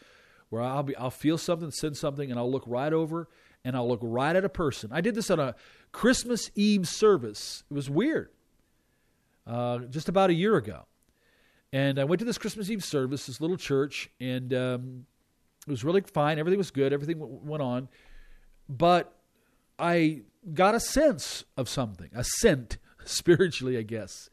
where 0.50 0.62
I'll 0.62 0.82
be 0.82 0.96
I'll 0.96 1.10
feel 1.10 1.38
something, 1.38 1.70
sense 1.70 1.98
something, 1.98 2.30
and 2.30 2.38
I'll 2.38 2.50
look 2.50 2.64
right 2.66 2.92
over 2.92 3.28
and 3.66 3.74
I'll 3.74 3.88
look 3.88 3.98
right 4.00 4.36
at 4.36 4.44
a 4.44 4.48
person. 4.48 4.90
I 4.92 5.00
did 5.00 5.16
this 5.16 5.28
on 5.28 5.40
a 5.40 5.56
Christmas 5.90 6.52
Eve 6.54 6.86
service. 6.86 7.64
It 7.68 7.74
was 7.74 7.90
weird. 7.90 8.30
Uh, 9.44 9.78
just 9.90 10.08
about 10.08 10.30
a 10.30 10.34
year 10.34 10.56
ago, 10.56 10.86
and 11.72 11.98
I 11.98 12.04
went 12.04 12.20
to 12.20 12.24
this 12.24 12.38
Christmas 12.38 12.70
Eve 12.70 12.84
service, 12.84 13.26
this 13.26 13.40
little 13.40 13.56
church, 13.56 14.08
and 14.20 14.54
um, 14.54 15.06
it 15.66 15.70
was 15.70 15.82
really 15.84 16.00
fine. 16.00 16.38
Everything 16.38 16.58
was 16.58 16.70
good. 16.70 16.92
Everything 16.92 17.18
w- 17.18 17.40
went 17.42 17.62
on, 17.62 17.88
but 18.68 19.12
I 19.78 20.22
got 20.54 20.76
a 20.76 20.80
sense 20.80 21.44
of 21.56 21.68
something, 21.68 22.10
a 22.14 22.22
scent 22.22 22.78
spiritually, 23.04 23.76
I 23.78 23.82
guess, 23.82 24.30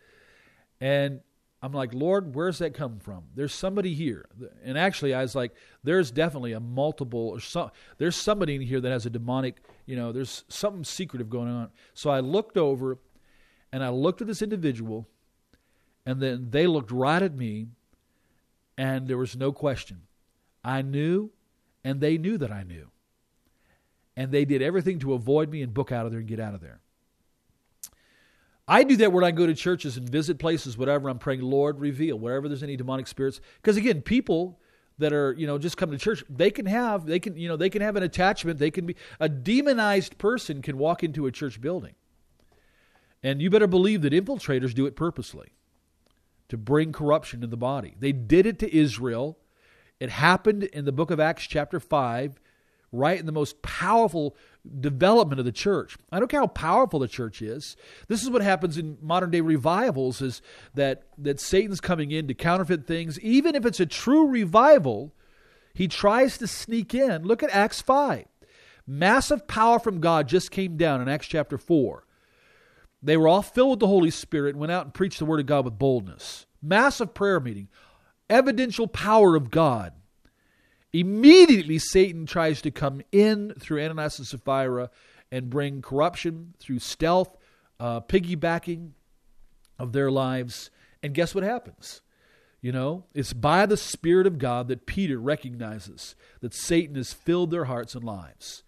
and 0.80 1.22
I'm 1.64 1.72
like, 1.72 1.94
Lord, 1.94 2.36
where's 2.36 2.58
that 2.58 2.74
come 2.74 3.00
from? 3.00 3.24
There's 3.36 3.54
somebody 3.54 3.94
here. 3.94 4.26
And 4.66 4.78
actually, 4.78 5.14
I 5.14 5.22
was 5.22 5.34
like, 5.34 5.54
there's 5.82 6.12
definitely 6.12 6.52
a 6.52 6.60
multiple, 6.60 7.30
or 7.30 7.40
some, 7.40 7.72
there's 7.98 8.18
somebody 8.18 8.56
in 8.56 8.62
here 8.62 8.82
that 8.82 8.92
has 8.92 9.06
a 9.06 9.10
demonic, 9.10 9.62
you 9.86 9.96
know, 9.96 10.12
there's 10.12 10.44
something 10.50 10.84
secretive 10.84 11.30
going 11.30 11.48
on. 11.48 11.70
So 11.94 12.10
I 12.10 12.20
looked 12.20 12.58
over 12.58 12.98
and 13.72 13.82
I 13.82 13.90
looked 13.90 14.20
at 14.20 14.28
this 14.28 14.42
individual, 14.42 15.08
and 16.06 16.22
then 16.22 16.50
they 16.50 16.68
looked 16.68 16.92
right 16.92 17.22
at 17.22 17.34
me, 17.34 17.68
and 18.78 19.08
there 19.08 19.18
was 19.18 19.38
no 19.38 19.54
question. 19.54 20.02
I 20.66 20.82
knew, 20.82 21.32
and 21.86 22.02
they 22.02 22.18
knew 22.18 22.38
that 22.40 22.52
I 22.52 22.64
knew. 22.64 22.90
And 24.18 24.34
they 24.34 24.44
did 24.44 24.62
everything 24.62 25.00
to 25.00 25.14
avoid 25.14 25.50
me 25.50 25.62
and 25.62 25.74
book 25.74 25.94
out 25.94 26.06
of 26.06 26.12
there 26.12 26.20
and 26.20 26.28
get 26.28 26.42
out 26.42 26.54
of 26.54 26.60
there. 26.60 26.82
I 28.68 28.84
do 28.84 28.96
that 28.98 29.12
when 29.12 29.24
I 29.24 29.32
go 29.32 29.46
to 29.46 29.54
churches 29.54 29.98
and 29.98 30.08
visit 30.08 30.40
places, 30.40 30.78
whatever. 30.78 31.10
I'm 31.10 31.20
praying, 31.20 31.42
Lord, 31.42 31.80
reveal 31.80 32.18
wherever 32.18 32.48
there's 32.48 32.64
any 32.64 32.78
demonic 32.78 33.08
spirits. 33.08 33.42
Because 33.62 33.76
again, 33.76 34.02
people 34.02 34.60
that 35.00 35.12
are 35.12 35.34
you 35.34 35.48
know 35.48 35.58
just 35.58 35.76
coming 35.76 35.98
to 35.98 36.04
church, 36.04 36.24
they 36.30 36.52
can 36.52 36.66
have 36.66 37.06
they 37.06 37.20
can 37.20 37.36
you 37.36 37.48
know 37.48 37.58
they 37.58 37.70
can 37.70 37.82
have 37.82 37.96
an 37.96 38.04
attachment. 38.04 38.60
They 38.60 38.72
can 38.72 38.86
be 38.86 38.96
a 39.20 39.28
demonized 39.28 40.18
person 40.18 40.62
can 40.62 40.78
walk 40.78 41.04
into 41.04 41.26
a 41.26 41.32
church 41.32 41.60
building, 41.60 41.96
and 43.22 43.42
you 43.42 43.50
better 43.50 43.68
believe 43.68 44.02
that 44.04 44.14
infiltrators 44.14 44.74
do 44.74 44.86
it 44.86 44.96
purposely 44.96 45.54
to 46.48 46.58
bring 46.58 46.94
corruption 46.94 47.42
to 47.42 47.48
the 47.48 47.58
body. 47.58 47.96
They 48.00 48.12
did 48.12 48.46
it 48.46 48.60
to 48.60 48.76
Israel. 48.76 49.38
It 50.00 50.10
happened 50.10 50.64
in 50.64 50.86
the 50.86 50.92
book 50.92 51.12
of 51.12 51.20
Acts, 51.20 51.48
chapter 51.48 51.80
five 51.80 52.40
right 52.94 53.20
in 53.20 53.26
the 53.26 53.32
most 53.32 53.62
powerful 53.62 54.38
development 54.80 55.40
of 55.40 55.46
the 55.46 55.52
church. 55.52 55.98
I 56.12 56.20
don't 56.20 56.30
care 56.30 56.40
how 56.40 56.48
powerful 56.48 57.00
the 57.00 57.08
church 57.08 57.42
is. 57.42 57.76
This 58.08 58.24
is 58.24 58.30
what 58.30 58.42
happens 58.42 58.78
in 58.78 58.98
modern 59.02 59.32
day 59.32 59.42
revivals 59.42 60.22
is 60.22 60.42
that 60.74 61.04
that 61.18 61.40
Satan's 61.40 61.82
coming 61.82 62.12
in 62.12 62.28
to 62.28 62.34
counterfeit 62.34 62.88
things. 62.88 63.20
Even 63.20 63.56
if 63.56 63.66
it's 63.66 63.80
a 63.80 63.86
true 63.86 64.28
revival, 64.28 65.14
he 65.74 65.88
tries 65.88 66.38
to 66.38 66.48
sneak 66.48 66.94
in. 66.94 67.24
Look 67.24 67.44
at 67.44 67.50
Acts 67.50 67.82
5. 67.82 68.26
Massive 68.86 69.48
power 69.48 69.80
from 69.80 70.02
God 70.02 70.28
just 70.28 70.52
came 70.52 70.78
down 70.78 71.02
in 71.02 71.08
Acts 71.08 71.28
chapter 71.28 71.58
4. 71.58 72.06
They 73.02 73.18
were 73.18 73.28
all 73.28 73.42
filled 73.42 73.72
with 73.72 73.80
the 73.80 73.88
Holy 73.88 74.12
Spirit, 74.12 74.52
and 74.52 74.60
went 74.60 74.72
out 74.72 74.86
and 74.86 74.94
preached 74.94 75.20
the 75.20 75.26
word 75.26 75.42
of 75.42 75.46
God 75.46 75.66
with 75.66 75.78
boldness. 75.80 76.46
Massive 76.62 77.14
prayer 77.14 77.40
meeting. 77.40 77.68
Evidential 78.30 78.88
power 78.88 79.36
of 79.36 79.52
God. 79.52 79.94
Immediately, 80.94 81.80
Satan 81.80 82.28
tries 82.28 82.62
to 82.62 82.72
come 82.72 83.02
in 83.12 83.54
through 83.60 83.84
Ananias 83.84 84.20
and 84.20 84.28
Sapphira 84.28 84.92
and 85.32 85.50
bring 85.50 85.82
corruption 85.82 86.54
through 86.60 86.80
stealth, 86.80 87.36
uh, 87.80 88.02
piggybacking 88.02 88.92
of 89.80 89.92
their 89.92 90.12
lives. 90.12 90.70
And 91.02 91.16
guess 91.16 91.34
what 91.34 91.44
happens? 91.44 92.02
You 92.62 92.72
know, 92.72 93.06
it's 93.14 93.34
by 93.34 93.66
the 93.66 93.76
Spirit 93.76 94.28
of 94.28 94.38
God 94.38 94.68
that 94.68 94.86
Peter 94.86 95.18
recognizes 95.18 96.16
that 96.42 96.54
Satan 96.54 96.96
has 96.96 97.12
filled 97.12 97.50
their 97.50 97.66
hearts 97.66 97.96
and 97.96 98.04
lives. 98.04 98.64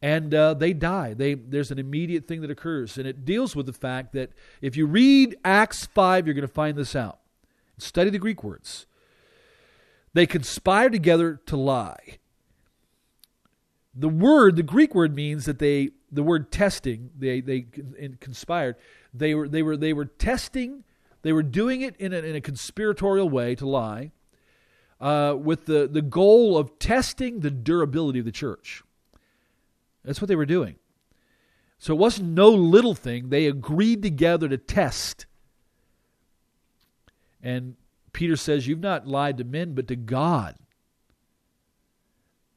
And 0.00 0.34
uh, 0.34 0.54
they 0.54 0.72
die. 0.72 1.14
They, 1.14 1.34
there's 1.34 1.70
an 1.70 1.78
immediate 1.78 2.26
thing 2.26 2.40
that 2.40 2.50
occurs. 2.50 2.98
And 2.98 3.06
it 3.06 3.24
deals 3.24 3.54
with 3.54 3.66
the 3.66 3.72
fact 3.72 4.14
that 4.14 4.32
if 4.60 4.76
you 4.76 4.86
read 4.86 5.36
Acts 5.44 5.86
5, 5.86 6.26
you're 6.26 6.34
going 6.34 6.42
to 6.42 6.52
find 6.52 6.76
this 6.76 6.96
out. 6.96 7.20
Study 7.78 8.10
the 8.10 8.18
Greek 8.18 8.42
words. 8.42 8.86
They 10.14 10.26
conspire 10.26 10.90
together 10.90 11.40
to 11.46 11.56
lie. 11.56 12.18
The 13.94 14.08
word, 14.08 14.56
the 14.56 14.62
Greek 14.62 14.94
word 14.94 15.14
means 15.14 15.44
that 15.44 15.58
they, 15.58 15.90
the 16.10 16.22
word 16.22 16.50
testing, 16.50 17.10
they, 17.18 17.40
they 17.40 17.66
conspired. 18.20 18.76
They 19.12 19.34
were, 19.34 19.48
they 19.48 19.62
were, 19.62 19.76
they 19.76 19.92
were 19.92 20.06
testing, 20.06 20.84
they 21.22 21.32
were 21.32 21.42
doing 21.42 21.82
it 21.82 21.96
in 21.96 22.12
a, 22.12 22.18
in 22.18 22.34
a 22.34 22.40
conspiratorial 22.40 23.28
way 23.28 23.54
to 23.54 23.66
lie 23.66 24.12
uh, 25.00 25.36
with 25.38 25.66
the, 25.66 25.88
the 25.90 26.02
goal 26.02 26.56
of 26.56 26.78
testing 26.78 27.40
the 27.40 27.50
durability 27.50 28.20
of 28.20 28.24
the 28.24 28.32
church. 28.32 28.82
That's 30.04 30.20
what 30.20 30.28
they 30.28 30.36
were 30.36 30.46
doing. 30.46 30.76
So 31.78 31.92
it 31.92 31.98
wasn't 31.98 32.28
no 32.30 32.48
little 32.48 32.94
thing. 32.94 33.28
They 33.28 33.46
agreed 33.46 34.02
together 34.02 34.48
to 34.48 34.56
test. 34.56 35.26
And 37.42 37.74
Peter 38.12 38.36
says, 38.36 38.66
You've 38.66 38.80
not 38.80 39.06
lied 39.06 39.38
to 39.38 39.44
men, 39.44 39.74
but 39.74 39.88
to 39.88 39.96
God. 39.96 40.56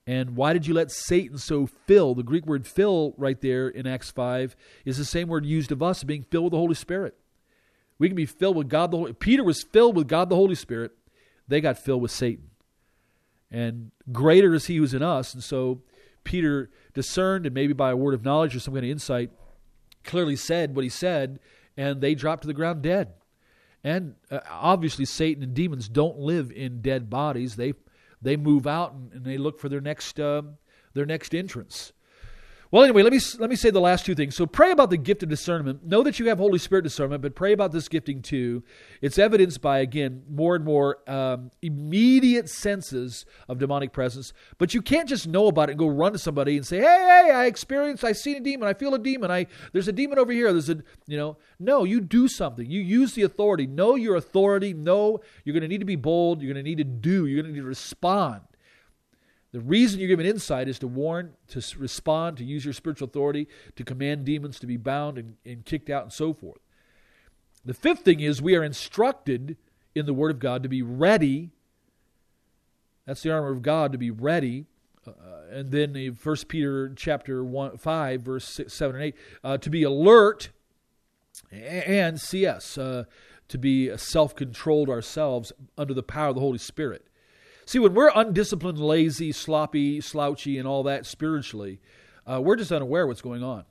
And 0.07 0.35
why 0.35 0.53
did 0.53 0.67
you 0.67 0.73
let 0.73 0.91
Satan 0.91 1.37
so 1.37 1.65
fill? 1.65 2.13
The 2.13 2.23
Greek 2.23 2.45
word 2.45 2.67
fill 2.67 3.15
right 3.17 3.39
there 3.41 3.67
in 3.67 3.87
Acts 3.87 4.11
5 4.11 4.55
is 4.85 4.97
the 4.97 5.05
same 5.05 5.27
word 5.27 5.45
used 5.45 5.71
of 5.71 5.81
us 5.81 6.03
being 6.03 6.23
filled 6.23 6.45
with 6.45 6.51
the 6.51 6.59
Holy 6.59 6.75
Spirit. 6.75 7.17
We 7.97 8.07
can 8.07 8.15
be 8.15 8.27
filled 8.27 8.55
with 8.55 8.69
God 8.69 8.91
the 8.91 8.97
Holy 8.97 9.13
Peter 9.13 9.43
was 9.43 9.63
filled 9.63 9.95
with 9.95 10.07
God 10.07 10.29
the 10.29 10.35
Holy 10.35 10.55
Spirit. 10.55 10.91
They 11.47 11.61
got 11.61 11.79
filled 11.79 12.01
with 12.01 12.11
Satan. 12.11 12.49
And 13.49 13.91
greater 14.11 14.53
is 14.53 14.65
he 14.65 14.77
who's 14.77 14.93
in 14.93 15.01
us. 15.01 15.33
And 15.33 15.43
so 15.43 15.81
Peter 16.23 16.69
discerned, 16.93 17.45
and 17.45 17.55
maybe 17.55 17.73
by 17.73 17.91
a 17.91 17.95
word 17.95 18.13
of 18.13 18.25
knowledge 18.25 18.55
or 18.55 18.59
some 18.59 18.73
kind 18.73 18.85
of 18.85 18.91
insight, 18.91 19.31
clearly 20.03 20.35
said 20.35 20.75
what 20.75 20.83
he 20.83 20.89
said, 20.89 21.39
and 21.77 22.01
they 22.01 22.15
dropped 22.15 22.41
to 22.41 22.47
the 22.47 22.53
ground 22.53 22.81
dead. 22.81 23.13
And 23.85 24.15
uh, 24.31 24.39
obviously, 24.49 25.05
Satan 25.05 25.43
and 25.43 25.53
demons 25.53 25.87
don't 25.87 26.17
live 26.17 26.51
in 26.51 26.81
dead 26.81 27.07
bodies. 27.07 27.55
They 27.55 27.75
they 28.19 28.35
move 28.35 28.65
out 28.65 28.93
and, 28.93 29.13
and 29.13 29.23
they 29.23 29.37
look 29.37 29.59
for 29.59 29.69
their 29.69 29.79
next 29.79 30.19
uh, 30.19 30.41
their 30.95 31.05
next 31.05 31.35
entrance. 31.35 31.93
Well, 32.75 32.83
anyway, 32.83 33.03
let 33.03 33.13
me 33.13 33.21
let 33.39 33.49
me 33.49 33.55
say 33.55 33.69
the 33.69 33.79
last 33.79 34.05
two 34.05 34.15
things. 34.15 34.35
So 34.35 34.45
pray 34.45 34.71
about 34.71 34.89
the 34.89 34.97
gift 34.97 35.23
of 35.23 35.29
discernment. 35.29 35.85
Know 35.85 36.03
that 36.03 36.19
you 36.19 36.27
have 36.27 36.39
Holy 36.39 36.59
Spirit 36.59 36.81
discernment, 36.81 37.21
but 37.21 37.33
pray 37.33 37.53
about 37.53 37.71
this 37.71 37.87
gifting 37.87 38.21
too. 38.21 38.65
It's 39.01 39.17
evidenced 39.17 39.61
by 39.61 39.79
again 39.79 40.23
more 40.29 40.57
and 40.57 40.65
more 40.65 40.97
um, 41.09 41.51
immediate 41.61 42.49
senses 42.49 43.25
of 43.47 43.59
demonic 43.59 43.93
presence. 43.93 44.33
But 44.57 44.73
you 44.73 44.81
can't 44.81 45.07
just 45.07 45.25
know 45.25 45.47
about 45.47 45.69
it 45.69 45.71
and 45.71 45.79
go 45.79 45.87
run 45.87 46.11
to 46.11 46.19
somebody 46.19 46.57
and 46.57 46.67
say, 46.67 46.79
"Hey, 46.79 46.83
hey, 46.83 47.31
I 47.33 47.45
experienced, 47.45 48.03
I 48.03 48.11
seen 48.11 48.35
a 48.35 48.39
demon, 48.41 48.67
I 48.67 48.73
feel 48.73 48.93
a 48.93 48.99
demon, 48.99 49.31
I 49.31 49.47
there's 49.71 49.87
a 49.87 49.93
demon 49.93 50.19
over 50.19 50.33
here." 50.33 50.51
There's 50.51 50.69
a 50.69 50.83
you 51.07 51.15
know, 51.15 51.37
no, 51.59 51.85
you 51.85 52.01
do 52.01 52.27
something. 52.27 52.69
You 52.69 52.81
use 52.81 53.13
the 53.13 53.21
authority. 53.21 53.67
Know 53.67 53.95
your 53.95 54.17
authority. 54.17 54.73
Know 54.73 55.21
you're 55.45 55.53
going 55.53 55.61
to 55.61 55.69
need 55.69 55.77
to 55.77 55.85
be 55.85 55.95
bold. 55.95 56.41
You're 56.41 56.53
going 56.53 56.61
to 56.61 56.69
need 56.69 56.79
to 56.79 56.83
do. 56.83 57.25
You're 57.25 57.41
going 57.41 57.53
to 57.53 57.57
need 57.57 57.63
to 57.63 57.67
respond. 57.67 58.41
The 59.55 59.61
reason 59.61 60.01
you're 60.01 60.09
given 60.09 60.25
insight 60.25 60.67
is 60.67 60.79
to 60.79 60.87
warn, 60.87 61.31
to 61.47 61.63
respond, 61.77 62.35
to 62.39 62.43
use 62.43 62.65
your 62.65 62.73
spiritual 62.73 63.07
authority, 63.07 63.47
to 63.77 63.85
command 63.85 64.25
demons 64.25 64.59
to 64.59 64.67
be 64.67 64.75
bound 64.75 65.17
and, 65.17 65.37
and 65.45 65.63
kicked 65.63 65.89
out, 65.89 66.03
and 66.03 66.11
so 66.11 66.33
forth. 66.33 66.59
The 67.63 67.73
fifth 67.73 68.01
thing 68.01 68.19
is 68.19 68.41
we 68.41 68.57
are 68.57 68.65
instructed 68.65 69.55
in 69.95 70.07
the 70.07 70.13
Word 70.13 70.31
of 70.31 70.39
God 70.39 70.61
to 70.63 70.67
be 70.67 70.81
ready. 70.81 71.51
That's 73.05 73.21
the 73.21 73.31
armor 73.31 73.49
of 73.49 73.61
God 73.61 73.93
to 73.93 73.97
be 73.97 74.11
ready. 74.11 74.65
Uh, 75.07 75.11
and 75.49 75.71
then 75.71 75.95
in 75.95 76.15
1 76.21 76.35
Peter 76.49 76.91
chapter 76.93 77.41
1, 77.41 77.77
5, 77.77 78.21
verse 78.21 78.45
6, 78.49 78.73
7 78.73 78.93
and 78.97 79.05
8, 79.05 79.15
uh, 79.41 79.57
to 79.59 79.69
be 79.69 79.83
alert 79.83 80.49
and 81.49 82.19
CS, 82.19 82.77
uh, 82.77 83.05
to 83.47 83.57
be 83.57 83.95
self 83.95 84.35
controlled 84.35 84.89
ourselves 84.89 85.53
under 85.77 85.93
the 85.93 86.03
power 86.03 86.27
of 86.27 86.35
the 86.35 86.41
Holy 86.41 86.57
Spirit. 86.57 87.07
See, 87.65 87.79
when 87.79 87.93
we're 87.93 88.11
undisciplined, 88.13 88.79
lazy, 88.79 89.31
sloppy, 89.31 89.99
slouchy, 89.99 90.57
and 90.57 90.67
all 90.67 90.83
that 90.83 91.05
spiritually, 91.05 91.79
uh, 92.25 92.39
we're 92.41 92.55
just 92.55 92.71
unaware 92.71 93.07
what's 93.07 93.21
going 93.21 93.43
on. 93.43 93.65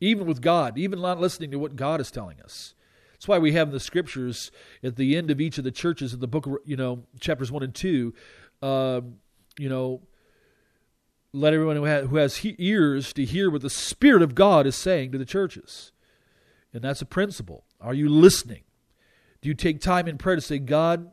Even 0.00 0.26
with 0.26 0.40
God, 0.40 0.78
even 0.78 1.00
not 1.00 1.18
listening 1.18 1.50
to 1.50 1.58
what 1.58 1.74
God 1.74 2.00
is 2.00 2.10
telling 2.10 2.40
us. 2.40 2.74
That's 3.12 3.26
why 3.26 3.38
we 3.38 3.52
have 3.52 3.72
the 3.72 3.80
scriptures 3.80 4.52
at 4.84 4.94
the 4.94 5.16
end 5.16 5.32
of 5.32 5.40
each 5.40 5.58
of 5.58 5.64
the 5.64 5.72
churches 5.72 6.14
in 6.14 6.20
the 6.20 6.28
book, 6.28 6.46
of, 6.46 6.58
you 6.64 6.76
know, 6.76 7.02
chapters 7.18 7.50
one 7.50 7.64
and 7.64 7.74
two. 7.74 8.14
Uh, 8.62 9.00
you 9.58 9.68
know, 9.68 10.02
let 11.32 11.52
everyone 11.52 11.74
who 11.74 11.84
has, 11.84 12.08
who 12.08 12.16
has 12.16 12.44
ears 12.44 13.12
to 13.14 13.24
hear 13.24 13.50
what 13.50 13.62
the 13.62 13.70
Spirit 13.70 14.22
of 14.22 14.36
God 14.36 14.66
is 14.66 14.76
saying 14.76 15.10
to 15.10 15.18
the 15.18 15.24
churches. 15.24 15.90
And 16.72 16.82
that's 16.82 17.02
a 17.02 17.06
principle. 17.06 17.64
Are 17.80 17.94
you 17.94 18.08
listening? 18.08 18.62
Do 19.40 19.48
you 19.48 19.54
take 19.54 19.80
time 19.80 20.06
in 20.06 20.16
prayer 20.16 20.36
to 20.36 20.42
say, 20.42 20.58
God, 20.58 21.10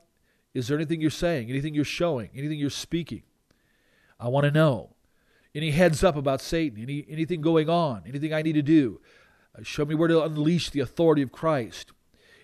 is 0.56 0.70
there 0.70 0.78
anything 0.78 1.02
you're 1.02 1.12
saying, 1.12 1.50
anything 1.50 1.76
you're 1.76 1.84
showing, 1.84 2.30
anything 2.34 2.58
you're 2.58 2.70
speaking? 2.70 3.24
I 4.20 4.30
want 4.30 4.46
to 4.46 4.52
know. 4.52 4.96
Any 5.54 5.72
heads 5.72 6.02
up 6.02 6.16
about 6.16 6.42
Satan? 6.42 6.82
Any, 6.82 7.06
anything 7.10 7.42
going 7.42 7.70
on? 7.70 8.04
Anything 8.08 8.34
I 8.34 8.42
need 8.42 8.54
to 8.54 8.62
do? 8.62 9.02
Uh, 9.58 9.64
show 9.64 9.86
me 9.86 9.96
where 9.96 10.08
to 10.08 10.24
unleash 10.24 10.70
the 10.70 10.80
authority 10.80 11.22
of 11.22 11.34
Christ. 11.34 11.92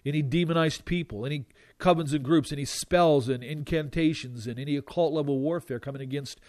Any 0.05 0.21
demonized 0.21 0.83
people, 0.83 1.25
any 1.25 1.45
covens 1.79 2.13
and 2.13 2.23
groups, 2.23 2.51
any 2.51 2.65
spells 2.65 3.29
and 3.29 3.43
incantations, 3.43 4.45
and 4.45 4.59
any 4.59 4.75
occult 4.75 5.13
level 5.13 5.39
warfare 5.39 5.79
coming 5.79 6.01
against 6.01 6.41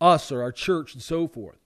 us 0.00 0.32
or 0.32 0.40
our 0.40 0.52
church 0.52 0.94
and 0.94 1.02
so 1.02 1.28
forth. 1.28 1.58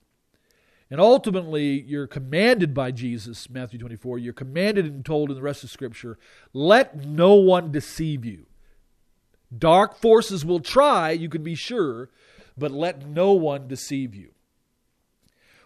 And 0.89 0.99
ultimately, 0.99 1.81
you're 1.81 2.07
commanded 2.07 2.73
by 2.73 2.91
Jesus, 2.91 3.49
Matthew 3.49 3.79
24, 3.79 4.19
you're 4.19 4.33
commanded 4.33 4.85
and 4.85 5.05
told 5.05 5.29
in 5.29 5.35
the 5.35 5.41
rest 5.41 5.63
of 5.63 5.69
Scripture, 5.69 6.17
let 6.53 7.05
no 7.05 7.35
one 7.35 7.71
deceive 7.71 8.25
you. 8.25 8.45
Dark 9.55 9.97
forces 9.97 10.43
will 10.43 10.59
try, 10.59 11.11
you 11.11 11.29
can 11.29 11.43
be 11.43 11.55
sure, 11.55 12.09
but 12.57 12.71
let 12.71 13.07
no 13.07 13.33
one 13.33 13.67
deceive 13.67 14.13
you. 14.13 14.31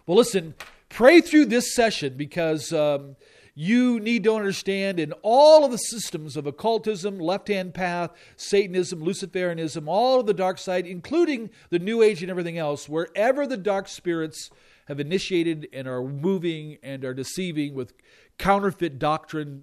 Well, 0.06 0.16
listen, 0.16 0.54
pray 0.88 1.20
through 1.20 1.46
this 1.46 1.74
session 1.74 2.14
because 2.16 2.72
um, 2.72 3.16
you 3.54 4.00
need 4.00 4.24
to 4.24 4.34
understand 4.34 4.98
in 4.98 5.12
all 5.22 5.64
of 5.64 5.70
the 5.70 5.78
systems 5.78 6.36
of 6.36 6.46
occultism, 6.46 7.18
left 7.18 7.48
hand 7.48 7.74
path, 7.74 8.10
Satanism, 8.36 9.00
Luciferianism, 9.00 9.84
all 9.86 10.20
of 10.20 10.26
the 10.26 10.34
dark 10.34 10.58
side, 10.58 10.86
including 10.86 11.50
the 11.70 11.78
New 11.78 12.02
Age 12.02 12.22
and 12.22 12.30
everything 12.30 12.58
else, 12.58 12.88
wherever 12.88 13.46
the 13.46 13.56
dark 13.56 13.88
spirits 13.88 14.50
have 14.86 15.00
initiated 15.00 15.68
and 15.72 15.86
are 15.86 16.02
moving 16.02 16.78
and 16.82 17.04
are 17.04 17.14
deceiving 17.14 17.74
with 17.74 17.92
counterfeit 18.38 18.98
doctrine, 18.98 19.62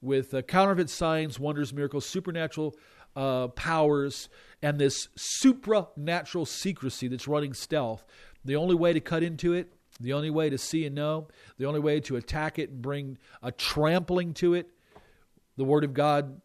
with 0.00 0.32
uh, 0.32 0.42
counterfeit 0.42 0.88
signs, 0.88 1.38
wonders, 1.38 1.72
miracles, 1.72 2.06
supernatural 2.06 2.74
uh, 3.16 3.48
powers 3.48 4.28
and 4.62 4.78
this 4.78 5.08
supranatural 5.16 6.46
secrecy 6.46 7.08
that's 7.08 7.28
running 7.28 7.54
stealth. 7.54 8.04
The 8.44 8.56
only 8.56 8.74
way 8.74 8.92
to 8.92 9.00
cut 9.00 9.22
into 9.22 9.52
it 9.52 9.72
The 10.00 10.12
only 10.12 10.30
way 10.30 10.50
to 10.50 10.58
see 10.58 10.84
and 10.86 10.94
know, 10.94 11.28
the 11.56 11.66
only 11.66 11.80
way 11.80 12.00
to 12.00 12.16
attack 12.16 12.58
it 12.58 12.70
and 12.70 12.82
bring 12.82 13.18
a 13.42 13.52
trampling 13.52 14.34
to 14.34 14.54
it, 14.54 14.68
the 15.56 15.64
Word 15.64 15.84
of 15.84 15.94
God, 15.94 16.40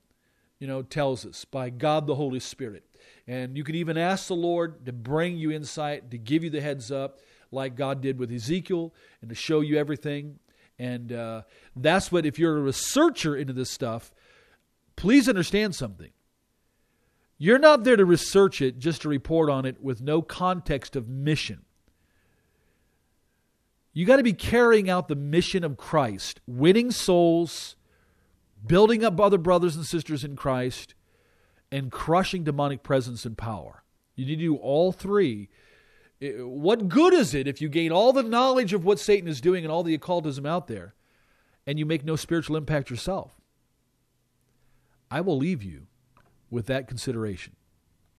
you 0.59 0.67
know, 0.67 0.83
tells 0.83 1.25
us 1.25 1.45
by 1.45 1.71
God 1.71 2.05
the 2.05 2.15
Holy 2.15 2.39
Spirit. 2.39 2.83
And 3.27 3.57
you 3.57 3.63
can 3.63 3.75
even 3.75 3.97
ask 3.97 4.27
the 4.27 4.35
Lord 4.35 4.85
to 4.85 4.93
bring 4.93 5.37
you 5.37 5.51
insight, 5.51 6.11
to 6.11 6.17
give 6.17 6.43
you 6.43 6.49
the 6.51 6.61
heads 6.61 6.91
up, 6.91 7.19
like 7.51 7.75
God 7.75 8.01
did 8.01 8.19
with 8.19 8.31
Ezekiel, 8.31 8.93
and 9.21 9.29
to 9.29 9.35
show 9.35 9.61
you 9.61 9.77
everything. 9.77 10.37
And 10.77 11.11
uh, 11.11 11.41
that's 11.75 12.11
what, 12.11 12.25
if 12.25 12.37
you're 12.37 12.57
a 12.57 12.61
researcher 12.61 13.35
into 13.35 13.53
this 13.53 13.71
stuff, 13.71 14.13
please 14.95 15.27
understand 15.27 15.73
something. 15.73 16.11
You're 17.41 17.57
not 17.57 17.85
there 17.85 17.95
to 17.95 18.03
research 18.03 18.61
it 18.61 18.79
just 18.79 19.01
to 19.01 19.09
report 19.09 19.49
on 19.49 19.65
it 19.65 19.81
with 19.81 20.01
no 20.01 20.21
context 20.21 20.97
of 20.97 21.07
mission. 21.07 21.63
You 23.93 24.05
got 24.05 24.17
to 24.17 24.23
be 24.23 24.33
carrying 24.33 24.89
out 24.89 25.07
the 25.07 25.15
mission 25.15 25.63
of 25.63 25.77
Christ, 25.77 26.41
winning 26.45 26.91
souls, 26.91 27.77
building 28.67 29.05
up 29.05 29.19
other 29.19 29.37
brothers 29.37 29.77
and 29.77 29.85
sisters 29.85 30.25
in 30.25 30.35
Christ, 30.35 30.95
and 31.71 31.91
crushing 31.91 32.43
demonic 32.43 32.83
presence 32.83 33.25
and 33.25 33.37
power. 33.37 33.83
You 34.15 34.25
need 34.25 34.35
to 34.35 34.41
do 34.41 34.55
all 34.57 34.91
three. 34.91 35.47
What 36.21 36.89
good 36.89 37.13
is 37.13 37.33
it 37.33 37.47
if 37.47 37.61
you 37.61 37.69
gain 37.69 37.93
all 37.93 38.11
the 38.11 38.21
knowledge 38.21 38.73
of 38.73 38.83
what 38.83 38.99
Satan 38.99 39.29
is 39.29 39.39
doing 39.39 39.63
and 39.63 39.71
all 39.71 39.83
the 39.83 39.95
occultism 39.95 40.45
out 40.45 40.67
there 40.67 40.93
and 41.65 41.79
you 41.79 41.85
make 41.85 42.03
no 42.03 42.17
spiritual 42.17 42.57
impact 42.57 42.89
yourself? 42.89 43.39
I 45.09 45.21
will 45.21 45.37
leave 45.37 45.63
you 45.63 45.87
with 46.49 46.67
that 46.67 46.87
consideration. 46.87 47.55